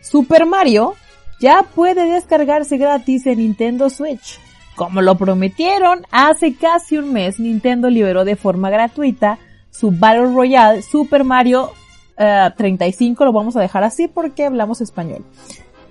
Super 0.00 0.46
Mario 0.46 0.94
ya 1.42 1.64
puede 1.74 2.08
descargarse 2.08 2.78
gratis 2.78 3.26
en 3.26 3.38
Nintendo 3.38 3.90
Switch. 3.90 4.38
Como 4.76 5.02
lo 5.02 5.16
prometieron, 5.16 6.06
hace 6.12 6.54
casi 6.54 6.96
un 6.96 7.12
mes 7.12 7.40
Nintendo 7.40 7.90
liberó 7.90 8.24
de 8.24 8.36
forma 8.36 8.70
gratuita 8.70 9.38
su 9.68 9.90
Battle 9.90 10.32
Royale 10.32 10.82
Super 10.82 11.24
Mario 11.24 11.72
eh, 12.16 12.50
35, 12.56 13.24
lo 13.24 13.32
vamos 13.32 13.56
a 13.56 13.60
dejar 13.60 13.82
así 13.82 14.06
porque 14.06 14.46
hablamos 14.46 14.80
español. 14.80 15.24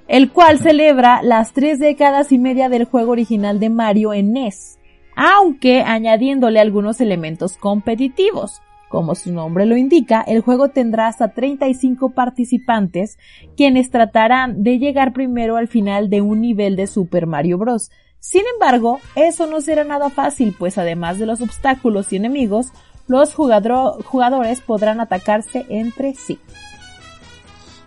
El 0.07 0.31
cual 0.31 0.57
celebra 0.57 1.21
las 1.21 1.51
tres 1.51 1.79
décadas 1.79 2.31
y 2.31 2.37
media 2.37 2.69
del 2.69 2.85
juego 2.85 3.11
original 3.11 3.59
de 3.59 3.69
Mario 3.69 4.13
en 4.13 4.31
NES, 4.31 4.79
aunque 5.15 5.81
añadiéndole 5.81 6.59
algunos 6.61 7.01
elementos 7.01 7.57
competitivos. 7.57 8.61
Como 8.91 9.15
su 9.15 9.31
nombre 9.31 9.65
lo 9.65 9.77
indica, 9.77 10.21
el 10.21 10.41
juego 10.41 10.67
tendrá 10.67 11.07
hasta 11.07 11.29
35 11.29 12.09
participantes 12.09 13.17
quienes 13.55 13.89
tratarán 13.89 14.63
de 14.63 14.79
llegar 14.79 15.13
primero 15.13 15.55
al 15.55 15.69
final 15.69 16.09
de 16.09 16.19
un 16.19 16.41
nivel 16.41 16.75
de 16.75 16.87
Super 16.87 17.25
Mario 17.25 17.57
Bros. 17.57 17.89
Sin 18.19 18.43
embargo, 18.53 18.99
eso 19.15 19.47
no 19.47 19.61
será 19.61 19.85
nada 19.85 20.09
fácil, 20.09 20.53
pues 20.59 20.77
además 20.77 21.19
de 21.19 21.25
los 21.25 21.39
obstáculos 21.39 22.11
y 22.11 22.17
enemigos, 22.17 22.67
los 23.07 23.33
jugadores 23.33 24.59
podrán 24.59 24.99
atacarse 24.99 25.65
entre 25.69 26.13
sí. 26.13 26.37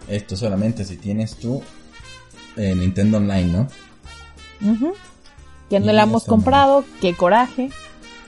Esto 0.08 0.36
solamente 0.36 0.86
si 0.86 0.96
tienes 0.96 1.36
tú 1.36 1.60
eh, 2.56 2.74
Nintendo 2.74 3.18
Online, 3.18 3.52
¿no? 3.52 3.68
Ujú. 4.72 4.94
Ya 5.68 5.80
no 5.80 5.92
la 5.92 6.04
hemos 6.04 6.24
comprado, 6.24 6.82
qué 7.02 7.14
coraje. 7.14 7.68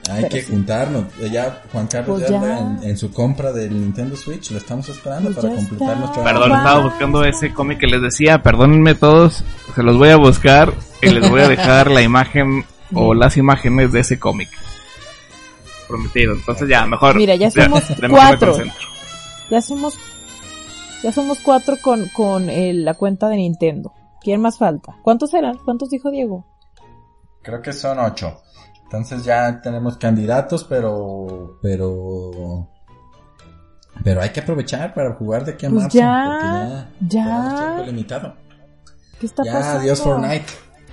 Hay 0.09 0.23
Pero 0.23 0.29
que 0.35 0.43
sí. 0.43 0.53
juntarnos. 0.53 1.05
Ya 1.33 1.63
Juan 1.73 1.87
Carlos 1.89 2.19
Pues 2.21 2.31
ya 2.31 2.41
ya. 2.41 2.57
anda 2.59 2.83
en, 2.85 2.91
en 2.91 2.97
su 2.97 3.13
compra 3.13 3.53
del 3.53 3.75
Nintendo 3.81 4.17
Switch. 4.17 4.51
Lo 4.53 4.59
estamos 4.59 4.89
esperando 4.89 5.33
Pues 5.33 5.37
para 5.37 5.49
ya 5.51 5.57
completar 5.57 5.89
está. 5.89 6.01
nuestro 6.01 6.23
Perdón, 6.25 6.53
estaba 6.53 6.83
buscando 6.85 7.25
ese 7.25 7.53
cómic 7.53 7.79
que 7.81 7.87
les 7.87 8.03
decía. 8.03 8.43
Perdónenme 8.43 8.95
todos. 8.95 9.45
Se 9.75 9.83
los 9.83 9.99
voy 9.99 10.11
a 10.11 10.17
buscar 10.17 10.73
y 11.03 11.11
les 11.11 11.29
voy 11.29 11.41
a 11.41 11.49
dejar 11.49 11.91
la 11.91 12.03
imagen 12.03 12.65
o 12.95 13.15
las 13.15 13.37
imágenes 13.37 13.91
de 13.93 14.01
ese 14.01 14.19
cómic. 14.19 14.49
Prometido. 15.89 16.35
Entonces 16.35 16.69
ya, 16.69 16.87
mejor. 16.87 17.17
Mira, 17.17 17.35
ya 17.37 17.51
somos 17.51 17.83
me 18.01 18.09
cuatro. 18.09 18.57
Ya 19.51 19.61
somos, 19.63 19.97
ya 21.03 21.13
somos 21.13 21.39
cuatro 21.41 21.77
con, 21.81 22.09
con 22.09 22.51
eh, 22.51 22.73
la 22.75 22.95
cuenta 22.95 23.29
de 23.29 23.37
Nintendo. 23.37 23.93
¿Quién 24.21 24.41
más 24.41 24.59
falta? 24.59 24.97
¿Cuántos 25.03 25.33
eran? 25.35 25.57
¿Cuántos 25.65 25.91
dijo 25.91 26.11
Diego? 26.11 26.45
Creo 27.43 27.63
que 27.63 27.73
son 27.73 27.99
ocho. 28.01 28.41
Entonces 28.87 29.25
ya 29.25 29.61
tenemos 29.63 29.97
candidatos, 29.97 30.65
pero, 30.65 31.59
pero, 31.61 32.69
pero 34.05 34.23
hay 34.23 34.31
que 34.31 34.41
aprovechar 34.41 34.95
para 34.95 35.13
jugar 35.15 35.45
de 35.45 35.53
aquí 35.53 35.67
a 35.67 35.71
Pues 35.71 35.83
marzo, 35.83 35.99
ya, 35.99 36.89
porque 37.01 37.17
ya. 37.17 37.25
tenemos 37.25 37.55
tiempo 37.61 37.83
limitado. 37.85 38.35
¿Qué 39.21 39.27
está 39.27 39.43
Ya, 39.45 39.53
pasando? 39.55 39.81
adiós 39.81 40.01
Fortnite. 40.01 40.47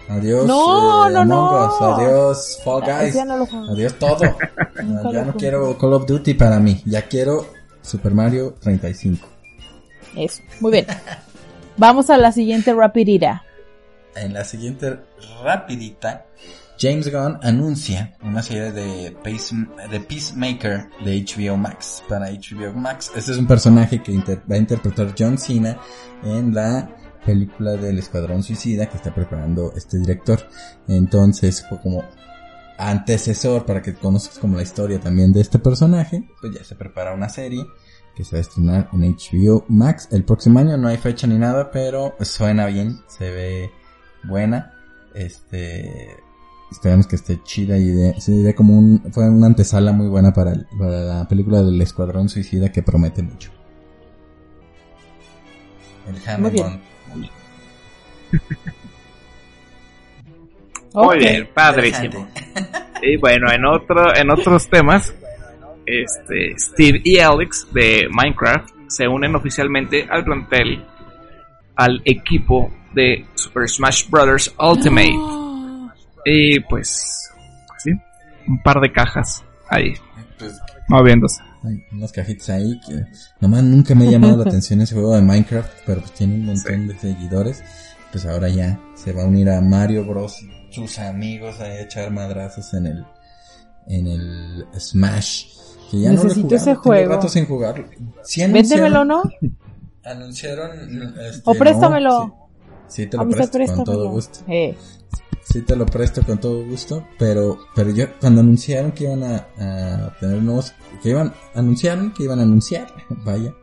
Adiós 0.10 0.46
No, 0.46 1.08
eh, 1.08 1.12
no, 1.14 1.20
Among 1.22 1.28
no. 1.30 1.96
Adiós 1.96 2.60
Fall 2.64 2.84
Ah, 2.90 3.02
Guys. 3.04 3.14
ya 3.16 3.26
no. 3.26 3.48
Adiós 3.72 3.94
todo. 4.00 4.20
Ya 5.14 5.24
no 5.24 5.34
quiero 5.36 5.78
Call 5.78 5.94
of 5.94 6.06
Duty 6.08 6.34
para 6.34 6.60
mí. 6.60 6.82
Ya 6.86 7.04
quiero 7.08 7.46
Super 7.82 8.14
Mario 8.14 8.56
35. 8.60 9.28
Eso, 10.16 10.42
muy 10.60 10.72
bien. 10.72 10.88
Vamos 11.78 12.10
a 12.10 12.18
la 12.18 12.32
siguiente 12.32 12.74
rapidita. 12.74 13.44
En 14.16 14.34
la 14.34 14.44
siguiente 14.44 15.00
rapidita, 15.44 16.26
James 16.80 17.12
Gunn 17.12 17.40
anuncia 17.44 18.14
una 18.24 18.42
serie 18.42 18.72
de, 18.72 19.12
Pace- 19.24 19.68
de 19.90 20.00
Peacemaker 20.00 20.90
de 21.04 21.24
HBO 21.24 21.56
Max. 21.58 22.04
Para 22.10 22.30
HBO 22.32 22.74
Max, 22.74 23.12
este 23.16 23.32
es 23.32 23.38
un 23.38 23.48
personaje 23.48 24.02
que 24.02 24.12
inter- 24.12 24.42
va 24.52 24.56
a 24.56 24.60
interpretar 24.60 25.14
John 25.18 25.38
Cena 25.38 25.78
en 26.24 26.54
la 26.54 26.90
película 27.26 27.72
del 27.74 28.00
Escuadrón 28.00 28.44
Suicida 28.44 28.88
que 28.88 28.98
está 28.98 29.14
preparando 29.14 29.72
este 29.76 29.98
director. 30.00 30.40
Entonces, 30.88 31.66
fue 31.70 31.80
como 31.80 32.04
antecesor 32.78 33.66
para 33.66 33.82
que 33.82 33.94
conozcas 33.94 34.40
como 34.40 34.58
la 34.58 34.64
historia 34.64 35.00
también 35.00 35.32
de 35.32 35.42
este 35.42 35.60
personaje, 35.60 36.24
pues 36.42 36.54
ya 36.56 36.64
se 36.64 36.76
prepara 36.76 37.14
una 37.14 37.30
serie 37.30 37.64
que 38.16 38.24
se 38.24 38.36
va 38.36 38.40
a 38.40 38.42
estrenar 38.42 38.90
en 38.94 39.16
HBO 39.16 39.64
Max 39.70 40.10
el 40.12 40.24
próximo 40.26 40.60
año. 40.60 40.76
No 40.78 40.88
hay 40.88 40.98
fecha 40.98 41.28
ni 41.28 41.38
nada, 41.38 41.72
pero 41.72 42.16
suena 42.22 42.66
bien, 42.66 43.00
se 43.08 43.30
ve 43.32 43.70
buena. 44.24 44.74
Este, 45.14 46.18
esperamos 46.74 47.08
que 47.08 47.16
esté 47.16 47.42
chida 47.44 47.78
y 47.78 47.86
de, 47.86 48.54
como 48.56 48.78
un, 48.78 49.02
fue 49.12 49.30
una 49.30 49.48
antesala 49.48 49.92
muy 49.94 50.08
buena 50.08 50.34
para, 50.34 50.52
el- 50.52 50.68
para 50.78 51.02
la 51.02 51.28
película 51.28 51.62
del 51.62 51.82
Escuadrón 51.82 52.28
Suicida 52.30 52.72
que 52.72 52.84
promete 52.84 53.24
mucho. 53.24 53.52
El 56.08 56.42
Muy 56.42 56.52
bien. 56.52 56.66
Hammer 56.66 57.30
Muy 60.94 61.18
bien, 61.18 61.50
padrísimo. 61.54 62.28
Y 63.02 63.18
bueno, 63.18 63.52
en 63.52 63.66
otro, 63.66 64.16
en 64.16 64.30
otros 64.30 64.70
temas, 64.70 65.14
este, 65.86 66.54
Steve 66.58 67.02
y 67.04 67.18
Alex 67.20 67.68
de 67.74 68.08
Minecraft 68.12 68.70
se 68.88 69.08
unen 69.08 69.36
oficialmente 69.36 70.06
al 70.10 70.24
plantel, 70.24 70.86
al 71.76 72.02
equipo 72.06 72.72
de 72.94 73.26
Super 73.34 73.68
Smash 73.68 74.08
Bros. 74.10 74.54
Ultimate. 74.60 75.43
Y 76.26 76.60
pues, 76.62 77.30
pues 77.68 77.84
sí, 77.84 77.92
un 78.48 78.62
par 78.62 78.80
de 78.80 78.92
cajas 78.92 79.44
ahí, 79.70 79.94
Pues, 80.40 80.60
moviéndose. 80.88 81.42
hay 81.64 81.84
unas 81.92 82.12
cajitas 82.12 82.50
ahí 82.50 82.80
que 82.88 83.06
nomás 83.40 83.64
nunca 83.64 83.94
me 83.96 84.08
ha 84.08 84.12
llamado 84.12 84.38
la 84.38 84.44
atención 84.50 84.82
ese 84.82 84.96
juego 84.96 85.16
de 85.16 85.22
Minecraft, 85.22 85.72
pero 85.86 86.02
pues 86.02 86.14
tiene 86.14 86.36
un 86.36 86.46
montón 86.46 86.88
de 86.88 86.98
seguidores. 86.98 87.64
Pues 88.12 88.26
ahora 88.28 88.48
ya 88.48 88.80
se 88.96 89.12
va 89.12 89.24
a 89.24 89.26
unir 89.26 89.50
a 89.50 89.60
Mario 89.60 90.06
Bros. 90.06 90.38
sus 90.70 91.00
amigos 91.00 91.60
a 91.60 91.80
echar 91.82 92.12
madrazos 92.12 92.74
en 92.76 92.86
el 92.88 93.06
en 93.88 94.08
el 94.08 94.66
Smash. 94.80 95.46
Que 95.90 96.00
ya 96.02 96.10
no 96.12 96.16
lo 96.16 96.22
he 96.22 96.24
Necesito 96.26 96.48
jugado, 96.48 96.56
ese 96.56 96.76
juego. 96.76 97.10
rato 97.14 97.28
sin 97.30 97.46
jugarlo. 97.48 97.86
Sí 98.24 98.42
Véndemelo, 98.48 99.04
¿no? 99.04 99.24
Anunciaron 100.06 100.72
este, 101.22 101.42
O 101.46 101.54
préstamelo. 101.56 102.36
sí, 102.88 103.04
sí 103.04 103.10
te 103.10 103.18
lo 103.18 103.28
presto 103.30 103.60
con 103.76 103.84
todo 103.84 104.10
gusto. 104.12 104.40
Eh, 104.48 104.76
Sí 105.44 105.62
te 105.62 105.76
lo 105.76 105.86
presto 105.86 106.24
con 106.24 106.40
todo 106.40 106.64
gusto, 106.66 107.08
pero 107.20 107.60
pero 107.76 107.92
yo 107.92 108.06
cuando 108.20 108.42
anunciaron 108.42 108.92
que 108.92 109.04
iban 109.04 109.24
a, 109.24 109.48
a 109.58 110.18
tener 110.20 110.42
nuevos 110.42 110.74
que 111.02 111.10
iban 111.10 111.34
anunciaron 111.54 112.14
que 112.14 112.24
iban 112.24 112.40
a 112.40 112.44
anunciar, 112.44 112.88
vaya, 113.10 113.54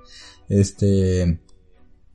este 0.48 1.40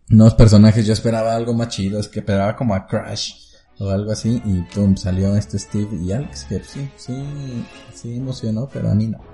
nuevos 0.08 0.36
personajes, 0.36 0.86
yo 0.86 0.94
esperaba 0.94 1.36
algo 1.36 1.54
más 1.54 1.70
chido, 1.70 2.00
es 2.00 2.08
que 2.08 2.20
esperaba 2.20 2.56
como 2.56 2.76
a 2.76 2.86
Crash 2.86 3.34
o 3.80 3.90
algo 3.90 4.12
así 4.12 4.42
y 4.46 4.62
pum, 4.74 4.96
salió 4.96 5.36
este 5.36 5.60
Steve 5.60 5.90
y 6.02 6.12
Alex 6.12 6.46
que 6.46 6.64
sí, 6.64 6.90
sí, 6.96 7.66
sí 7.94 8.18
emocionó, 8.18 8.70
pero 8.72 8.90
a 8.90 8.96
mí 8.96 9.08
no. 9.08 9.20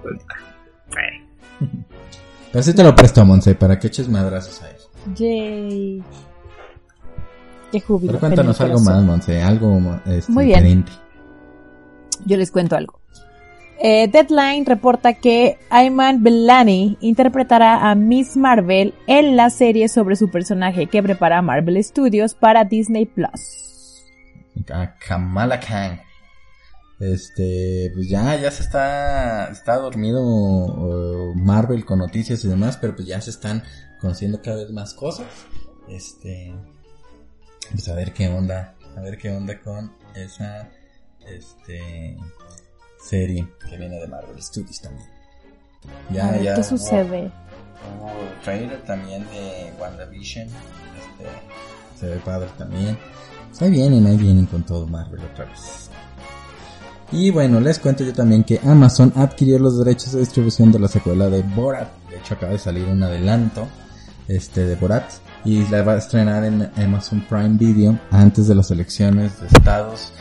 Pero 2.51 2.63
sí 2.63 2.73
te 2.73 2.83
lo 2.83 2.93
presto, 2.93 3.23
Monse, 3.23 3.55
para 3.55 3.79
que 3.79 3.87
eches 3.87 4.09
madrazos 4.09 4.61
a 4.61 4.69
él. 4.69 4.75
yay. 5.15 6.03
Qué 7.71 7.79
júbilo. 7.79 8.13
Pero 8.13 8.19
cuéntanos 8.19 8.59
algo 8.61 8.79
más, 8.81 9.03
Monse, 9.03 9.41
algo 9.41 9.79
este, 10.05 10.31
Muy 10.31 10.45
bien. 10.45 10.59
diferente. 10.63 10.91
Yo 12.25 12.37
les 12.37 12.51
cuento 12.51 12.75
algo. 12.75 12.99
Eh, 13.83 14.07
Deadline 14.07 14.63
reporta 14.65 15.13
que 15.13 15.57
Ayman 15.71 16.21
Bellani 16.21 16.97
interpretará 17.01 17.89
a 17.89 17.95
Miss 17.95 18.37
Marvel 18.37 18.93
en 19.07 19.35
la 19.35 19.49
serie 19.49 19.89
sobre 19.89 20.15
su 20.15 20.29
personaje 20.29 20.85
que 20.85 21.01
prepara 21.01 21.41
Marvel 21.41 21.83
Studios 21.83 22.35
para 22.35 22.63
Disney 22.63 23.07
Plus. 23.07 24.03
a 24.71 24.93
Kamala 24.99 25.59
Khan. 25.59 25.99
Este, 26.99 27.89
pues 27.95 28.07
ya, 28.07 28.35
ya 28.39 28.51
se 28.51 28.61
está, 28.61 29.47
está 29.47 29.77
dormido 29.77 31.33
Marvel 31.33 31.83
con 31.83 31.97
noticias 31.97 32.45
y 32.45 32.47
demás, 32.49 32.77
pero 32.77 32.95
pues 32.95 33.07
ya 33.07 33.19
se 33.19 33.31
están 33.31 33.63
conociendo 33.99 34.39
cada 34.43 34.57
vez 34.57 34.69
más 34.69 34.93
cosas. 34.93 35.25
Este, 35.89 36.53
pues 37.71 37.87
a 37.89 37.95
ver 37.95 38.13
qué 38.13 38.27
onda, 38.27 38.75
a 38.95 39.01
ver 39.01 39.17
qué 39.17 39.31
onda 39.31 39.59
con 39.59 39.91
esa, 40.15 40.69
este, 41.27 42.17
serie 43.03 43.47
que 43.69 43.77
viene 43.77 43.99
de 43.99 44.07
Marvel 44.07 44.41
Studios 44.41 44.81
también. 44.81 45.07
Ya, 46.11 46.27
A 46.27 46.31
ver 46.31 46.43
ya. 46.43 46.55
¿Qué 46.55 46.63
sucede? 46.63 47.31
Hubo 47.99 48.11
trailer 48.43 48.81
también 48.83 49.25
de 49.29 49.73
WandaVision. 49.79 50.47
Este, 50.47 51.99
se 51.99 52.07
ve 52.07 52.17
padre 52.17 52.49
también. 52.57 52.97
Ahí 53.59 53.69
vienen, 53.69 54.05
ahí 54.05 54.17
vienen 54.17 54.45
con 54.45 54.63
todo 54.63 54.87
Marvel 54.87 55.21
otra 55.23 55.45
vez. 55.45 55.89
Y 57.11 57.29
bueno, 57.29 57.59
les 57.59 57.77
cuento 57.79 58.03
yo 58.03 58.13
también 58.13 58.43
que 58.43 58.59
Amazon 58.63 59.11
adquirió 59.15 59.59
los 59.59 59.83
derechos 59.83 60.13
de 60.13 60.21
distribución 60.21 60.71
de 60.71 60.79
la 60.79 60.87
secuela 60.87 61.29
de 61.29 61.41
Borat. 61.41 61.89
De 62.09 62.17
hecho, 62.17 62.35
acaba 62.35 62.53
de 62.53 62.59
salir 62.59 62.85
un 62.85 63.03
adelanto 63.03 63.67
este 64.27 64.65
de 64.65 64.75
Borat. 64.75 65.11
Y 65.43 65.67
la 65.67 65.81
va 65.81 65.93
a 65.93 65.97
estrenar 65.97 66.43
en 66.43 66.69
Amazon 66.77 67.25
Prime 67.27 67.57
Video 67.57 67.97
antes 68.11 68.47
de 68.47 68.55
las 68.55 68.69
elecciones 68.71 69.39
de 69.39 69.47
Estados 69.47 70.13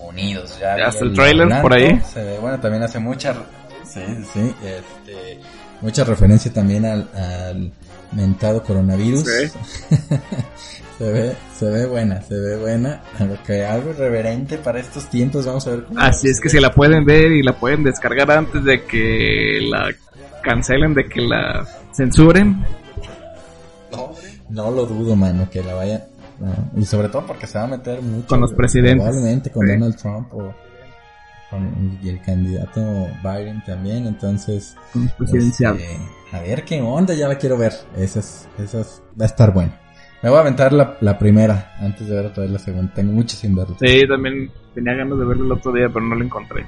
Unidos. 0.00 0.56
Ya, 0.60 0.78
Ya 0.78 0.84
está 0.86 1.04
el 1.04 1.14
tráiler 1.14 1.60
por 1.60 1.72
ahí. 1.72 2.00
Se 2.12 2.22
ve, 2.22 2.38
bueno, 2.38 2.58
también 2.60 2.82
hace 2.82 2.98
mucha... 2.98 3.34
Sí, 3.84 4.02
sí, 4.32 4.54
este, 4.62 5.40
mucha 5.80 6.04
referencia 6.04 6.52
también 6.52 6.84
al, 6.84 7.08
al 7.14 7.72
mentado 8.12 8.62
coronavirus. 8.62 9.24
Sí. 9.24 9.96
se 10.98 11.12
ve, 11.12 11.36
se 11.58 11.70
ve 11.70 11.86
buena, 11.86 12.20
se 12.22 12.34
ve 12.34 12.56
buena. 12.56 13.00
Aunque 13.18 13.64
algo 13.64 13.90
irreverente 13.90 14.58
para 14.58 14.80
estos 14.80 15.08
tiempos, 15.08 15.46
vamos 15.46 15.66
a 15.66 15.70
ver 15.70 15.84
cómo 15.84 16.00
Así 16.00 16.28
es 16.28 16.40
que 16.40 16.48
si 16.48 16.60
la 16.60 16.72
pueden 16.72 17.04
ver 17.04 17.32
y 17.32 17.42
la 17.42 17.58
pueden 17.58 17.84
descargar 17.84 18.30
antes 18.30 18.64
de 18.64 18.84
que 18.84 19.60
la 19.62 19.90
cancelen, 20.42 20.94
de 20.94 21.08
que 21.08 21.20
la 21.20 21.66
censuren. 21.94 22.64
No, 24.50 24.70
lo 24.70 24.86
dudo, 24.86 25.14
mano, 25.16 25.48
que 25.50 25.62
la 25.62 25.74
vayan. 25.74 26.04
no. 26.40 26.80
Y 26.80 26.84
sobre 26.84 27.08
todo 27.08 27.26
porque 27.26 27.46
se 27.46 27.58
va 27.58 27.64
a 27.64 27.68
meter 27.68 28.00
mucho. 28.02 28.26
Con 28.26 28.40
los 28.40 28.52
presidentes. 28.52 29.04
Probablemente 29.04 29.50
con 29.50 29.66
Sí. 29.66 29.72
Donald 29.74 29.96
Trump 29.96 30.34
o 30.34 30.54
con 31.50 31.98
y 32.02 32.08
el 32.08 32.20
candidato 32.22 32.80
Biden 33.22 33.62
también. 33.64 34.06
Entonces, 34.06 34.74
Con 34.92 35.04
los 35.04 35.12
presidenciales. 35.12 35.82
este, 35.82 36.36
a 36.36 36.40
ver 36.40 36.64
qué 36.64 36.80
onda, 36.80 37.14
ya 37.14 37.28
la 37.28 37.36
quiero 37.36 37.56
ver. 37.58 37.72
Esas, 37.96 38.48
esas, 38.58 39.02
va 39.20 39.24
a 39.24 39.28
estar 39.28 39.52
bueno. 39.52 39.72
Me 40.22 40.30
voy 40.30 40.38
a 40.38 40.40
aventar 40.42 40.72
la, 40.72 40.96
la 41.00 41.16
primera 41.18 41.74
antes 41.78 42.08
de 42.08 42.14
ver 42.14 42.26
otra 42.26 42.42
vez 42.42 42.52
la 42.52 42.58
segunda. 42.58 42.92
Tengo 42.92 43.12
mucho 43.12 43.36
sin 43.36 43.54
verla. 43.54 43.76
Sí, 43.80 44.02
también 44.08 44.50
tenía 44.74 44.94
ganas 44.94 45.18
de 45.18 45.24
verlo 45.24 45.44
el 45.44 45.52
otro 45.52 45.72
día, 45.72 45.88
pero 45.92 46.04
no 46.04 46.14
lo 46.16 46.24
encontré. 46.24 46.66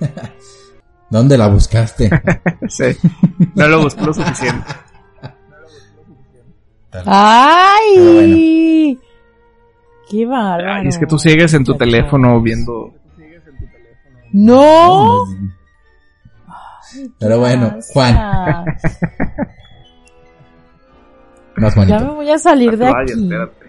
¿Dónde 1.10 1.36
la 1.38 1.48
buscaste? 1.48 2.10
Sí, 2.68 2.84
no 3.56 3.66
lo 3.68 3.82
busqué 3.82 4.02
lo 4.02 4.14
suficiente. 4.14 4.64
Tal- 6.92 7.04
¡Ay! 7.06 8.98
¡Qué 10.10 10.26
bárbaro! 10.26 10.72
Ay, 10.74 10.88
es 10.88 10.98
que 10.98 11.06
tú 11.06 11.18
sigues 11.18 11.52
en 11.54 11.64
tu 11.64 11.74
teléfono 11.74 12.40
viendo. 12.40 12.92
¡No! 14.32 15.24
Pero 17.18 17.38
bueno, 17.38 17.78
Juan, 17.94 18.14
más 21.56 21.74
Ya 21.86 21.98
me 22.00 22.10
voy 22.10 22.30
a 22.30 22.38
salir 22.38 22.76
de 22.76 22.84
Vaya, 22.90 23.00
aquí. 23.14 23.22
espérate. 23.22 23.66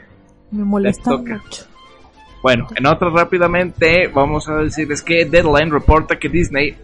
Me 0.51 0.63
molesta 0.65 1.17
mucho. 1.17 1.63
Bueno, 2.41 2.67
en 2.75 2.85
otra 2.85 3.09
rápidamente 3.09 4.07
vamos 4.13 4.49
a 4.49 4.55
decirles 4.55 5.01
que 5.01 5.23
Deadline 5.25 5.71
reporta 5.71 6.17
que 6.19 6.27
Disney 6.27 6.75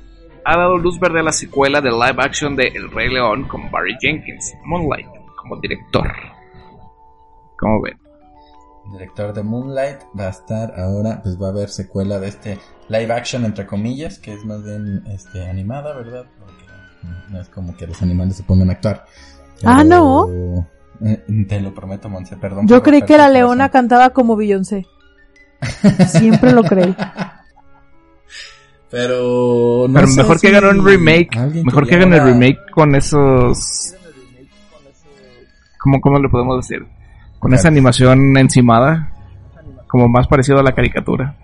ha 0.46 0.58
dado 0.58 0.78
luz 0.78 0.98
verde 1.00 1.20
a 1.20 1.24
la 1.24 1.34
secuela 1.34 1.82
de 1.82 1.92
live 1.92 2.16
action 2.20 2.56
de 2.56 2.68
El 2.68 2.90
Rey 2.92 3.10
León 3.14 3.44
con 3.48 3.70
Barry 3.70 3.96
Jenkins, 4.00 4.54
Moonlight, 4.64 5.08
como 5.36 5.58
director. 5.58 6.08
¿Cómo 7.60 7.82
ven? 7.82 8.00
director 8.92 9.34
de 9.34 9.44
Moonlight, 9.44 10.00
va 10.20 10.28
a 10.28 10.30
estar 10.30 10.80
ahora, 10.80 11.22
pues 11.22 11.42
va 11.42 11.48
a 11.48 11.52
haber 11.52 11.70
secuela 11.70 12.20
de 12.20 12.30
este 12.30 12.60
live 12.88 13.14
action, 13.14 13.46
entre 13.46 13.66
comillas, 13.66 14.20
que 14.20 14.34
es 14.34 14.44
más 14.46 14.64
bien 14.64 15.04
este, 15.08 15.48
animada, 15.48 15.94
¿verdad? 15.96 16.26
Porque 16.40 16.64
no 17.30 17.40
es 17.40 17.50
como 17.50 17.76
que 17.76 17.88
los 17.88 18.02
animales 18.02 18.38
se 18.38 18.44
pongan 18.44 18.70
a 18.70 18.74
actuar. 18.74 19.06
Ah, 19.64 19.84
no. 19.84 20.28
Eh, 21.02 21.46
te 21.48 21.62
lo 21.62 21.74
prometo, 21.74 22.10
Monse, 22.10 22.36
perdón. 22.38 22.68
Yo 22.68 22.82
creí 22.82 23.04
que 23.04 23.18
la 23.18 23.30
leona 23.30 23.70
cantaba 23.70 24.10
como 24.10 24.36
Beyoncé. 24.36 24.86
Siempre 26.08 26.52
lo 26.52 26.64
creí. 26.64 26.96
Pero, 28.90 29.86
no 29.88 29.94
Pero 29.94 30.08
sé 30.08 30.18
mejor 30.18 30.40
que 30.40 30.48
si 30.48 30.56
hagan 30.56 30.78
un 30.80 30.86
remake. 30.86 31.38
Mejor 31.64 31.88
que 31.88 31.96
hagan 31.96 32.12
el 32.14 32.24
remake 32.24 32.72
con 32.72 32.96
esos. 32.96 33.94
¿Cómo, 35.78 36.02
cómo 36.02 36.18
le 36.18 36.28
podemos 36.28 36.68
decir? 36.68 36.88
Con 37.40 37.54
esa 37.54 37.68
animación 37.68 38.38
encimada. 38.38 39.14
Como 39.88 40.08
más 40.08 40.28
parecido 40.28 40.60
a 40.60 40.64
la 40.64 40.74
caricatura. 40.74 41.36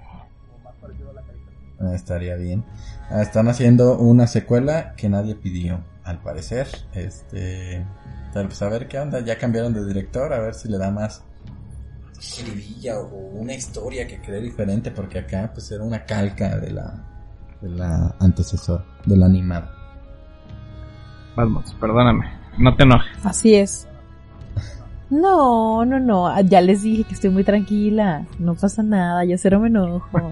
Ah, 1.80 1.94
estaría 1.96 2.36
bien. 2.36 2.64
Ah, 3.10 3.22
están 3.22 3.48
haciendo 3.48 3.98
una 3.98 4.28
secuela 4.28 4.94
que 4.96 5.10
nadie 5.10 5.36
pidió, 5.36 5.80
al 6.04 6.20
parecer. 6.20 6.68
Este, 6.94 7.86
pues 8.34 8.62
a 8.62 8.70
ver 8.70 8.88
qué 8.88 9.00
onda. 9.00 9.22
Ya 9.22 9.38
cambiaron 9.38 9.74
de 9.74 9.86
director, 9.86 10.34
a 10.34 10.40
ver 10.40 10.54
si 10.54 10.70
le 10.70 10.78
da 10.78 10.92
más 10.92 11.24
jiribilla 12.20 13.00
o 13.00 13.08
una 13.08 13.54
historia 13.54 14.08
que 14.08 14.20
cree 14.22 14.42
diferente, 14.42 14.92
porque 14.92 15.20
acá 15.20 15.52
pues 15.54 15.72
era 15.72 15.84
una 15.84 16.06
calca 16.06 16.58
de 16.58 16.72
la 16.72 17.04
de 17.62 17.70
la 17.70 18.16
antecesor, 18.20 18.84
de 19.06 19.18
la 19.18 19.26
animada. 19.26 19.72
Vamos, 21.36 21.76
perdóname. 21.80 22.32
No 22.58 22.76
te 22.76 22.84
enojes. 22.84 23.26
Así 23.26 23.56
es. 23.56 23.88
No, 25.10 25.86
no, 25.86 26.00
no. 26.00 26.42
Ya 26.42 26.62
les 26.62 26.82
dije 26.84 27.04
que 27.04 27.14
estoy 27.14 27.30
muy 27.30 27.44
tranquila. 27.44 28.26
No 28.40 28.56
pasa 28.56 28.84
nada. 28.84 29.24
Yo 29.26 29.38
cero 29.38 29.60
me 29.60 29.68
enojo. 29.68 30.10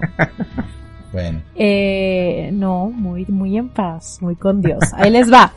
Bueno, 1.12 1.42
Eh, 1.54 2.50
no, 2.52 2.90
muy, 2.90 3.24
muy 3.26 3.56
en 3.56 3.68
paz, 3.68 4.18
muy 4.20 4.34
con 4.34 4.60
Dios. 4.60 4.82
Ahí 4.94 5.12
les 5.12 5.32
va. 5.32 5.52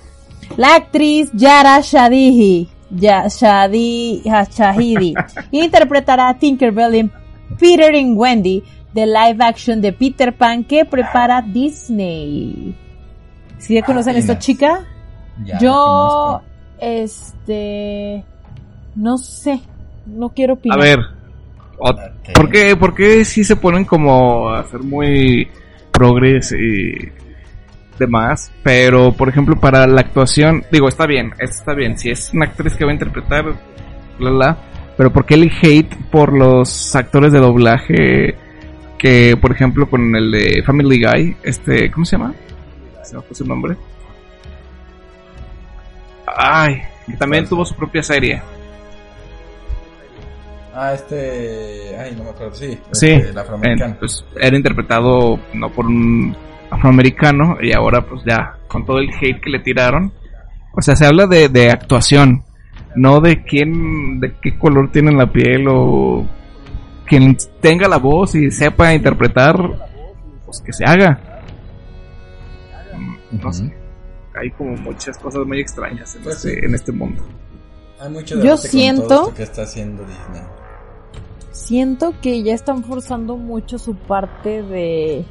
La 0.56 0.76
actriz 0.76 1.32
Yara 1.34 1.80
Shadihi, 1.82 2.70
ya, 2.92 3.28
Shadi, 3.28 4.22
ah, 4.30 4.46
Shahidi, 4.48 5.16
interpretará 5.52 6.30
a 6.30 6.38
Tinkerbell 6.38 6.94
en 6.94 7.12
Peter 7.60 7.96
and 7.96 8.16
Wendy, 8.16 8.64
de 8.94 9.08
live 9.08 9.44
action 9.44 9.82
de 9.82 9.94
Peter 9.94 10.32
Pan 10.36 10.64
que 10.64 10.86
prepara 10.86 11.42
Disney. 11.42 12.76
¿Sí 13.58 13.74
ya 13.74 13.82
conocen 13.82 14.16
a 14.16 14.20
esta 14.20 14.38
chica? 14.38 14.86
ya 15.44 15.58
Yo, 15.58 16.42
este, 16.80 18.24
no 18.98 19.18
sé, 19.18 19.62
no 20.06 20.30
quiero 20.30 20.54
A 20.54 20.56
opinar. 20.58 20.80
ver. 20.80 21.00
o- 21.80 21.90
Ok. 21.90 22.34
¿por, 22.34 22.50
qué, 22.50 22.76
¿Por 22.76 22.96
qué 22.96 23.24
si 23.24 23.44
se 23.44 23.56
ponen 23.56 23.86
como 23.86 24.50
a 24.50 24.60
hacer 24.62 24.82
muy 24.82 25.48
progres 25.92 26.52
y 26.52 26.94
demás? 28.00 28.52
Pero, 28.64 29.12
por 29.14 29.30
ejemplo, 29.30 29.56
para 29.60 29.86
la 29.88 30.02
actuación, 30.02 30.64
digo, 30.72 30.88
está 30.88 31.06
bien, 31.06 31.32
está 31.40 31.74
bien. 31.76 31.98
Si 31.98 32.10
es 32.10 32.34
una 32.34 32.46
actriz 32.48 32.74
que 32.76 32.84
va 32.86 32.92
a 32.92 32.94
interpretar, 32.96 33.46
la 34.20 34.32
la. 34.32 34.58
Pero 34.98 35.14
¿por 35.14 35.26
qué 35.28 35.36
el 35.36 35.52
hate 35.62 35.96
por 36.10 36.34
los 36.36 36.96
actores 36.96 37.32
de 37.32 37.40
doblaje? 37.40 38.36
Que, 38.98 39.38
por 39.40 39.52
ejemplo, 39.52 39.88
con 39.88 40.16
el 40.16 40.32
de 40.32 40.64
Family 40.66 41.00
Guy, 41.04 41.38
este, 41.44 41.92
¿cómo 41.92 42.04
se 42.04 42.18
llama? 42.18 42.34
Se 43.04 43.16
me 43.16 43.22
fue 43.22 43.36
su 43.36 43.46
nombre. 43.46 43.76
Ay, 46.26 46.82
que 47.06 47.14
también 47.14 47.48
tuvo 47.48 47.64
su 47.66 47.76
propia 47.76 48.02
serie. 48.04 48.42
Ah, 50.80 50.94
este, 50.94 51.98
ay, 51.98 52.14
no 52.16 52.26
me 52.26 52.30
acuerdo, 52.30 52.54
sí, 52.54 52.78
Sí, 52.92 53.08
este, 53.10 53.30
el 53.32 53.38
afroamericano. 53.38 53.94
en- 53.94 54.00
pues 54.00 54.24
era 54.40 54.56
interpretado 54.56 55.40
no 55.56 55.70
por 55.72 55.88
un 55.88 56.36
afroamericano 56.70 57.58
y 57.60 57.74
ahora 57.74 58.02
pues 58.06 58.22
ya 58.28 58.58
con 58.68 58.86
todo 58.86 59.00
el 59.00 59.10
hate 59.10 59.42
que 59.42 59.50
le 59.50 59.60
tiraron, 59.60 60.14
o 60.74 60.82
sea, 60.82 60.96
se 60.96 61.08
habla 61.08 61.26
de, 61.26 61.50
de 61.50 61.72
actuación, 61.72 62.44
no 62.96 63.22
de 63.22 63.42
quién, 63.44 64.20
de 64.20 64.36
qué 64.40 64.56
color 64.60 64.92
tiene 64.92 65.14
la 65.14 65.26
piel 65.32 65.66
o 65.68 66.28
quien 67.08 67.36
tenga 67.60 67.88
la 67.88 67.98
voz 67.98 68.36
y 68.36 68.52
sepa 68.52 68.94
interpretar, 68.94 69.56
pues 70.46 70.62
que 70.64 70.74
se 70.74 70.86
haga. 70.86 71.42
Mm, 72.96 73.42
No 73.44 73.52
sé, 73.52 73.74
hay 74.40 74.52
como 74.52 74.76
muchas 74.78 75.18
cosas 75.18 75.44
muy 75.48 75.60
extrañas 75.60 76.16
en, 76.16 76.22
Pues 76.24 76.36
este, 76.36 76.60
sí. 76.60 76.66
en 76.66 76.76
este 76.76 76.92
mundo. 76.92 77.24
Hay 78.00 78.12
mucho 78.12 78.36
Yo 78.36 78.42
debate 78.44 78.62
con 78.62 78.70
siento- 78.70 79.08
todo 79.08 79.22
esto 79.24 79.34
que 79.36 79.44
está 79.44 79.62
haciendo 79.64 80.04
Disney. 80.04 80.42
Siento 81.58 82.14
que 82.22 82.44
ya 82.44 82.54
están 82.54 82.84
forzando 82.84 83.36
mucho 83.36 83.78
su 83.80 83.96
parte 83.96 84.62
de 84.64 85.26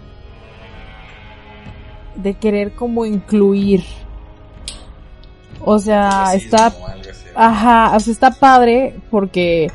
de 2.16 2.34
querer 2.34 2.74
como 2.74 3.04
incluir. 3.06 3.84
O 5.64 5.78
sea, 5.78 6.34
está 6.34 6.72
ajá, 7.34 7.96
o 7.96 8.00
sea, 8.00 8.12
está 8.12 8.30
padre 8.32 8.98
porque 9.10 9.70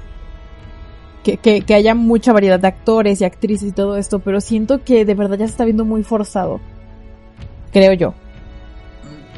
que, 1.23 1.37
que, 1.37 1.61
que 1.61 1.73
haya 1.75 1.93
mucha 1.95 2.33
variedad 2.33 2.59
de 2.59 2.67
actores 2.67 3.21
y 3.21 3.25
actrices 3.25 3.69
y 3.69 3.71
todo 3.71 3.95
esto, 3.97 4.19
pero 4.19 4.41
siento 4.41 4.83
que 4.83 5.05
de 5.05 5.13
verdad 5.13 5.37
ya 5.37 5.45
se 5.45 5.51
está 5.51 5.65
viendo 5.65 5.85
muy 5.85 6.03
forzado. 6.03 6.59
Creo 7.71 7.93
yo. 7.93 8.13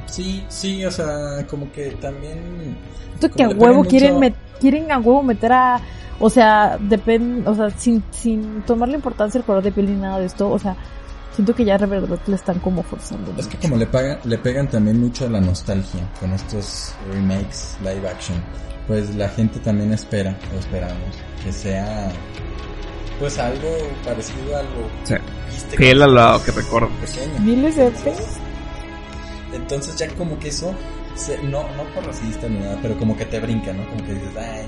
Sí, 0.06 0.44
sí, 0.48 0.86
o 0.86 0.92
sea, 0.92 1.46
como 1.50 1.72
que 1.72 1.92
también... 2.02 2.76
Siento 3.20 3.36
que 3.36 3.44
a 3.44 3.50
huevo 3.50 3.84
quieren 3.84 4.16
mucho- 4.16 4.26
met- 4.28 4.60
quieren 4.60 4.92
a 4.92 4.98
huevo 5.00 5.24
meter 5.24 5.52
a 5.52 5.82
o 6.20 6.30
sea, 6.30 6.78
depende, 6.80 7.48
o 7.50 7.56
sea, 7.56 7.70
sin 7.72 8.04
sin 8.12 8.62
tomarle 8.64 8.96
importancia 8.96 9.40
el 9.40 9.46
color 9.46 9.64
de 9.64 9.72
piel 9.72 9.88
ni 9.88 10.02
nada 10.02 10.20
de 10.20 10.26
esto, 10.26 10.50
o 10.50 10.60
sea, 10.60 10.76
siento 11.36 11.54
que 11.56 11.66
ya 11.66 11.78
de 11.78 11.86
verdad 11.86 12.20
le 12.28 12.36
están 12.36 12.60
como 12.60 12.84
forzando. 12.84 13.32
Es 13.38 13.48
que 13.48 13.56
mucho. 13.58 13.68
como 13.70 13.78
le, 13.78 13.88
pagan, 13.88 14.20
le 14.24 14.38
pegan 14.38 14.68
también 14.70 15.00
mucho 15.00 15.26
a 15.26 15.30
la 15.30 15.42
nostalgia 15.42 16.02
con 16.20 16.32
estos 16.34 16.94
remakes 17.12 17.78
live 17.82 18.08
action, 18.10 18.38
pues 18.88 19.16
la 19.16 19.28
gente 19.30 19.60
también 19.60 19.92
espera, 19.94 20.38
o 20.56 20.60
esperamos, 20.60 21.16
que 21.44 21.52
sea 21.52 22.12
pues 23.20 23.38
algo 23.40 23.70
parecido 24.04 24.58
a 24.58 24.64
lo 24.64 24.70
Sí. 25.04 25.16
Fiel 25.78 26.02
a 26.02 26.08
lo 26.08 26.44
que 26.44 26.52
recuerdo. 26.52 26.90
pequeño. 27.00 27.40
Miles 27.40 27.76
de 27.76 27.90
veces. 27.90 28.38
Entonces 29.54 29.96
ya 29.98 30.08
como 30.16 30.38
que 30.40 30.50
eso, 30.50 30.74
se- 31.16 31.38
no, 31.44 31.62
no 31.76 31.84
por 31.94 32.06
racista 32.06 32.48
ni 32.48 32.60
nada, 32.60 32.80
pero 32.82 32.98
como 32.98 33.16
que 33.16 33.26
te 33.26 33.40
brinca, 33.40 33.72
¿no? 33.72 33.88
Como 33.90 34.04
que 34.04 34.14
dices, 34.14 34.32
ay, 34.38 34.66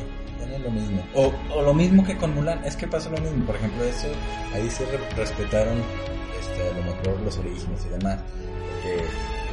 lo 0.66 0.72
mismo. 0.72 1.04
O, 1.14 1.34
o 1.54 1.62
lo 1.62 1.74
mismo 1.74 2.04
que 2.04 2.18
con 2.18 2.34
Mulan, 2.36 2.64
es 2.66 2.76
que 2.76 2.88
pasó 2.88 3.10
lo 3.10 3.18
mismo, 3.20 3.46
por 3.46 3.56
ejemplo, 3.56 3.84
eso, 3.84 4.08
ahí 4.54 4.70
sí 4.70 4.84
re- 4.92 5.16
respetaron 5.16 5.78
este, 6.40 6.62
a 6.70 6.74
lo 6.78 6.84
mejor 6.84 7.22
los 7.24 7.38
orígenes 7.38 7.86
y 7.86 7.90
demás, 7.98 8.20
porque 8.74 9.04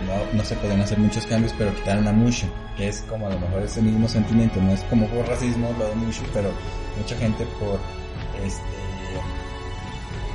no, 0.06 0.38
no 0.38 0.44
se 0.44 0.56
podían 0.56 0.80
hacer 0.80 0.98
muchos 0.98 1.24
cambios, 1.26 1.54
pero 1.56 1.74
quitaron 1.76 2.08
a 2.08 2.12
Mushu, 2.12 2.46
que 2.76 2.88
es 2.88 3.02
como 3.08 3.26
a 3.26 3.30
lo 3.30 3.38
mejor 3.38 3.62
ese 3.62 3.80
mismo 3.82 4.08
sentimiento, 4.08 4.60
no 4.60 4.72
es 4.72 4.80
como 4.84 5.06
por 5.08 5.26
racismo 5.28 5.74
lo 5.78 5.86
de 5.88 5.94
Mushu, 5.94 6.24
pero 6.32 6.50
mucha 6.98 7.16
gente 7.16 7.44
por, 7.60 7.78
este, 8.44 8.62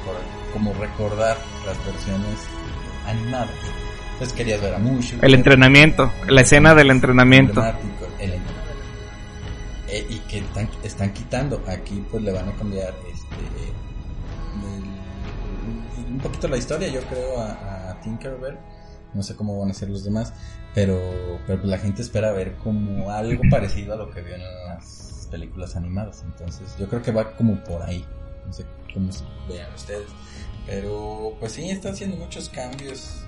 por 0.05 0.15
como 0.53 0.73
recordar 0.75 1.37
las 1.65 1.85
versiones 1.85 2.39
animadas. 3.05 3.49
Entonces 4.13 4.35
querías 4.35 4.61
ver 4.61 4.73
a 4.73 4.79
Mushu. 4.79 5.17
El 5.21 5.35
entrenamiento, 5.35 6.11
la 6.27 6.41
escena 6.41 6.73
del 6.73 6.89
entrenamiento. 6.89 7.63
el 8.19 8.33
eh, 9.87 10.05
y 10.09 10.19
que 10.29 10.39
están, 10.39 10.69
están 10.83 11.13
quitando. 11.13 11.63
Aquí 11.67 12.03
pues 12.11 12.23
le 12.23 12.31
van 12.31 12.49
a 12.49 12.53
cambiar 12.53 12.93
este 13.11 13.35
el- 13.35 13.77
un 16.13 16.19
poquito 16.19 16.47
la 16.47 16.57
historia, 16.57 16.87
yo 16.87 17.01
creo, 17.01 17.39
a, 17.39 17.91
a 17.91 18.01
Tinkerbell. 18.01 18.57
No 19.13 19.23
sé 19.23 19.35
cómo 19.35 19.57
van 19.59 19.71
a 19.71 19.73
ser 19.73 19.89
los 19.89 20.03
demás, 20.03 20.33
pero, 20.75 20.99
pero 21.47 21.59
pues, 21.61 21.71
la 21.71 21.77
gente 21.77 22.01
espera 22.01 22.31
ver 22.33 22.55
como 22.57 23.09
algo 23.09 23.41
parecido 23.49 23.93
a 23.93 23.97
lo 23.97 24.11
que 24.11 24.21
vio 24.21 24.35
en 24.35 24.41
las 24.67 25.27
películas 25.31 25.75
animadas. 25.75 26.23
Entonces 26.23 26.75
yo 26.77 26.87
creo 26.87 27.01
que 27.01 27.11
va 27.11 27.35
como 27.35 27.55
por 27.63 27.81
ahí. 27.83 28.05
No 28.45 28.53
sé 28.53 28.65
cómo 28.93 29.09
vean 29.49 29.73
ustedes. 29.73 30.07
Pero 30.65 31.35
pues 31.39 31.53
sí, 31.53 31.69
está 31.69 31.89
haciendo 31.89 32.17
muchos 32.17 32.49
cambios. 32.49 33.23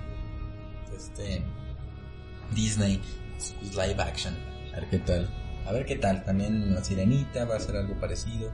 Este 0.96 1.42
Disney, 2.54 3.00
live 3.72 4.02
action. 4.02 4.36
A 4.72 4.76
ver 4.80 4.90
qué 4.90 4.98
tal. 4.98 5.28
A 5.66 5.72
ver 5.72 5.84
qué 5.86 5.96
tal. 5.96 6.24
También 6.24 6.74
la 6.74 6.82
sirenita 6.82 7.44
va 7.44 7.56
a 7.56 7.60
ser 7.60 7.76
algo 7.76 7.94
parecido. 8.00 8.50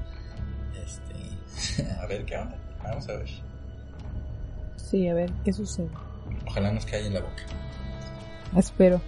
Este, 0.85 1.91
a 2.01 2.07
ver 2.07 2.25
qué 2.25 2.37
onda. 2.37 2.57
Vamos 2.83 3.09
a 3.09 3.17
ver. 3.17 3.29
Sí, 4.77 5.09
a 5.09 5.15
ver 5.15 5.31
qué 5.45 5.53
sucede. 5.53 5.89
Ojalá 6.47 6.73
nos 6.73 6.85
caiga 6.87 7.07
en 7.07 7.15
la 7.15 7.21
boca. 7.21 7.43
Espero. 8.57 9.01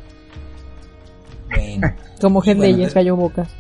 Bueno, 1.50 1.94
Como 2.20 2.42
Heath 2.42 2.56
bueno, 2.56 2.76
des- 2.78 2.94
cayó 2.94 3.16
bocas. 3.16 3.48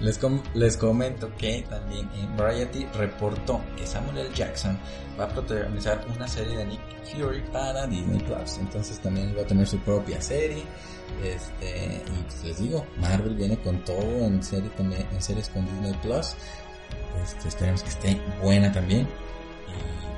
Les, 0.00 0.16
com- 0.16 0.42
les 0.54 0.76
comento 0.76 1.28
que 1.36 1.64
también 1.68 2.08
en 2.14 2.36
Variety 2.36 2.86
reportó 2.96 3.60
que 3.76 3.84
Samuel 3.84 4.18
L. 4.18 4.30
Jackson 4.34 4.78
va 5.18 5.24
a 5.24 5.28
protagonizar 5.28 6.04
una 6.14 6.28
serie 6.28 6.56
de 6.56 6.66
Nick 6.66 6.80
Fury 7.04 7.40
para 7.52 7.84
Disney 7.88 8.20
Plus. 8.20 8.58
Entonces 8.58 9.00
también 9.00 9.34
va 9.36 9.42
a 9.42 9.44
tener 9.44 9.66
su 9.66 9.76
propia 9.80 10.20
serie. 10.20 10.62
Este, 11.24 12.02
y 12.06 12.22
pues 12.22 12.44
les 12.44 12.58
digo, 12.60 12.86
Marvel 13.00 13.34
viene 13.34 13.56
con 13.58 13.78
todo 13.84 14.26
en 14.26 14.42
serie 14.42 14.70
en 14.78 15.22
series 15.22 15.48
con 15.48 15.64
Disney 15.66 15.94
Plus. 16.02 16.34
Este, 17.22 17.48
esperemos 17.48 17.82
que 17.82 17.88
esté 17.90 18.20
buena 18.42 18.72
también. 18.72 19.06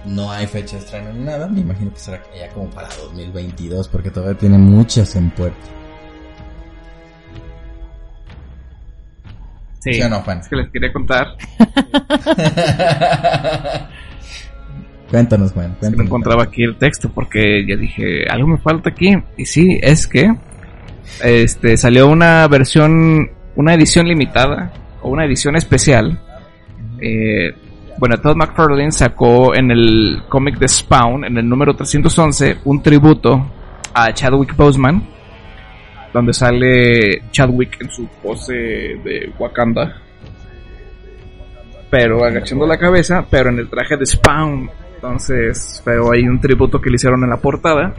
Y 0.05 0.11
no 0.11 0.30
hay 0.30 0.47
fecha 0.47 0.76
de 0.76 0.82
estreno 0.84 1.12
ni 1.12 1.24
nada. 1.24 1.49
Me 1.49 1.61
imagino 1.61 1.93
que 1.93 1.99
será 1.99 2.22
ya 2.38 2.49
como 2.51 2.68
para 2.70 2.88
2022 2.88 3.88
porque 3.88 4.11
todavía 4.11 4.38
tiene 4.38 4.59
muchas 4.59 5.16
en 5.16 5.30
puerta. 5.30 5.66
Sí, 9.80 9.95
¿Sí 9.95 10.03
o 10.03 10.09
no, 10.11 10.20
Juan? 10.20 10.41
es 10.41 10.49
que 10.49 10.57
les 10.57 10.70
quería 10.70 10.93
contar. 10.93 11.28
Cuéntanos, 15.11 15.53
Juan. 15.53 15.68
Que 15.68 15.72
no 15.72 15.78
Cuéntanos. 15.80 16.07
encontraba 16.07 16.43
aquí 16.45 16.62
el 16.62 16.76
texto 16.76 17.11
porque 17.12 17.64
ya 17.66 17.76
dije, 17.76 18.26
algo 18.28 18.47
me 18.49 18.59
falta 18.59 18.91
aquí. 18.91 19.14
Y 19.38 19.47
sí, 19.47 19.78
es 19.82 20.07
que 20.07 20.30
este 21.22 21.76
salió 21.76 22.08
una 22.08 22.46
versión, 22.48 23.30
una 23.56 23.74
edición 23.74 24.06
limitada 24.06 24.72
o 25.02 25.11
una 25.11 25.24
edición 25.24 25.56
especial. 25.56 26.18
Eh, 27.00 27.54
bueno, 27.98 28.18
Todd 28.18 28.36
McFarlane 28.36 28.92
sacó 28.92 29.54
en 29.54 29.70
el 29.70 30.22
cómic 30.28 30.58
de 30.58 30.68
Spawn, 30.68 31.24
en 31.24 31.36
el 31.36 31.48
número 31.48 31.74
311, 31.74 32.58
un 32.64 32.82
tributo 32.82 33.46
a 33.92 34.12
Chadwick 34.12 34.56
Boseman, 34.56 35.02
donde 36.12 36.32
sale 36.32 37.22
Chadwick 37.30 37.80
en 37.82 37.90
su 37.90 38.06
pose 38.22 38.54
de 38.54 39.32
Wakanda, 39.38 40.00
pero 41.90 42.24
agachando 42.24 42.66
la 42.66 42.78
cabeza, 42.78 43.26
pero 43.28 43.50
en 43.50 43.58
el 43.58 43.68
traje 43.68 43.96
de 43.96 44.06
Spawn. 44.06 44.70
Entonces, 44.94 45.82
pero 45.84 46.12
hay 46.12 46.22
un 46.22 46.40
tributo 46.40 46.80
que 46.80 46.90
le 46.90 46.96
hicieron 46.96 47.22
en 47.24 47.30
la 47.30 47.38
portada, 47.38 47.94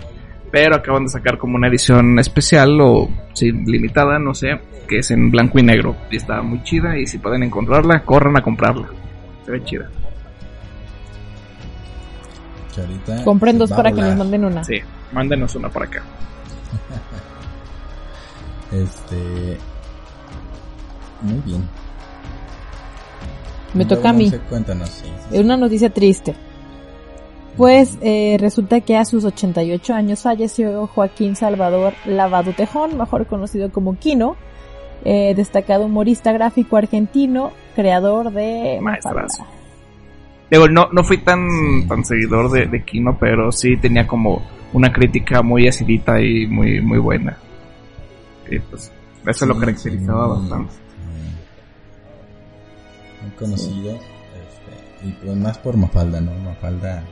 pero 0.51 0.75
acaban 0.75 1.03
de 1.05 1.09
sacar 1.09 1.37
como 1.37 1.55
una 1.55 1.67
edición 1.67 2.19
especial 2.19 2.79
o 2.81 3.09
sí, 3.33 3.51
limitada, 3.51 4.19
no 4.19 4.33
sé, 4.33 4.59
que 4.87 4.99
es 4.99 5.09
en 5.11 5.31
blanco 5.31 5.57
y 5.59 5.63
negro 5.63 5.95
y 6.11 6.17
está 6.17 6.41
muy 6.41 6.61
chida 6.63 6.97
y 6.97 7.07
si 7.07 7.17
pueden 7.17 7.43
encontrarla, 7.43 8.03
corran 8.03 8.37
a 8.37 8.41
comprarla. 8.41 8.89
Se 9.45 9.51
ve 9.51 9.63
chida. 9.63 9.89
Compren 13.23 13.57
dos 13.57 13.71
para 13.71 13.91
que 13.91 14.01
les 14.01 14.15
manden 14.17 14.45
una. 14.45 14.63
Sí, 14.63 14.79
mándenos 15.11 15.55
una 15.55 15.69
para 15.69 15.85
acá. 15.85 16.03
Este. 18.71 19.57
Muy 21.21 21.41
bien. 21.45 21.67
Me 23.73 23.85
toca 23.85 24.11
a 24.11 24.13
mí. 24.13 24.31
Cuéntanos, 24.49 24.89
sí. 24.89 25.11
Es 25.29 25.41
una 25.41 25.57
noticia 25.57 25.89
triste. 25.89 26.37
Pues 27.57 27.97
eh, 28.01 28.37
resulta 28.39 28.81
que 28.81 28.97
a 28.97 29.05
sus 29.05 29.25
88 29.25 29.93
años 29.93 30.21
falleció 30.21 30.87
Joaquín 30.87 31.35
Salvador 31.35 31.93
Lavado 32.05 32.53
Tejón, 32.53 32.97
mejor 32.97 33.27
conocido 33.27 33.71
como 33.71 33.97
Kino, 33.99 34.35
eh, 35.03 35.33
destacado 35.35 35.85
humorista 35.85 36.31
gráfico 36.31 36.77
argentino, 36.77 37.51
creador 37.75 38.31
de 38.31 38.79
Maestrazo. 38.81 39.43
Mafalda. 39.43 39.61
Digo, 40.49 40.67
no, 40.67 40.87
no 40.91 41.03
fui 41.03 41.17
tan, 41.19 41.47
Sí. 41.49 41.87
tan 41.87 42.03
seguidor 42.05 42.49
de, 42.51 42.65
de 42.67 42.83
Kino, 42.83 43.17
pero 43.19 43.51
sí 43.51 43.77
tenía 43.77 44.07
como 44.07 44.41
una 44.73 44.91
crítica 44.91 45.41
muy 45.41 45.67
acidita 45.67 46.19
y 46.21 46.47
muy, 46.47 46.81
muy 46.81 46.99
buena. 46.99 47.37
Y 48.49 48.59
pues, 48.59 48.91
eso 49.27 49.45
lo 49.45 49.57
caracterizaba 49.57 50.35
sí, 50.35 50.41
bastante. 50.41 50.73
Muy, 53.21 53.27
muy 53.27 53.31
conocido. 53.37 53.91
este, 53.95 55.07
y 55.07 55.11
pues 55.23 55.37
más 55.37 55.57
por 55.57 55.77
Mafalda, 55.77 56.19
¿no? 56.21 56.31
Mafalda. 56.43 57.03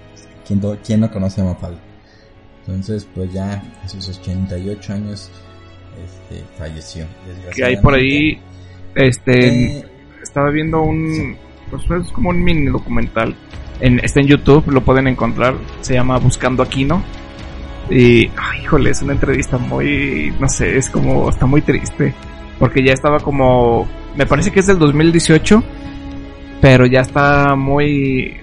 ¿Quién, 0.83 0.99
no 0.99 1.11
conoce 1.11 1.41
a 1.41 1.45
Mafalda? 1.45 1.79
Entonces, 2.65 3.07
pues 3.13 3.31
ya 3.31 3.63
a 3.83 3.87
sus 3.87 4.09
88 4.19 4.93
años 4.93 5.31
este, 6.03 6.43
falleció. 6.57 7.05
Que 7.55 7.63
hay 7.63 7.77
por 7.77 7.93
ahí, 7.93 8.39
este, 8.95 9.77
Eh, 9.79 9.85
estaba 10.23 10.49
viendo 10.49 10.81
un, 10.81 11.37
pues 11.69 11.83
es 12.01 12.11
como 12.11 12.29
un 12.29 12.43
mini 12.43 12.65
documental. 12.65 13.35
En, 13.79 13.99
está 13.99 14.19
en 14.19 14.27
YouTube, 14.27 14.67
lo 14.71 14.81
pueden 14.81 15.07
encontrar. 15.07 15.55
Se 15.81 15.93
llama 15.93 16.17
Buscando 16.17 16.63
a 16.63 16.69
Kino. 16.69 17.03
Y, 17.89 18.27
ay, 18.37 18.61
híjole, 18.63 18.91
es 18.91 19.01
una 19.01 19.13
entrevista 19.13 19.57
muy, 19.57 20.33
no 20.39 20.47
sé, 20.47 20.77
es 20.77 20.89
como, 20.89 21.29
está 21.29 21.45
muy 21.45 21.61
triste. 21.61 22.13
Porque 22.59 22.83
ya 22.83 22.93
estaba 22.93 23.19
como, 23.19 23.87
me 24.15 24.25
parece 24.25 24.51
que 24.51 24.59
es 24.59 24.67
del 24.67 24.79
2018, 24.79 25.63
pero 26.61 26.85
ya 26.85 27.01
está 27.01 27.55
muy, 27.55 28.37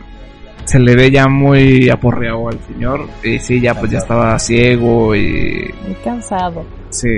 se 0.66 0.78
le 0.78 0.94
ve 0.94 1.10
ya 1.10 1.26
muy 1.28 1.88
aporreado 1.88 2.48
al 2.48 2.60
señor. 2.66 3.08
Y 3.24 3.38
sí, 3.38 3.60
ya 3.60 3.74
pues 3.74 3.90
ya 3.92 3.98
estaba 3.98 4.38
ciego 4.38 5.14
y, 5.16 5.72
Muy 5.86 5.94
cansado, 6.04 6.64
sí, 6.90 7.08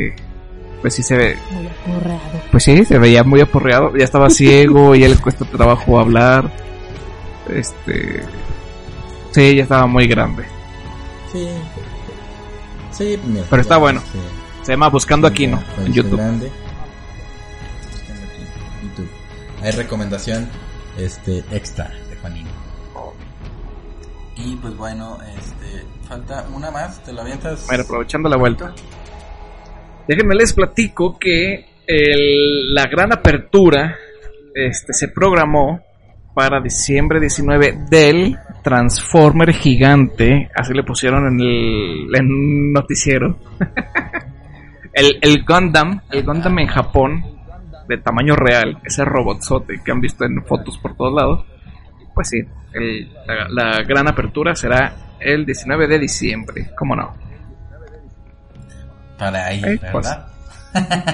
pues 0.81 0.95
sí 0.95 1.03
se 1.03 1.17
ve, 1.17 1.37
muy 1.53 1.67
aporreado. 1.67 2.41
pues 2.53 2.63
sí, 2.63 2.85
se 2.85 2.99
veía 2.99 3.25
muy 3.25 3.41
aporreado. 3.41 3.97
Ya 3.97 4.05
estaba 4.05 4.31
ciego 4.31 4.95
y 4.95 5.01
ya 5.01 5.09
le 5.09 5.17
cuesta 5.17 5.45
trabajo 5.45 5.99
hablar. 5.99 6.51
Este. 7.53 8.23
Sí, 9.33 9.57
ya 9.57 9.63
estaba 9.65 9.87
muy 9.87 10.07
grande. 10.07 10.45
sí. 11.33 11.49
Sí, 12.91 13.17
mira, 13.27 13.45
Pero 13.49 13.63
está 13.63 13.77
bueno. 13.77 14.01
este, 14.05 14.19
Se 14.65 14.73
llama 14.73 14.89
Buscando 14.89 15.29
Aquino 15.29 15.63
Ya, 15.79 15.85
en 15.85 15.93
YouTube. 15.93 16.17
grande. 16.17 16.51
YouTube. 18.83 19.09
Hay 19.63 19.71
recomendación 19.73 20.49
este 20.99 21.45
extra 21.53 21.91
de 22.11 22.17
Juanino. 22.17 22.49
Y 24.45 24.57
pues 24.57 24.77
bueno, 24.77 25.19
este 25.37 25.85
falta 26.09 26.47
una 26.55 26.71
más, 26.71 27.03
te 27.03 27.13
la 27.13 27.23
avientas. 27.23 27.67
Bueno, 27.67 27.83
aprovechando 27.85 28.29
la 28.29 28.37
vuelta. 28.37 28.73
Déjenme 30.07 30.35
les 30.35 30.53
platico 30.53 31.19
que 31.19 31.67
el- 31.87 32.75
la 32.75 32.85
gran 32.87 33.13
apertura 33.13 33.97
este, 34.55 34.93
se 34.93 35.09
programó 35.09 35.81
para 36.35 36.61
diciembre 36.61 37.21
19 37.21 37.79
del 37.91 38.37
Transformer 38.63 39.53
gigante. 39.53 40.49
Así 40.55 40.73
le 40.73 40.83
pusieron 40.85 41.27
en 41.27 41.41
el 41.41 42.73
noticiero. 42.73 43.39
el, 44.93 45.19
el 45.21 45.45
Gundam, 45.45 46.01
el 46.11 46.25
Gundam 46.25 46.59
en 46.61 46.67
Japón, 46.69 47.25
de 47.89 47.99
tamaño 47.99 48.35
real, 48.37 48.79
ese 48.85 49.05
robotzote 49.05 49.81
que 49.85 49.91
han 49.93 50.01
visto 50.01 50.25
en 50.25 50.45
fotos 50.45 50.79
por 50.79 50.97
todos 50.97 51.15
lados. 51.15 51.45
Pues 52.19 52.31
sí, 52.31 52.43
el- 52.75 53.13
la, 53.29 53.49
la 53.49 53.83
gran 53.85 54.09
apertura 54.09 54.53
será 54.57 54.93
el 55.21 55.47
19 55.47 55.87
de 55.87 55.99
diciembre, 56.01 56.73
¿cómo 56.77 56.97
no? 56.97 57.15
para 59.17 59.47
ahí, 59.47 59.63
Eh, 59.65 59.79
pues. 59.93 60.05
¿verdad? 60.05 60.27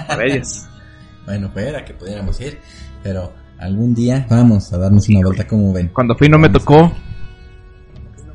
Para 0.08 0.24
ellas. 0.24 0.66
Bueno, 1.26 1.50
pues 1.52 1.66
era 1.66 1.82
que 1.84 1.92
pudiéramos 1.94 2.38
ir, 2.40 2.58
pero 3.02 3.32
algún 3.58 3.94
día 3.94 4.26
vamos 4.28 4.70
a 4.74 4.78
darnos 4.78 5.08
una 5.08 5.20
vuelta 5.26 5.46
como 5.46 5.72
ven. 5.72 5.88
Cuando 5.88 6.14
fui 6.16 6.28
no 6.28 6.38
me 6.38 6.50
tocó. 6.50 6.92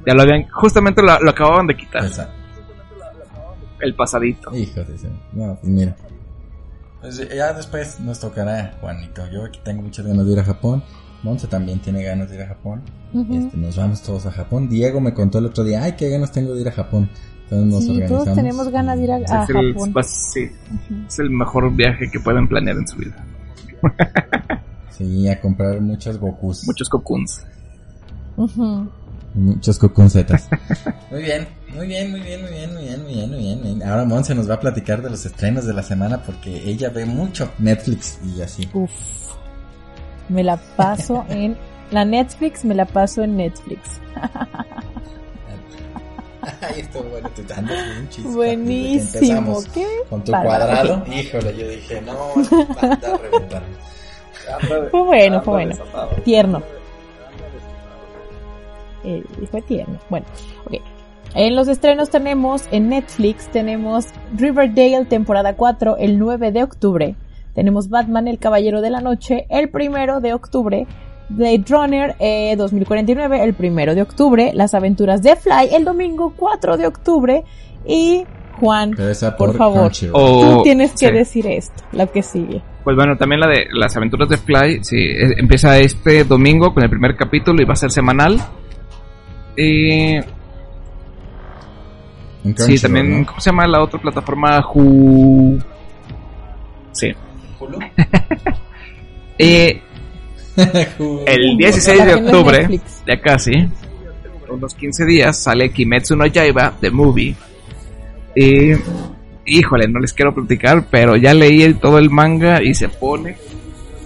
Ya 0.07 0.13
lo 0.15 0.23
habían, 0.23 0.47
justamente 0.49 1.01
lo, 1.03 1.19
lo 1.19 1.29
acababan 1.29 1.67
de 1.67 1.75
quitar. 1.77 2.03
Ah, 2.19 2.29
El 3.79 3.93
pasadito. 3.95 4.55
hijo 4.55 4.83
de 4.83 4.95
ese- 4.95 5.09
No, 5.33 5.55
pues 5.61 5.65
mira. 5.71 5.95
Pues 7.01 7.29
ya 7.29 7.53
después 7.53 7.99
nos 7.99 8.19
tocará, 8.19 8.73
Juanito. 8.81 9.21
Yo 9.31 9.45
aquí 9.45 9.59
tengo 9.63 9.83
muchas 9.83 10.05
ganas 10.07 10.25
de 10.25 10.31
ir 10.33 10.39
a 10.39 10.43
Japón. 10.43 10.83
Monse 11.23 11.47
también 11.47 11.79
tiene 11.79 12.03
ganas 12.03 12.29
de 12.29 12.35
ir 12.37 12.41
a 12.43 12.47
Japón. 12.47 12.81
Este, 13.13 13.57
nos 13.57 13.75
vamos 13.75 14.01
todos 14.01 14.25
a 14.25 14.31
Japón. 14.31 14.69
Diego 14.69 15.01
me 15.01 15.13
contó 15.13 15.39
el 15.39 15.45
otro 15.47 15.63
día, 15.63 15.83
ay, 15.83 15.93
qué 15.97 16.09
ganas 16.09 16.31
tengo 16.31 16.53
de 16.53 16.61
ir 16.61 16.67
a 16.67 16.71
Japón. 16.71 17.09
Entonces 17.43 17.67
nos 17.73 17.83
Sí, 17.83 17.89
organizamos. 17.91 18.23
todos 18.23 18.35
tenemos 18.35 18.69
ganas 18.69 18.97
de 18.97 19.03
ir 19.03 19.11
a, 19.11 19.15
a 19.15 19.43
es, 19.43 19.49
el, 19.49 19.73
Japón. 19.73 19.93
sí, 20.07 20.49
es 21.07 21.19
el 21.19 21.29
mejor 21.31 21.75
viaje 21.75 22.09
que 22.11 22.19
pueden 22.19 22.47
planear 22.47 22.77
en 22.77 22.87
su 22.87 22.97
vida. 22.97 23.25
Sí, 24.91 25.27
a 25.27 25.39
comprar 25.39 25.81
muchos 25.81 26.17
Gokus. 26.19 26.65
Muchos 26.67 26.89
muy 31.11 31.21
bien, 31.21 31.47
muy 31.75 31.87
bien, 31.87 32.11
muy 32.11 32.19
bien, 32.21 32.41
muy 32.41 32.49
bien, 32.51 32.73
muy 32.73 32.83
bien, 32.83 33.03
muy 33.03 33.13
bien, 33.13 33.29
muy 33.29 33.39
bien, 33.39 33.59
muy 33.59 33.67
bien. 33.75 33.83
Ahora 33.83 34.05
Monse 34.05 34.33
nos 34.35 34.49
va 34.49 34.55
a 34.55 34.59
platicar 34.59 35.01
de 35.01 35.09
los 35.09 35.25
estrenos 35.25 35.65
de 35.65 35.73
la 35.73 35.83
semana 35.83 36.21
porque 36.23 36.69
ella 36.69 36.89
ve 36.89 37.05
mucho 37.05 37.51
Netflix 37.59 38.19
y 38.25 38.41
así. 38.41 38.67
Uf. 38.73 38.89
Me 40.29 40.43
la 40.43 40.57
paso 40.57 41.25
en 41.29 41.57
la 41.91 42.05
Netflix, 42.05 42.63
me 42.63 42.75
la 42.75 42.85
paso 42.85 43.23
en 43.23 43.37
Netflix. 43.37 43.99
Ay, 46.61 46.79
esto 46.81 47.03
bueno, 47.03 47.29
tú 47.35 47.41
andas 47.55 47.85
bien 47.85 48.09
chispa. 48.09 48.29
Buenísimo. 48.31 49.59
¿Qué? 49.73 49.85
Con 50.09 50.23
tu 50.23 50.31
bárbaro. 50.31 50.65
cuadrado, 50.65 51.05
híjole, 51.13 51.57
yo 51.57 51.67
dije, 51.67 52.01
no, 52.01 52.33
anda 52.79 53.13
a 53.13 53.17
reventar. 53.17 53.63
Fue 54.91 55.03
bueno, 55.03 55.41
fue 55.41 55.53
bueno. 55.53 55.75
Tierno. 56.23 56.61
Eh, 59.03 59.23
fue 59.49 59.61
tierno. 59.61 59.99
Bueno, 60.09 60.25
ok. 60.65 60.81
En 61.35 61.55
los 61.55 61.67
estrenos 61.67 62.09
tenemos 62.09 62.63
en 62.71 62.89
Netflix, 62.89 63.47
tenemos 63.49 64.07
Riverdale 64.35 65.05
temporada 65.05 65.55
4 65.55 65.97
el 65.97 66.17
9 66.17 66.51
de 66.51 66.63
octubre. 66.63 67.15
Tenemos 67.59 67.89
Batman 67.89 68.29
el 68.29 68.39
Caballero 68.39 68.79
de 68.79 68.89
la 68.89 69.01
Noche 69.01 69.45
el 69.49 69.67
primero 69.69 70.21
de 70.21 70.33
octubre, 70.33 70.87
Blade 71.27 71.65
Runner 71.67 72.15
eh, 72.17 72.55
2049 72.55 73.43
el 73.43 73.53
primero 73.53 73.93
de 73.95 74.01
octubre, 74.01 74.51
Las 74.53 74.73
Aventuras 74.73 75.21
de 75.21 75.35
Fly 75.35 75.75
el 75.75 75.83
domingo 75.83 76.33
4 76.37 76.77
de 76.77 76.87
octubre 76.87 77.43
y 77.85 78.23
Juan, 78.61 78.91
por 78.91 79.35
por 79.37 79.57
favor, 79.57 79.81
Crunchyroll. 79.81 80.13
O- 80.21 80.55
tú 80.57 80.63
tienes 80.63 80.91
que 80.91 81.07
sí. 81.07 81.11
decir 81.11 81.47
esto, 81.47 81.83
lo 81.91 82.09
que 82.09 82.23
sigue. 82.23 82.61
Pues 82.85 82.95
bueno, 82.95 83.17
también 83.17 83.41
la 83.41 83.47
de 83.49 83.65
las 83.73 83.95
aventuras 83.97 84.29
de 84.29 84.37
Fly, 84.37 84.81
sí, 84.85 84.95
eh, 84.97 85.33
empieza 85.37 85.77
este 85.79 86.23
domingo 86.23 86.73
con 86.73 86.81
el 86.83 86.89
primer 86.89 87.17
capítulo 87.17 87.61
y 87.61 87.65
va 87.65 87.73
a 87.73 87.75
ser 87.75 87.91
semanal. 87.91 88.37
Y 89.57 90.15
En 92.45 92.55
sí, 92.55 92.79
también, 92.79 93.19
¿no? 93.19 93.25
¿cómo 93.27 93.41
se 93.41 93.49
llama 93.49 93.67
la 93.67 93.83
otra 93.83 93.99
plataforma? 93.99 94.61
Hu... 94.73 95.59
Sí. 96.93 97.11
Y 99.37 99.77
el 101.25 101.57
16 101.57 101.97
La 101.99 102.05
de 102.05 102.13
octubre, 102.15 102.81
ya 103.07 103.21
casi, 103.21 103.51
unos 104.49 104.73
15 104.75 105.05
días, 105.05 105.37
sale 105.37 105.71
Kimetsu 105.71 106.15
no 106.15 106.25
Yaiba, 106.25 106.73
The 106.81 106.89
Movie. 106.91 107.35
Y, 108.35 108.71
híjole, 109.45 109.87
no 109.87 109.99
les 109.99 110.13
quiero 110.13 110.33
platicar, 110.33 110.85
pero 110.89 111.15
ya 111.15 111.33
leí 111.33 111.63
el- 111.63 111.79
todo 111.79 111.97
el 111.97 112.09
manga 112.09 112.61
y 112.61 112.73
se 112.73 112.89
pone 112.89 113.37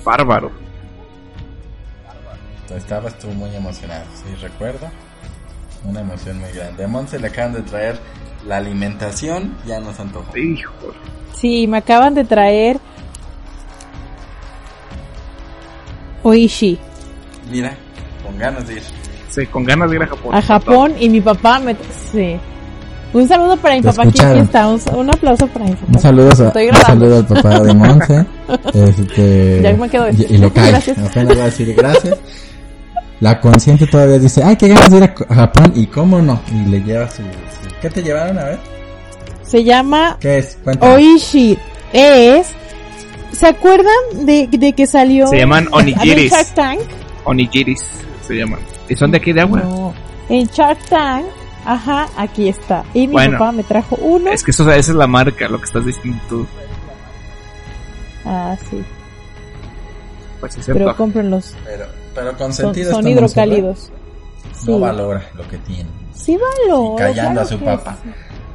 bárbaro. 0.03 0.51
Estabas 2.75 3.17
tú 3.19 3.27
muy 3.27 3.55
emocionado, 3.55 4.03
sí, 4.15 4.33
recuerdo. 4.41 4.89
Una 5.85 6.01
emoción 6.01 6.39
muy 6.39 6.51
grande. 6.51 6.83
A 6.85 6.87
Monse 6.87 7.19
le 7.19 7.27
acaban 7.27 7.53
de 7.53 7.61
traer 7.61 7.99
la 8.47 8.57
alimentación, 8.57 9.55
ya 9.67 9.79
nos 9.79 9.99
antojó. 9.99 10.35
Híjole. 10.37 10.93
Sí, 11.35 11.67
me 11.67 11.77
acaban 11.77 12.15
de 12.15 12.23
traer 12.23 12.79
Oishi 16.23 16.77
Mira, 17.51 17.73
con 18.25 18.37
ganas 18.37 18.67
de 18.67 18.73
ir. 18.75 18.81
Sí, 19.29 19.45
con 19.47 19.63
ganas 19.65 19.89
de 19.89 19.95
ir 19.97 20.03
a 20.03 20.07
Japón. 20.07 20.35
a 20.35 20.41
Japón 20.41 20.93
y 20.99 21.09
mi 21.09 21.21
papá 21.21 21.59
me... 21.59 21.75
Sí. 22.11 22.37
Un 23.13 23.27
saludo 23.27 23.55
para 23.57 23.75
mi 23.75 23.81
papá, 23.81 24.03
aquí 24.03 24.19
está. 24.39 24.67
Un, 24.67 24.81
un 24.95 25.09
aplauso 25.09 25.45
para 25.47 25.65
mi 25.65 25.71
papá. 25.73 25.85
Un 25.93 25.99
saludo, 25.99 26.29
a, 26.29 26.47
Estoy 26.47 26.67
un 26.69 26.75
saludo 26.77 27.17
al 27.17 27.27
papá 27.27 27.59
de 27.59 27.73
Monse. 27.75 28.25
este, 28.73 29.59
Ya 29.61 29.73
me 29.73 29.89
quedo. 29.89 30.09
Y, 30.09 30.25
y 30.29 30.37
lo 30.39 30.51
cae. 30.53 30.71
Gracias. 30.71 30.97
Apenas 30.97 31.37
va 31.37 31.41
a 31.41 31.45
decir 31.45 31.75
gracias. 31.75 32.17
La 33.19 33.39
consciente 33.39 33.85
todavía 33.87 34.17
dice, 34.19 34.41
ay, 34.43 34.55
qué 34.55 34.67
ganas 34.69 34.89
de 34.89 34.97
ir 34.97 35.03
a, 35.03 35.13
a 35.29 35.35
Japón. 35.35 35.71
Y 35.75 35.85
cómo 35.87 36.21
no. 36.21 36.41
Y 36.51 36.69
le 36.69 36.81
lleva 36.81 37.09
su, 37.09 37.17
su- 37.17 37.23
¿Qué 37.81 37.89
te 37.89 38.01
llevaron 38.01 38.37
a 38.39 38.43
ver? 38.45 38.59
Se 39.43 39.63
llama 39.63 40.17
¿Qué 40.19 40.39
es? 40.39 40.57
Cuéntame. 40.63 40.93
Oishi. 40.95 41.57
Es... 41.91 42.47
¿Se 43.33 43.47
acuerdan 43.47 44.25
de, 44.25 44.47
de 44.47 44.73
que 44.73 44.87
salió... 44.87 45.27
Se 45.27 45.37
llaman 45.37 45.67
onigiris. 45.71 46.31
en 46.31 46.37
Shark 46.37 46.53
Tank? 46.55 46.79
Onigiris 47.25 47.83
se 48.27 48.35
llaman. 48.35 48.59
¿Y 48.89 48.95
son 48.95 49.11
de 49.11 49.17
aquí 49.17 49.33
de 49.33 49.41
agua? 49.41 49.59
No. 49.61 49.93
En 50.29 50.45
Shark 50.47 50.79
Tank, 50.87 51.25
ajá, 51.65 52.07
aquí 52.15 52.47
está. 52.47 52.83
Y 52.93 53.07
mi 53.07 53.13
Bueno. 53.13 53.37
papá 53.37 53.51
me 53.51 53.63
trajo 53.63 53.95
uno. 54.01 54.31
Es 54.31 54.43
que 54.43 54.51
eso, 54.51 54.63
esa 54.71 54.91
es 54.91 54.95
la 54.97 55.07
marca, 55.07 55.47
lo 55.49 55.57
que 55.59 55.65
estás 55.65 55.85
diciendo 55.85 56.19
tú. 56.29 56.47
Ah, 58.25 58.55
sí. 58.69 58.81
Pues 60.39 60.53
sí, 60.53 60.61
Pero 60.65 60.95
cómprenlos. 60.95 61.55
Pero, 61.65 61.85
pero 62.13 62.29
Son, 62.29 62.37
consentido 62.37 62.91
son 62.91 63.03
Monse, 63.03 63.09
hidrocálidos. 63.11 63.89
¿verdad? 63.89 64.53
Sí. 64.59 64.71
No 64.71 64.79
valora 64.79 65.29
lo 65.35 65.47
que 65.47 65.57
tiene. 65.59 65.89
Sí 66.13 66.37
valora. 66.37 67.09
Y 67.11 67.13
callando 67.15 67.41
a 67.41 67.45
su 67.45 67.59
papá. 67.59 67.97
sí. 68.03 68.09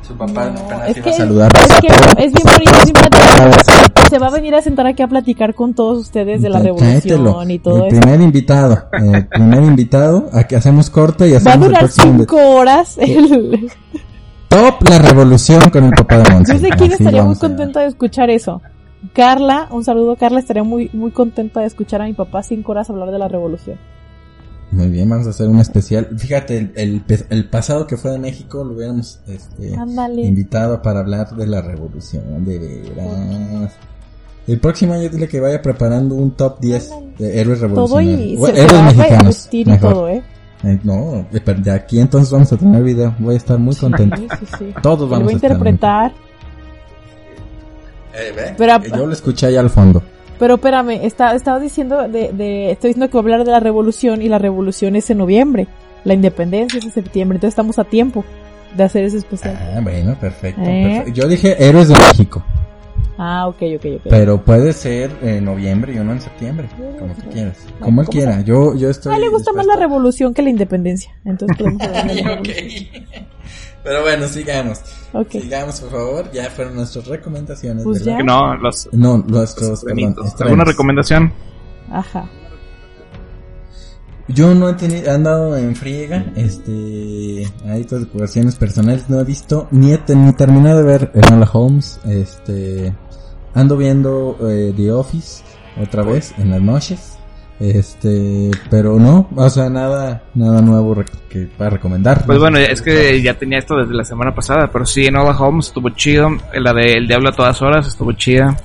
Su 0.08 0.14
papá 0.16 0.50
No, 0.50 0.58
apenas 0.60 0.88
es 0.88 0.96
iba 0.96 1.04
que, 1.04 1.10
a 1.10 1.12
saludar. 1.12 1.52
es 1.54 1.80
que 1.80 1.86
es 2.24 2.32
bien 2.32 2.44
bonito, 2.44 2.78
es 2.78 2.84
bien 2.84 2.94
platicado. 2.94 3.50
Se 4.08 4.18
va 4.18 4.26
a 4.28 4.30
venir 4.30 4.54
a 4.54 4.62
sentar 4.62 4.86
aquí 4.86 5.02
a 5.02 5.06
platicar 5.08 5.54
con 5.54 5.74
todos 5.74 5.98
ustedes 5.98 6.40
de 6.40 6.48
la 6.48 6.60
Cáetelo. 6.62 6.78
revolución 6.78 7.50
y 7.50 7.58
todo 7.58 7.76
el 7.84 7.92
eso. 7.92 8.00
primer 8.00 8.20
invitado, 8.22 8.84
el 8.92 9.26
primer 9.28 9.62
invitado, 9.64 10.30
aquí 10.32 10.54
hacemos 10.54 10.88
corte 10.88 11.28
y 11.28 11.32
Va 11.32 11.36
a 11.36 11.38
hacemos 11.40 11.66
el 11.66 11.72
durar 11.74 11.88
cinco 11.88 12.36
horas. 12.36 12.96
El... 12.98 13.70
top 14.48 14.88
la 14.88 14.98
revolución 14.98 15.68
con 15.70 15.84
el 15.84 15.90
papá 15.90 16.18
de 16.18 16.30
Monse. 16.32 16.52
Yo 16.54 16.58
sé 16.60 16.68
quién 16.70 16.92
Así 16.92 17.02
estaría 17.02 17.22
muy 17.22 17.36
contenta 17.36 17.80
de 17.80 17.86
escuchar 17.88 18.30
eso. 18.30 18.62
Carla, 19.12 19.68
un 19.70 19.84
saludo 19.84 20.16
Carla, 20.16 20.40
estaría 20.40 20.64
muy 20.64 20.90
muy 20.94 21.10
contenta 21.10 21.60
de 21.60 21.66
escuchar 21.66 22.00
a 22.00 22.06
mi 22.06 22.14
papá 22.14 22.42
cinco 22.42 22.72
horas 22.72 22.88
hablar 22.88 23.10
de 23.10 23.18
la 23.18 23.28
revolución. 23.28 23.78
Muy 24.70 24.88
bien, 24.88 25.08
vamos 25.08 25.26
a 25.26 25.30
hacer 25.30 25.48
un 25.48 25.60
especial. 25.60 26.08
Fíjate, 26.18 26.58
el, 26.58 26.72
el, 26.76 27.02
el 27.30 27.48
pasado 27.48 27.86
que 27.86 27.96
fue 27.96 28.10
de 28.10 28.18
México 28.18 28.62
lo 28.64 28.74
hubiéramos 28.74 29.18
este, 29.26 29.74
invitado 30.22 30.82
para 30.82 31.00
hablar 31.00 31.30
de 31.34 31.46
la 31.46 31.62
revolución, 31.62 32.44
de 32.44 32.58
veras. 32.94 33.72
El 34.46 34.60
próximo 34.60 34.92
año 34.94 35.08
dile 35.08 35.26
que 35.28 35.40
vaya 35.40 35.60
preparando 35.62 36.14
un 36.14 36.32
top 36.32 36.60
10 36.60 36.90
de 37.18 37.40
héroes 37.40 37.60
Todo 37.60 37.68
revolucionarios. 37.68 38.20
y 38.20 38.36
Bueno, 38.36 38.54
se, 38.56 38.60
se 38.60 38.66
héroes 38.66 38.84
mexicanos. 38.96 39.26
vestir 39.26 39.68
y 39.68 39.70
mejor. 39.70 39.92
todo, 39.92 40.08
¿eh? 40.08 40.22
Eh, 40.64 40.78
no, 40.84 41.26
de 41.30 41.70
aquí 41.70 42.00
entonces 42.00 42.30
vamos 42.32 42.52
a 42.52 42.56
tener 42.56 42.82
video. 42.82 43.14
Voy 43.20 43.34
a 43.34 43.36
estar 43.38 43.58
muy 43.58 43.74
contento. 43.76 44.16
Sí, 44.16 44.28
sí, 44.40 44.46
sí. 44.58 44.74
Todos 44.82 45.08
vamos 45.08 45.24
voy 45.24 45.32
a 45.32 45.34
a 45.34 45.36
estar 45.36 45.50
muy 45.58 45.68
interpretar. 45.68 46.12
Eh, 48.14 48.54
Pero- 48.56 48.72
Eh, 48.76 48.90
yo 48.96 49.06
lo 49.06 49.12
escuché 49.12 49.46
allá 49.46 49.60
al 49.60 49.70
fondo. 49.70 50.02
Pero 50.38 50.54
espérame, 50.54 51.00
está, 51.04 51.34
estaba 51.34 51.58
diciendo 51.58 52.06
de, 52.08 52.32
de, 52.32 52.70
estoy 52.70 52.90
diciendo 52.90 53.10
que 53.10 53.16
voy 53.18 53.30
a 53.30 53.34
hablar 53.34 53.46
de 53.46 53.52
la 53.52 53.60
revolución 53.60 54.22
y 54.22 54.28
la 54.28 54.38
revolución 54.38 54.94
es 54.96 55.10
en 55.10 55.18
noviembre. 55.18 55.66
La 56.04 56.14
independencia 56.14 56.78
es 56.78 56.84
en 56.84 56.92
septiembre, 56.92 57.36
entonces 57.36 57.52
estamos 57.52 57.78
a 57.78 57.84
tiempo 57.84 58.24
de 58.76 58.84
hacer 58.84 59.04
ese 59.04 59.16
especial. 59.18 59.58
Ah, 59.76 59.80
bueno, 59.82 60.14
perfecto, 60.20 60.60
¿Eh? 60.62 60.94
perfecto. 61.04 61.20
Yo 61.20 61.28
dije 61.28 61.56
héroes 61.58 61.88
de 61.88 61.94
México, 61.94 62.42
Ah, 63.20 63.48
ok, 63.48 63.56
ok, 63.78 63.84
ok. 63.96 64.02
pero 64.08 64.40
puede 64.44 64.72
ser 64.72 65.10
en 65.22 65.44
noviembre 65.44 65.92
y 65.92 65.98
uno 65.98 66.12
en 66.12 66.20
septiembre, 66.20 66.68
como 67.00 67.14
tú 67.14 67.22
quieras. 67.32 67.56
Como 67.80 68.02
él 68.02 68.06
¿cómo 68.06 68.16
quiera. 68.16 68.40
Yo, 68.42 68.76
yo 68.76 68.90
estoy. 68.90 69.12
A 69.12 69.16
él 69.16 69.22
le 69.22 69.28
gusta 69.28 69.50
más 69.52 69.66
la 69.66 69.72
dispuesto. 69.72 69.80
revolución 69.88 70.34
que 70.34 70.42
la 70.42 70.50
independencia. 70.50 71.10
Entonces 71.24 71.56
podemos 71.58 71.82
hablar 71.82 72.06
de 72.06 72.14
la 72.14 72.22
revolución. 72.36 73.26
Pero 73.88 74.02
bueno, 74.02 74.26
sigamos. 74.28 74.80
Sigamos, 75.30 75.80
por 75.80 75.90
favor. 75.90 76.30
Ya 76.32 76.50
fueron 76.50 76.74
nuestras 76.76 77.06
recomendaciones. 77.06 77.84
Pues 77.84 78.00
¿verdad? 78.00 78.12
ya. 78.12 78.18
Que 78.18 78.24
no, 78.24 78.54
los, 78.56 78.88
No, 78.92 79.16
los 79.16 79.26
nuestros. 79.28 79.78
estrenos. 79.82 80.40
¿Alguna 80.40 80.64
recomendación? 80.64 81.32
Ajá. 81.90 82.28
Yo 84.28 84.54
no 84.54 84.68
he 84.68 84.74
tenido, 84.74 85.06
he 85.06 85.10
andado 85.10 85.56
en 85.56 85.74
friega, 85.74 86.22
este, 86.36 87.50
hay 87.66 87.80
otras 87.80 88.02
ocupaciones 88.02 88.56
personales, 88.56 89.08
no 89.08 89.18
he 89.20 89.24
visto, 89.24 89.68
ni 89.70 89.94
he 89.94 89.96
te- 89.98 90.14
ni 90.14 90.34
terminado 90.34 90.80
de 90.80 90.84
ver 90.84 91.10
Enola 91.14 91.48
Holmes, 91.50 91.98
este, 92.06 92.94
ando 93.54 93.78
viendo 93.78 94.36
eh, 94.50 94.74
The 94.76 94.92
Office 94.92 95.42
otra 95.82 96.02
vez 96.02 96.34
en 96.36 96.50
las 96.50 96.60
noches, 96.60 97.07
este, 97.60 98.50
pero 98.70 98.98
no, 98.98 99.28
o 99.34 99.50
sea, 99.50 99.68
nada, 99.68 100.22
nada 100.34 100.60
nuevo 100.60 101.02
que 101.28 101.48
para 101.58 101.70
recomendar. 101.70 102.24
Pues 102.24 102.38
bueno, 102.38 102.58
es 102.58 102.80
que 102.80 103.20
ya 103.20 103.34
tenía 103.34 103.58
esto 103.58 103.76
desde 103.76 103.94
la 103.94 104.04
semana 104.04 104.34
pasada, 104.34 104.70
pero 104.72 104.86
sí, 104.86 105.06
Enola 105.06 105.36
Holmes 105.36 105.66
estuvo 105.66 105.90
chido. 105.90 106.30
La 106.54 106.72
de 106.72 106.92
El 106.92 107.08
Diablo 107.08 107.30
a 107.30 107.32
todas 107.32 107.60
horas 107.62 107.86
estuvo 107.86 108.12
chida. 108.12 108.56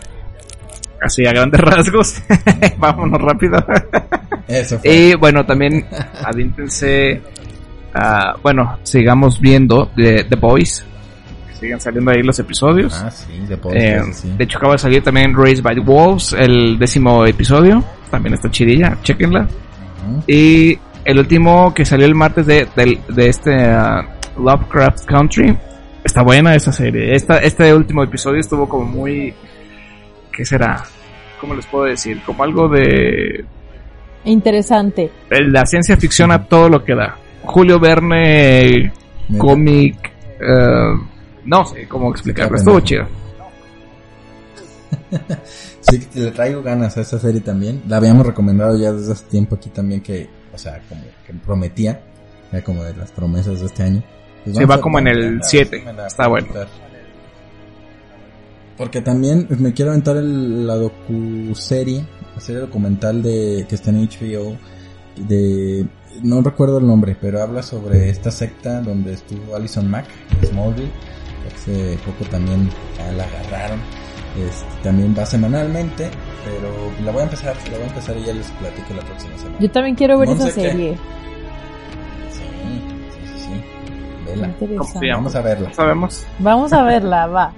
Así 1.02 1.26
a 1.26 1.34
grandes 1.34 1.60
rasgos. 1.62 2.22
Vámonos 2.78 3.22
rápido. 3.22 3.58
Eso 4.48 4.80
fue. 4.80 4.94
y 4.94 5.16
bueno, 5.16 5.46
también 5.46 5.86
adíntense. 6.24 7.22
ah, 7.94 8.36
bueno, 8.44 8.78
sigamos 8.84 9.39
viendo 9.39 9.89
The, 9.96 10.26
The 10.26 10.36
Boys. 10.36 10.86
Sigan 11.64 11.80
saliendo 11.80 12.11
ahí 12.11 12.22
los 12.22 12.38
episodios. 12.39 12.93
Ah, 13.01 13.09
sí, 13.09 13.39
de 13.47 13.57
Eh, 13.72 14.01
sí. 14.11 14.34
De 14.38 14.43
hecho, 14.43 14.57
acaba 14.57 14.74
de 14.74 14.80
salir 14.80 15.01
también 15.01 15.34
Raised 15.34 15.64
by 15.64 15.74
the 15.76 15.80
Wolves, 15.80 16.34
el 16.34 16.78
décimo 16.78 17.26
episodio. 17.26 17.82
También 18.11 18.34
está 18.34 18.51
chidilla, 18.51 18.97
chequenla. 19.01 19.47
Y 20.28 20.78
el 21.05 21.20
último 21.20 21.74
que 21.74 21.86
salió 21.86 22.05
el 22.05 22.16
martes 22.16 22.47
de, 22.47 22.68
de 22.76 23.30
este 23.30 23.64
ah, 23.64 24.05
Lovecraft 24.38 25.05
Country. 25.05 25.55
Está 26.03 26.22
buena 26.22 26.53
esa 26.53 26.74
serie. 26.74 27.16
Esta, 27.16 27.38
este 27.38 27.74
último 27.74 28.03
episodio 28.03 28.41
estuvo 28.41 28.68
como 28.68 28.84
muy... 28.84 29.34
¿Qué 30.34 30.43
será? 30.43 30.84
¿Cómo 31.39 31.55
les 31.55 31.66
puedo 31.68 31.86
decir? 31.86 32.22
Como 32.26 32.43
algo 32.43 32.68
de... 32.68 33.45
Interesante. 34.26 35.09
La 35.30 35.66
ciencia 35.66 35.95
ficción 35.95 36.30
a 36.34 36.43
todo 36.43 36.68
lo 36.68 36.84
que 36.84 36.93
da. 36.93 37.16
Julio 37.43 37.80
Verne, 37.80 38.91
cómic... 39.38 40.11
eh, 40.41 41.12
no 41.46 41.66
sé 41.66 41.88
cómo 41.88 42.12
explicarlo. 42.12 42.58
Estuvo 42.58 42.80
chido. 42.82 43.06
Sí, 45.82 46.08
le 46.16 46.32
traigo 46.32 46.64
ganas 46.64 46.96
a 46.98 47.02
esa 47.02 47.20
serie 47.20 47.41
también. 47.41 47.84
La 47.88 47.98
habíamos 47.98 48.26
recomendado 48.26 48.78
ya 48.78 48.94
desde 48.94 49.12
hace 49.12 49.26
tiempo 49.26 49.56
aquí 49.56 49.70
también 49.70 50.02
que, 50.02 50.30
o 50.54 50.58
sea, 50.58 50.82
como 50.88 51.02
que 51.28 51.34
prometía, 51.34 52.02
ya 52.52 52.64
como 52.64 52.84
de 52.84 52.96
las 52.96 53.12
promesas 53.12 53.60
de 53.60 53.66
este 53.66 53.84
año. 53.84 54.04
Pues 54.44 54.56
Se 54.56 54.66
vamos 54.66 54.78
va 54.78 54.82
como 54.82 55.00
en 55.00 55.08
el 55.08 55.24
a 55.26 55.30
ver 55.32 55.44
si 55.44 55.58
7. 55.58 55.84
me 55.86 55.94
la 55.94 56.08
Está 56.08 56.28
bueno. 56.30 56.48
Porque 58.78 59.02
también 59.02 59.46
me 59.60 59.74
quiero 59.74 59.91
aventar 59.91 60.16
el, 60.16 60.66
la 60.66 60.76
docuserie, 60.76 62.06
la 62.34 62.41
serie 62.41 62.62
documental 62.62 63.22
de 63.22 63.66
que 63.68 63.76
está 63.76 63.89
en 63.89 64.08
HBO 64.08 64.58
de 65.18 65.86
no 66.24 66.41
recuerdo 66.41 66.78
el 66.80 66.88
nombre, 66.88 67.16
pero 67.20 67.41
habla 67.41 67.64
sobre 67.64 68.10
esta 68.10 68.32
secta 68.32 68.82
donde 68.82 69.14
estuvo 69.14 69.56
Alison 69.56 69.89
Mack 69.89 70.08
de 70.39 70.48
Smallville. 70.48 70.91
Hace 71.54 71.98
poco 72.06 72.30
también 72.30 72.70
ya 72.98 73.12
la 73.14 73.24
agarraron. 73.24 73.80
Este, 74.38 74.66
también 74.84 75.16
va 75.18 75.26
semanalmente, 75.26 76.10
pero 76.44 76.72
la 77.06 77.12
voy 77.12 77.22
a 77.22 77.24
empezar, 77.26 77.56
la 77.70 77.78
voy 77.78 77.84
a 77.84 77.88
empezar 77.88 78.18
y 78.18 78.24
ya 78.26 78.34
les 78.34 78.48
platico 78.52 78.94
la 78.96 79.02
próxima 79.02 79.38
semana. 79.38 79.58
Yo 79.60 79.70
también 79.72 79.96
quiero 79.96 80.18
ver 80.18 80.30
Monse, 80.30 80.48
esa 80.50 80.62
serie. 80.62 80.98
Sí, 82.32 82.39
sí, 83.12 83.20
sí, 83.26 83.44
sí. 83.46 83.62
Vela. 84.26 84.50
Vamos 85.14 85.36
a 85.36 85.41
verla. 85.41 85.74
Sabemos. 85.74 86.26
Vamos 86.39 86.74
a 86.74 86.84
verla, 86.84 87.28
va. 87.28 87.54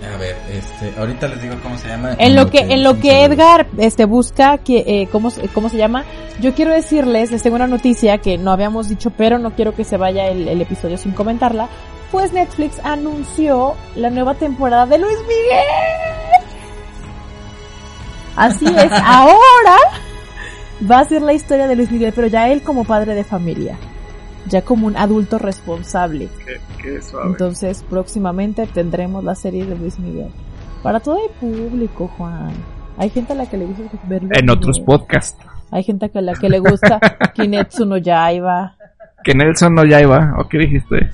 A 0.00 0.16
ver, 0.16 0.36
este, 0.52 0.92
ahorita 0.98 1.26
les 1.28 1.42
digo 1.42 1.54
cómo 1.62 1.76
se 1.76 1.88
llama. 1.88 2.14
En 2.18 2.36
lo 2.36 2.48
que, 2.50 2.60
en 2.60 2.84
lo 2.84 2.98
que 3.00 3.24
Edgar 3.24 3.66
este 3.78 4.04
busca 4.04 4.58
que 4.58 4.84
eh, 4.86 5.08
cómo 5.10 5.30
se- 5.30 5.48
cómo 5.48 5.68
se 5.68 5.76
llama, 5.76 6.04
yo 6.40 6.54
quiero 6.54 6.70
decirles, 6.72 7.32
les 7.32 7.42
tengo 7.42 7.56
una 7.56 7.66
noticia 7.66 8.18
que 8.18 8.38
no 8.38 8.52
habíamos 8.52 8.88
dicho, 8.88 9.10
pero 9.10 9.38
no 9.38 9.52
quiero 9.56 9.74
que 9.74 9.82
se 9.84 9.96
vaya 9.96 10.28
el, 10.28 10.46
el 10.46 10.60
episodio 10.60 10.96
sin 10.98 11.12
comentarla. 11.12 11.68
Pues 12.10 12.32
Netflix 12.32 12.80
anunció 12.84 13.74
la 13.94 14.10
nueva 14.10 14.34
temporada 14.34 14.86
de 14.86 14.98
Luis 14.98 15.18
Miguel. 15.22 16.42
Así 18.36 18.66
es, 18.66 18.92
ahora 19.04 19.76
va 20.90 21.00
a 21.00 21.04
ser 21.04 21.22
la 21.22 21.32
historia 21.32 21.66
de 21.66 21.76
Luis 21.76 21.90
Miguel, 21.90 22.12
pero 22.14 22.28
ya 22.28 22.48
él 22.48 22.62
como 22.62 22.84
padre 22.84 23.14
de 23.14 23.24
familia, 23.24 23.76
ya 24.46 24.62
como 24.62 24.86
un 24.86 24.96
adulto 24.96 25.38
responsable. 25.38 26.28
Qué, 26.44 26.60
qué 26.82 27.02
suave. 27.02 27.30
Entonces, 27.30 27.84
próximamente 27.88 28.66
tendremos 28.66 29.24
la 29.24 29.34
serie 29.34 29.66
de 29.66 29.76
Luis 29.76 29.98
Miguel. 29.98 30.30
Para 30.82 31.00
todo 31.00 31.18
el 31.22 31.30
público, 31.32 32.08
Juan. 32.16 32.52
Hay 32.96 33.10
gente 33.10 33.32
a 33.32 33.36
la 33.36 33.46
que 33.46 33.56
le 33.58 33.66
gusta 33.66 33.98
ver 34.08 34.22
Luis 34.22 34.38
en 34.38 34.50
otros 34.50 34.80
podcasts. 34.80 35.38
Hay 35.70 35.82
gente 35.82 36.10
a 36.12 36.20
la 36.20 36.34
que 36.34 36.48
le 36.48 36.60
gusta 36.60 36.98
Kinetsu 37.34 37.84
no 37.84 37.98
Yaiba. 37.98 38.74
Que 39.22 39.34
Nelson 39.34 39.74
no 39.74 39.84
ya 39.84 40.00
iba. 40.00 40.34
¿O 40.38 40.48
qué 40.48 40.58
dijiste? 40.58 41.10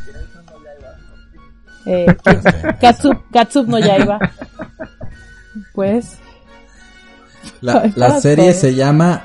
Eh, 1.86 2.06
Katsup, 2.80 3.16
Katsup 3.32 3.66
no 3.68 3.78
Yaiba. 3.78 4.18
Pues, 5.74 6.18
La, 7.60 8.20
serie 8.20 8.52
se 8.52 8.74
llama 8.74 9.24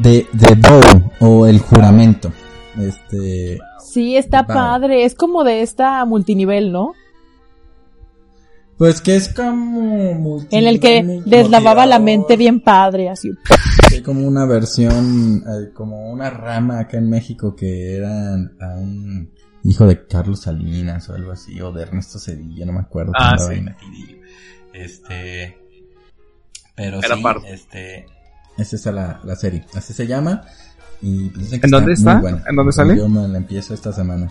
The, 0.00 0.26
The 0.36 0.54
Vow 0.54 1.12
o 1.20 1.46
El 1.46 1.58
Juramento. 1.60 2.32
Este, 2.78 3.58
sí, 3.78 4.16
está 4.16 4.46
padre. 4.46 5.04
Es 5.04 5.14
como 5.14 5.44
de 5.44 5.62
esta 5.62 6.04
multinivel, 6.04 6.72
¿no? 6.72 6.94
pues 8.78 9.00
que 9.00 9.14
es 9.14 9.28
como 9.28 10.12
multi- 10.14 10.56
En 10.56 10.66
el 10.66 10.80
que 10.80 11.22
deslavaba 11.24 11.86
la 11.86 12.00
mente 12.00 12.36
bien 12.36 12.60
padre, 12.60 13.10
así. 13.10 13.30
Sí, 13.88 14.02
como 14.02 14.26
una 14.26 14.44
versión, 14.44 15.36
eh, 15.46 15.70
como 15.72 16.10
una 16.10 16.30
rama 16.30 16.80
acá 16.80 16.96
en 16.96 17.08
México 17.08 17.54
que 17.54 17.94
era 17.96 18.34
a 18.34 18.74
un 18.76 19.30
hijo 19.64 19.86
de 19.86 20.06
Carlos 20.06 20.40
Salinas 20.42 21.08
o 21.08 21.14
algo 21.14 21.32
así, 21.32 21.60
o 21.60 21.72
de 21.72 21.82
Ernesto 21.82 22.18
Cedillo, 22.18 22.66
no 22.66 22.72
me 22.72 22.80
acuerdo. 22.80 23.12
Ah, 23.14 23.36
sí. 23.38 23.60
metidillo. 23.60 24.16
Este, 24.72 25.56
pero 26.74 26.98
Era 27.02 27.16
sí, 27.16 27.22
parte. 27.22 27.52
este, 27.52 28.06
es 28.58 28.72
esa 28.72 28.92
la, 28.92 29.20
la 29.24 29.36
serie, 29.36 29.64
así 29.74 29.92
se 29.92 30.06
llama. 30.06 30.42
Y 31.00 31.28
pues 31.30 31.44
dicen 31.46 31.60
que 31.60 31.66
¿En 31.66 31.70
dónde 31.72 31.86
muy 31.86 31.94
está? 31.94 32.20
buena. 32.20 32.44
¿En 32.48 32.56
dónde 32.56 32.72
sale? 32.72 32.96
Yo 32.96 33.08
me 33.08 33.26
la 33.26 33.38
empiezo 33.38 33.74
esta 33.74 33.92
semana. 33.92 34.30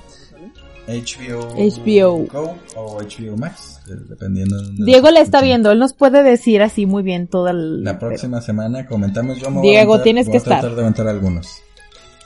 HBO, 0.88 1.54
HBO. 1.56 2.26
Go 2.32 2.58
o 2.76 2.98
HBO 3.02 3.38
Max, 3.38 3.80
eh, 3.88 3.94
dependiendo. 4.10 4.62
de 4.62 4.86
Diego 4.86 5.12
la 5.12 5.20
está 5.22 5.42
viendo. 5.42 5.72
Él 5.72 5.80
nos 5.80 5.94
puede 5.94 6.24
decir 6.24 6.62
así 6.64 6.86
muy 6.86 7.04
bien 7.04 7.28
toda 7.28 7.52
el... 7.52 7.84
La 7.84 8.00
próxima 8.00 8.42
semana 8.42 8.86
comentamos. 8.88 9.38
Yo 9.38 9.52
me 9.52 9.60
voy 9.60 9.68
a 9.70 9.72
Diego, 9.72 9.94
aventar- 9.96 10.04
tienes 10.04 10.26
voy 10.28 10.32
que 10.34 10.38
a 10.40 10.42
tratar 10.42 10.58
estar. 10.64 10.76
de 10.76 10.82
aventar 10.82 11.08
algunos 11.08 11.62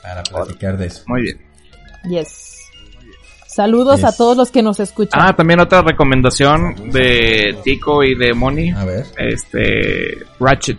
para 0.02 0.24
platicar 0.24 0.78
de 0.78 0.86
eso. 0.86 1.04
Muy 1.08 1.22
bien. 1.24 1.42
Yes. 2.10 2.55
Saludos 3.56 4.04
a 4.04 4.12
todos 4.12 4.36
los 4.36 4.52
que 4.52 4.62
nos 4.62 4.82
escuchan. 4.82 5.22
Ah, 5.24 5.34
también 5.34 5.62
otra 5.62 5.82
recomendación 5.82 6.92
de 6.92 7.58
Tico 7.64 8.04
y 8.04 8.14
de 8.14 8.34
Moni. 8.34 8.72
A 8.72 8.84
ver. 8.84 9.06
Este, 9.18 10.26
Ratchet. 10.42 10.78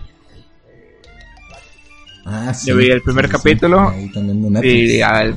Ah, 2.26 2.52
sí. 2.52 2.68
Yo 2.68 2.76
vi 2.76 2.90
el 2.90 3.00
primer 3.00 3.24
Sí, 3.24 3.30
sí, 3.30 3.36
capítulo 3.38 3.88
Ahí 3.88 4.12
también 4.12 4.42
de 4.42 4.50
Netflix. 4.50 4.92
Y 4.92 5.00
al 5.00 5.34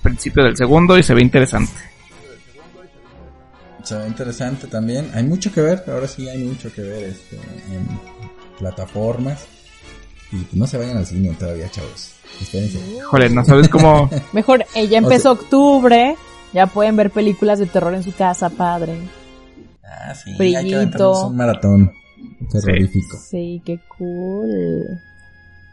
principio 0.00 0.44
del 0.44 0.56
segundo 0.56 0.96
y 0.96 1.02
se 1.02 1.12
ve 1.12 1.22
interesante. 1.22 1.72
Se 3.82 3.96
ve 3.96 4.06
interesante 4.06 4.68
también. 4.68 5.10
Hay 5.12 5.24
mucho 5.24 5.52
que 5.52 5.62
ver. 5.62 5.82
Ahora 5.88 6.06
sí 6.06 6.28
hay 6.28 6.44
mucho 6.44 6.72
que 6.72 6.82
ver 6.82 7.02
este, 7.02 7.34
en 7.34 7.98
plataformas. 8.60 9.44
Y 10.30 10.56
no 10.56 10.68
se 10.68 10.78
vayan 10.78 10.98
al 10.98 11.06
cine 11.06 11.34
todavía, 11.36 11.68
chavos. 11.68 12.12
Espérense. 12.40 12.78
Joder, 13.02 13.32
no 13.32 13.44
sabes 13.44 13.68
cómo... 13.68 14.08
Mejor, 14.32 14.64
eh, 14.76 14.86
ya 14.86 14.98
empezó 14.98 15.32
octubre. 15.32 16.16
Ya 16.52 16.66
pueden 16.66 16.96
ver 16.96 17.10
películas 17.10 17.58
de 17.58 17.66
terror 17.66 17.94
en 17.94 18.02
su 18.02 18.12
casa, 18.14 18.50
padre. 18.50 18.98
Ah, 19.84 20.14
sí. 20.14 20.34
Brillito. 20.36 21.26
Un 21.28 21.36
maratón 21.36 21.92
terrorífico. 22.50 23.16
Sí, 23.18 23.62
qué 23.64 23.78
cool. 23.96 24.48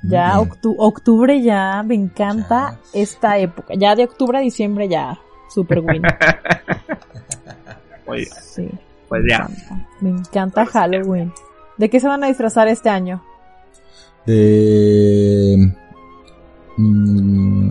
Muy 0.03 0.11
Ya 0.11 0.35
octu- 0.39 0.75
octubre 0.77 1.41
ya, 1.41 1.81
me 1.83 1.95
encanta 1.95 2.79
Ya. 2.93 3.01
esta 3.01 3.37
época. 3.39 3.73
Ya 3.75 3.95
de 3.95 4.03
octubre 4.03 4.37
a 4.37 4.41
diciembre 4.41 4.87
ya, 4.87 5.19
super 5.49 5.79
win. 5.79 6.01
Sí, 8.41 8.69
pues 9.09 9.21
me 9.23 9.29
ya. 9.29 9.35
encanta. 9.37 9.87
Me 9.99 10.09
encanta 10.09 10.65
Halloween. 10.65 11.33
¿De 11.77 11.89
qué 11.89 11.99
se 11.99 12.07
van 12.07 12.23
a 12.23 12.27
disfrazar 12.27 12.67
este 12.69 12.89
año? 12.89 13.21
De... 14.25 15.73
mm, 16.77 17.69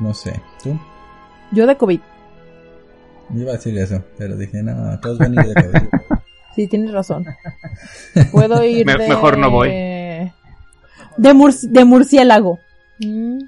no 0.00 0.14
sé. 0.14 0.40
¿Tú? 0.62 0.78
Yo 1.52 1.66
de 1.66 1.76
COVID. 1.76 2.00
Iba 3.34 3.50
a 3.50 3.54
decir 3.56 3.76
eso, 3.78 4.02
pero 4.18 4.36
dije, 4.36 4.62
no, 4.62 4.98
todos 5.00 5.18
van 5.18 5.38
a 5.38 5.42
ir 5.42 5.48
de 5.48 5.54
cabeza. 5.54 5.88
Sí, 6.54 6.66
tienes 6.68 6.90
razón. 6.90 7.22
Puedo 8.32 8.64
ir 8.64 8.86
Me- 8.86 8.96
de... 8.96 9.08
mejor 9.10 9.36
no 9.36 9.50
voy. 9.50 9.68
De, 9.68 10.32
murci- 11.34 11.68
de 11.68 11.84
murciélago. 11.84 12.58
Mm. 12.98 13.40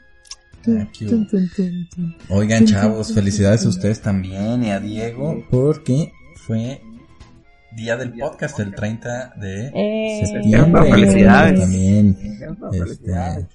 Oigan, 2.29 2.67
chavos, 2.67 3.15
felicidades 3.15 3.65
a 3.65 3.69
ustedes 3.71 4.01
también 4.03 4.63
y 4.65 4.71
a 4.71 4.81
Diego, 4.81 5.43
porque 5.51 6.13
fue 6.47 6.83
día 7.77 7.97
del 7.97 8.13
podcast 8.13 8.59
el 8.61 8.75
30 8.75 9.35
de 9.37 9.71
Eh, 9.75 10.27
septiembre. 10.27 10.91
Felicidades. 10.91 11.61
También, 11.61 12.19
este, 12.73 13.47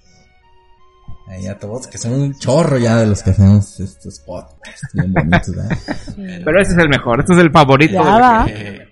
ahí 1.26 1.46
a 1.46 1.58
todos, 1.58 1.86
que 1.86 1.98
son 1.98 2.12
un 2.12 2.38
chorro 2.38 2.78
ya 2.78 2.96
de 2.96 3.06
los 3.06 3.22
que 3.22 3.30
hacemos 3.30 3.80
estos 3.80 4.20
podcasts 4.20 4.88
bien 4.92 5.12
bonitos, 5.12 5.54
¿verdad? 5.54 5.78
Pero 6.44 6.60
este 6.60 6.74
es 6.74 6.78
el 6.78 6.88
mejor, 6.88 7.20
este 7.20 7.34
es 7.34 7.38
el 7.40 7.50
favorito. 7.50 7.94
Ya. 7.94 8.46
Eh, 8.48 8.88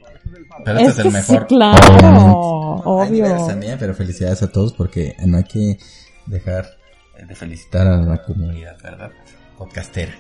pero 0.65 0.79
este 0.79 0.91
es, 0.91 0.97
que 0.97 1.09
el 1.09 1.15
mejor. 1.15 1.41
sí, 1.41 1.47
claro, 1.47 2.33
obvio. 2.85 3.47
también, 3.47 3.79
pero 3.79 3.95
felicidades 3.95 4.43
a 4.43 4.53
todos 4.53 4.75
porque 4.75 5.17
no 5.25 5.39
hay 5.39 5.45
que 5.45 5.79
dejar 6.27 6.67
de 7.27 7.35
felicitar 7.35 7.87
a 7.87 7.97
la 7.97 8.23
comunidad, 8.23 8.77
¿verdad? 8.83 9.11
Podcastera. 9.57 10.13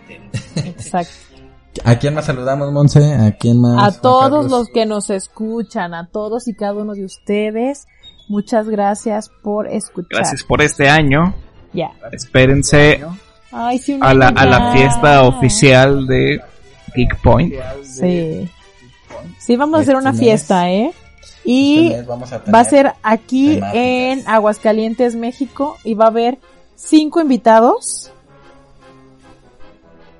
Exacto. 0.56 1.12
¿A 1.84 1.96
quién 1.96 2.14
más 2.14 2.26
saludamos, 2.26 2.70
Monse? 2.72 3.14
¿A 3.14 3.32
quién 3.32 3.60
más? 3.60 3.78
A 3.78 3.90
Juan 3.90 4.00
todos 4.02 4.30
Carlos? 4.30 4.50
los 4.50 4.68
que 4.68 4.86
nos 4.86 5.10
escuchan, 5.10 5.94
a 5.94 6.08
todos 6.08 6.48
y 6.48 6.54
cada 6.54 6.74
uno 6.74 6.92
de 6.92 7.04
ustedes, 7.04 7.86
muchas 8.28 8.68
gracias 8.68 9.30
por 9.42 9.68
escuchar. 9.68 10.20
Gracias 10.20 10.42
por 10.42 10.60
este 10.60 10.88
año. 10.88 11.34
Ya. 11.72 11.90
Espérense 12.10 13.00
Ay, 13.50 13.78
sí, 13.78 13.94
un 13.94 14.04
a 14.04 14.14
la, 14.14 14.28
a 14.28 14.46
la 14.46 14.72
fiesta 14.72 15.22
oficial 15.22 16.06
de 16.06 16.40
Geek 16.94 17.20
Point. 17.20 17.54
Sí. 17.82 18.48
Sí, 19.38 19.56
vamos 19.56 19.80
a 19.80 19.82
hacer 19.82 19.96
una 19.96 20.10
Este 20.10 20.24
fiesta, 20.24 20.70
¿eh? 20.70 20.92
Y 21.44 21.92
Este 21.92 22.50
va 22.52 22.60
a 22.60 22.64
ser 22.64 22.92
aquí 23.02 23.60
en 23.72 24.22
Aguascalientes, 24.26 25.16
México, 25.16 25.76
y 25.84 25.94
va 25.94 26.06
a 26.06 26.08
haber 26.08 26.38
cinco 26.76 27.20
invitados 27.20 28.12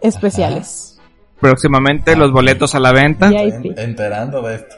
especiales. 0.00 1.00
Próximamente 1.40 2.16
los 2.16 2.32
boletos 2.32 2.74
a 2.74 2.80
la 2.80 2.92
venta 2.92 3.30
enterando 3.30 4.42
de 4.42 4.57
esto. 4.57 4.76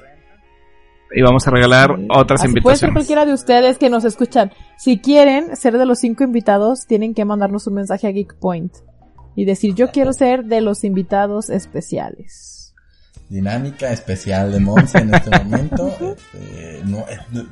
Y 1.14 1.22
vamos 1.22 1.46
a 1.46 1.50
regalar 1.50 1.96
Sí. 1.98 2.06
otras 2.10 2.40
Así 2.42 2.48
puede 2.60 2.76
ser 2.76 2.88
invitaciones. 2.88 2.92
cualquiera 2.94 3.24
de 3.26 3.32
ustedes 3.34 3.78
que 3.78 3.90
nos 3.90 4.04
escuchan. 4.04 4.52
Si 4.78 4.98
quieren 4.98 5.56
ser 5.56 5.78
de 5.78 5.86
los 5.86 5.98
cinco 6.00 6.24
invitados, 6.24 6.86
tienen 6.86 7.14
que 7.14 7.24
mandarnos 7.24 7.66
un 7.66 7.74
mensaje 7.74 8.06
a 8.06 8.10
Geek 8.10 8.34
Point 8.38 8.72
y 9.36 9.44
decir 9.44 9.74
yo 9.74 9.90
quiero 9.90 10.12
ser 10.12 10.44
de 10.44 10.60
los 10.60 10.84
invitados 10.84 11.50
especiales. 11.50 12.74
Dinámica 13.28 13.90
especial 13.90 14.52
de 14.52 14.60
Monse 14.60 14.98
en 14.98 15.14
este 15.14 15.30
momento. 15.44 15.88
Este, 16.34 16.82
no, 16.84 16.98
eh, 16.98 17.18
no, 17.32 17.44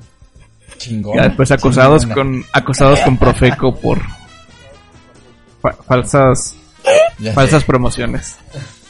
chingón. 0.76 1.16
Ya 1.16 1.24
después 1.28 1.50
acusados 1.50 2.02
Chingona. 2.02 2.14
con 2.22 2.44
acusados 2.52 3.00
con 3.00 3.16
Profeco 3.16 3.74
por 3.74 4.00
fa- 5.60 5.72
falsas 5.86 6.54
Ya 7.18 7.30
sé. 7.30 7.32
falsas 7.32 7.64
promociones. 7.64 8.36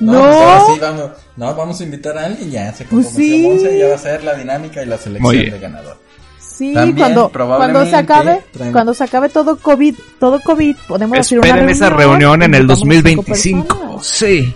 No, 0.00 0.12
No. 0.12 0.18
pues 0.20 0.36
ahora 0.36 0.62
sí 0.74 0.80
vamos, 0.80 1.10
no, 1.36 1.54
vamos 1.54 1.80
a 1.80 1.84
invitar 1.84 2.18
a 2.18 2.24
alguien 2.26 2.50
ya. 2.50 2.72
Se 2.72 2.84
Pues 2.84 3.06
comprometió 3.06 3.36
sí. 3.36 3.48
Monse 3.48 3.76
y 3.76 3.78
ya 3.80 3.88
va 3.88 3.94
a 3.94 3.98
ser 3.98 4.24
la 4.24 4.34
dinámica 4.34 4.82
y 4.82 4.86
la 4.86 4.98
selección 4.98 5.34
de 5.50 5.58
ganador. 5.58 5.96
Sí, 6.40 6.74
También, 6.74 6.96
cuando, 6.96 7.28
probablemente, 7.30 7.72
cuando 7.72 7.90
se 7.90 7.96
acabe, 7.96 8.42
traen- 8.52 8.72
cuando 8.72 8.94
se 8.94 9.04
acabe 9.04 9.28
todo 9.28 9.56
COVID, 9.58 9.94
todo 10.18 10.40
COVID, 10.40 10.76
podemos 10.88 11.18
hacer 11.18 11.38
una 11.38 11.46
Esperen 11.48 11.66
reunión. 11.68 11.84
esa 11.86 11.96
reunión 11.96 12.42
en 12.42 12.54
el 12.54 12.60
invitamos 12.62 12.82
a 12.82 12.84
cinco 12.84 13.22
2025. 13.22 13.68
personas. 13.68 14.06
Sí. 14.06 14.54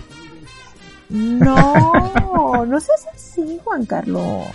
No, 1.09 2.65
no 2.67 2.79
seas 2.79 3.05
así, 3.13 3.59
Juan 3.63 3.85
Carlos. 3.85 4.47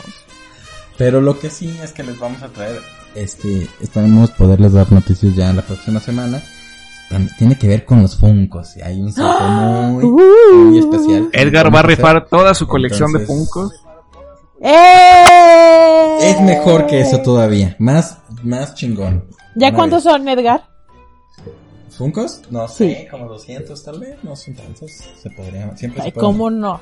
Pero 0.96 1.20
lo 1.20 1.38
que 1.38 1.48
sí 1.50 1.78
es 1.82 1.92
que 1.92 2.02
les 2.02 2.18
vamos 2.18 2.42
a 2.42 2.48
traer, 2.48 2.80
este, 3.14 3.68
esperemos 3.80 4.30
poderles 4.32 4.72
dar 4.72 4.90
noticias 4.92 5.34
ya 5.36 5.50
en 5.50 5.56
la 5.56 5.62
próxima 5.62 6.00
semana. 6.00 6.42
Tiene 7.38 7.56
que 7.58 7.66
ver 7.68 7.84
con 7.84 8.02
los 8.02 8.16
Funcos. 8.16 8.76
y 8.76 8.82
Hay 8.82 9.00
un 9.00 9.08
sitio 9.08 9.24
muy, 9.40 10.04
muy 10.04 10.78
especial. 10.78 11.28
Edgar 11.32 11.74
va 11.74 11.80
a 11.80 11.82
rifar 11.82 12.26
toda 12.28 12.54
su 12.54 12.66
colección 12.66 13.12
de 13.12 13.20
Funkos. 13.20 13.72
¡Eh! 14.60 16.18
Es 16.20 16.40
mejor 16.42 16.86
que 16.86 17.00
eso 17.00 17.20
todavía. 17.22 17.76
Más, 17.78 18.18
más 18.42 18.74
chingón. 18.74 19.24
¿Ya 19.54 19.68
Una 19.68 19.76
cuántos 19.76 20.04
vez. 20.04 20.12
son, 20.12 20.28
Edgar? 20.28 20.64
¿Funcos? 21.90 22.42
No 22.50 22.68
sé, 22.68 22.96
Sí. 23.02 23.08
como 23.10 23.26
200 23.28 23.82
tal 23.82 23.98
vez. 24.00 24.16
No 24.22 24.36
son 24.36 24.54
tantos. 24.54 24.90
Se 25.20 25.30
podría, 25.30 25.76
siempre 25.76 26.02
Ay, 26.02 26.08
se 26.10 26.12
puede. 26.14 26.26
¿cómo 26.26 26.50
no? 26.50 26.80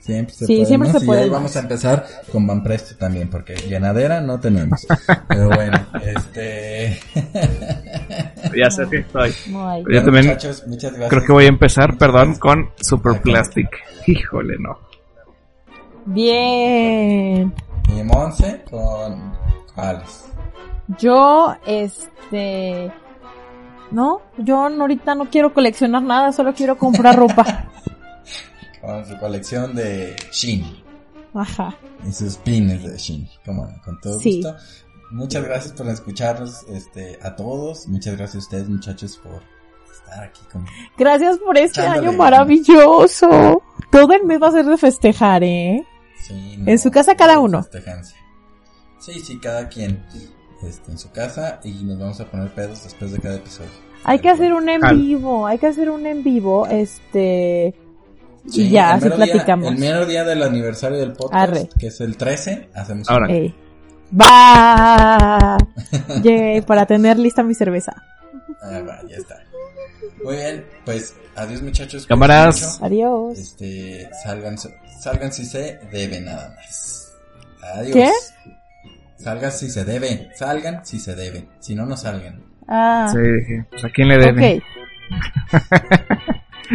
Siempre 0.00 0.34
se 0.34 0.46
Sí, 0.46 0.54
puede 0.56 0.66
siempre 0.66 0.88
más, 0.90 0.98
se 0.98 1.04
y 1.04 1.06
puede 1.06 1.28
vamos 1.30 1.56
a 1.56 1.60
empezar 1.60 2.06
con 2.32 2.46
Van 2.46 2.62
Presto 2.62 2.96
también, 2.96 3.30
porque 3.30 3.54
llenadera 3.54 4.20
no 4.20 4.38
tenemos. 4.40 4.86
Pero 5.28 5.48
bueno. 5.50 5.83
Ya 8.56 8.70
sé 8.70 8.86
que 8.88 8.98
estoy. 8.98 9.32
Yo 9.90 10.04
también 10.04 10.26
muchachos, 10.26 10.64
muchas 10.66 10.92
gracias. 10.92 11.10
Creo 11.10 11.22
que 11.24 11.32
voy 11.32 11.44
a 11.44 11.48
empezar, 11.48 11.96
perdón, 11.98 12.34
con 12.36 12.70
Super 12.80 13.20
Plastic. 13.20 13.68
Híjole, 14.06 14.54
no. 14.58 14.78
Bien. 16.06 17.52
Y 17.88 18.02
Monse 18.04 18.62
con... 18.70 19.32
¿Cuáles? 19.74 20.26
Yo, 20.98 21.54
este... 21.66 22.92
No, 23.90 24.22
yo 24.38 24.58
ahorita 24.66 25.14
no 25.14 25.30
quiero 25.30 25.52
coleccionar 25.54 26.02
nada, 26.02 26.32
solo 26.32 26.52
quiero 26.54 26.76
comprar 26.76 27.16
ropa. 27.16 27.70
Con 28.80 29.06
su 29.06 29.16
colección 29.18 29.74
de 29.74 30.14
Shin. 30.30 30.64
Ajá. 31.32 31.74
Y 32.06 32.12
sus 32.12 32.36
pines 32.36 32.82
de 32.82 32.96
Shin. 32.98 33.26
Como 33.46 33.66
con 33.84 33.98
todo 34.00 34.18
Sí. 34.18 34.42
gusto. 34.42 34.56
Muchas 35.10 35.44
gracias 35.44 35.72
por 35.74 35.88
escucharnos 35.88 36.64
este, 36.68 37.18
a 37.22 37.36
todos. 37.36 37.86
Muchas 37.88 38.16
gracias 38.16 38.36
a 38.36 38.38
ustedes, 38.46 38.68
muchachos, 38.68 39.18
por 39.22 39.42
estar 39.92 40.24
aquí 40.24 40.40
con... 40.52 40.66
Gracias 40.98 41.38
por 41.38 41.56
este 41.56 41.80
año 41.82 42.12
maravilloso. 42.12 43.62
Todo 43.90 44.12
el 44.14 44.24
mes 44.24 44.42
va 44.42 44.48
a 44.48 44.52
ser 44.52 44.64
de 44.66 44.76
festejar, 44.76 45.44
¿eh? 45.44 45.84
Sí, 46.22 46.58
En 46.66 46.78
su 46.78 46.90
casa 46.90 47.14
cada 47.16 47.38
uno. 47.38 47.62
festejancia. 47.62 48.16
Sí, 48.98 49.20
sí, 49.20 49.38
cada 49.38 49.68
quien 49.68 50.02
este, 50.66 50.90
en 50.90 50.98
su 50.98 51.10
casa 51.12 51.60
y 51.62 51.72
nos 51.84 51.98
vamos 51.98 52.20
a 52.20 52.24
poner 52.30 52.50
pedos 52.54 52.82
después 52.84 53.12
de 53.12 53.18
cada 53.20 53.36
episodio. 53.36 53.70
Hay 54.04 54.18
que 54.18 54.30
hacer 54.30 54.52
un 54.52 54.68
en 54.68 54.80
vivo, 54.98 55.46
hay 55.46 55.58
que 55.58 55.66
hacer 55.66 55.90
un 55.90 56.06
en 56.06 56.22
vivo, 56.24 56.66
este... 56.66 57.74
Sí, 58.46 58.66
y 58.66 58.70
ya, 58.70 58.94
así 58.94 59.06
día- 59.08 59.16
platicamos. 59.16 59.68
el 59.72 59.78
mero 59.78 60.04
día 60.06 60.22
del 60.24 60.42
aniversario 60.42 60.98
del 60.98 61.12
podcast, 61.14 61.34
Arre. 61.34 61.68
que 61.78 61.86
es 61.86 62.00
el 62.02 62.16
13, 62.18 62.68
hacemos 62.74 63.08
Ahora. 63.08 63.26
un-. 63.28 63.54
Va. 64.12 65.56
Yay, 66.22 66.60
para 66.62 66.86
tener 66.86 67.18
lista 67.18 67.42
mi 67.42 67.54
cerveza. 67.54 67.92
Ah, 68.62 68.80
va, 68.86 69.00
ya 69.08 69.16
está. 69.16 69.36
Muy 70.22 70.36
bien, 70.36 70.64
pues 70.84 71.14
adiós 71.36 71.62
muchachos. 71.62 72.06
Cámaras. 72.06 72.80
Adiós. 72.82 73.38
Este, 73.38 74.08
salgan, 74.22 74.56
salgan 75.00 75.32
si 75.32 75.44
se 75.44 75.78
debe 75.92 76.20
nada 76.20 76.54
más. 76.56 77.12
Adiós. 77.76 77.92
¿Qué? 77.94 78.10
Salgan 79.22 79.52
si 79.52 79.70
se 79.70 79.84
debe, 79.84 80.30
salgan 80.34 80.84
si 80.84 80.98
se 80.98 81.14
debe, 81.14 81.46
si 81.60 81.74
no, 81.74 81.86
no 81.86 81.96
salgan. 81.96 82.42
Ah, 82.68 83.08
Sí, 83.12 83.18
dije, 83.20 83.66
pues 83.70 83.84
a 83.84 83.88
quién 83.90 84.08
le 84.08 84.18
debe. 84.18 84.56
ok. 84.56 84.62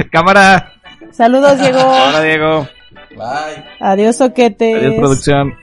Cámara. 0.12 0.74
Saludos, 1.12 1.60
Diego. 1.60 1.80
Hola, 1.80 2.22
Diego. 2.22 2.68
Bye. 3.12 3.66
Adiós, 3.80 4.18
soquetes. 4.18 4.76
Adiós, 4.78 4.94
producción. 4.96 5.54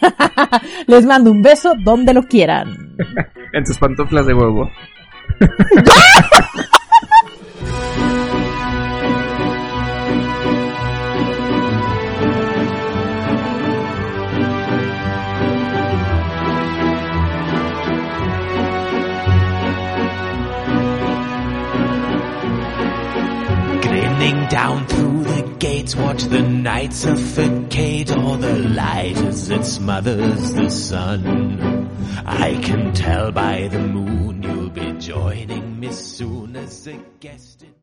Les 0.86 1.04
mando 1.04 1.30
un 1.30 1.42
beso 1.42 1.74
donde 1.78 2.14
lo 2.14 2.22
quieran. 2.22 2.96
En 3.52 3.64
tus 3.64 3.78
pantuflas 3.78 4.26
de 4.26 4.34
huevo. 4.34 4.70
Down 24.28 24.86
through 24.86 25.24
the 25.24 25.56
gates, 25.58 25.96
watch 25.96 26.22
the 26.24 26.42
night 26.42 26.92
suffocate. 26.92 28.10
All 28.12 28.36
the 28.36 28.58
light 28.58 29.16
as 29.16 29.48
it 29.48 29.64
smothers 29.64 30.52
the 30.52 30.68
sun. 30.68 31.88
I 32.26 32.60
can 32.60 32.92
tell 32.92 33.32
by 33.32 33.68
the 33.68 33.78
moon 33.78 34.42
you'll 34.42 34.68
be 34.68 34.92
joining 34.98 35.80
me 35.80 35.92
soon 35.92 36.56
as 36.56 36.86
a 36.86 37.00
guest. 37.20 37.57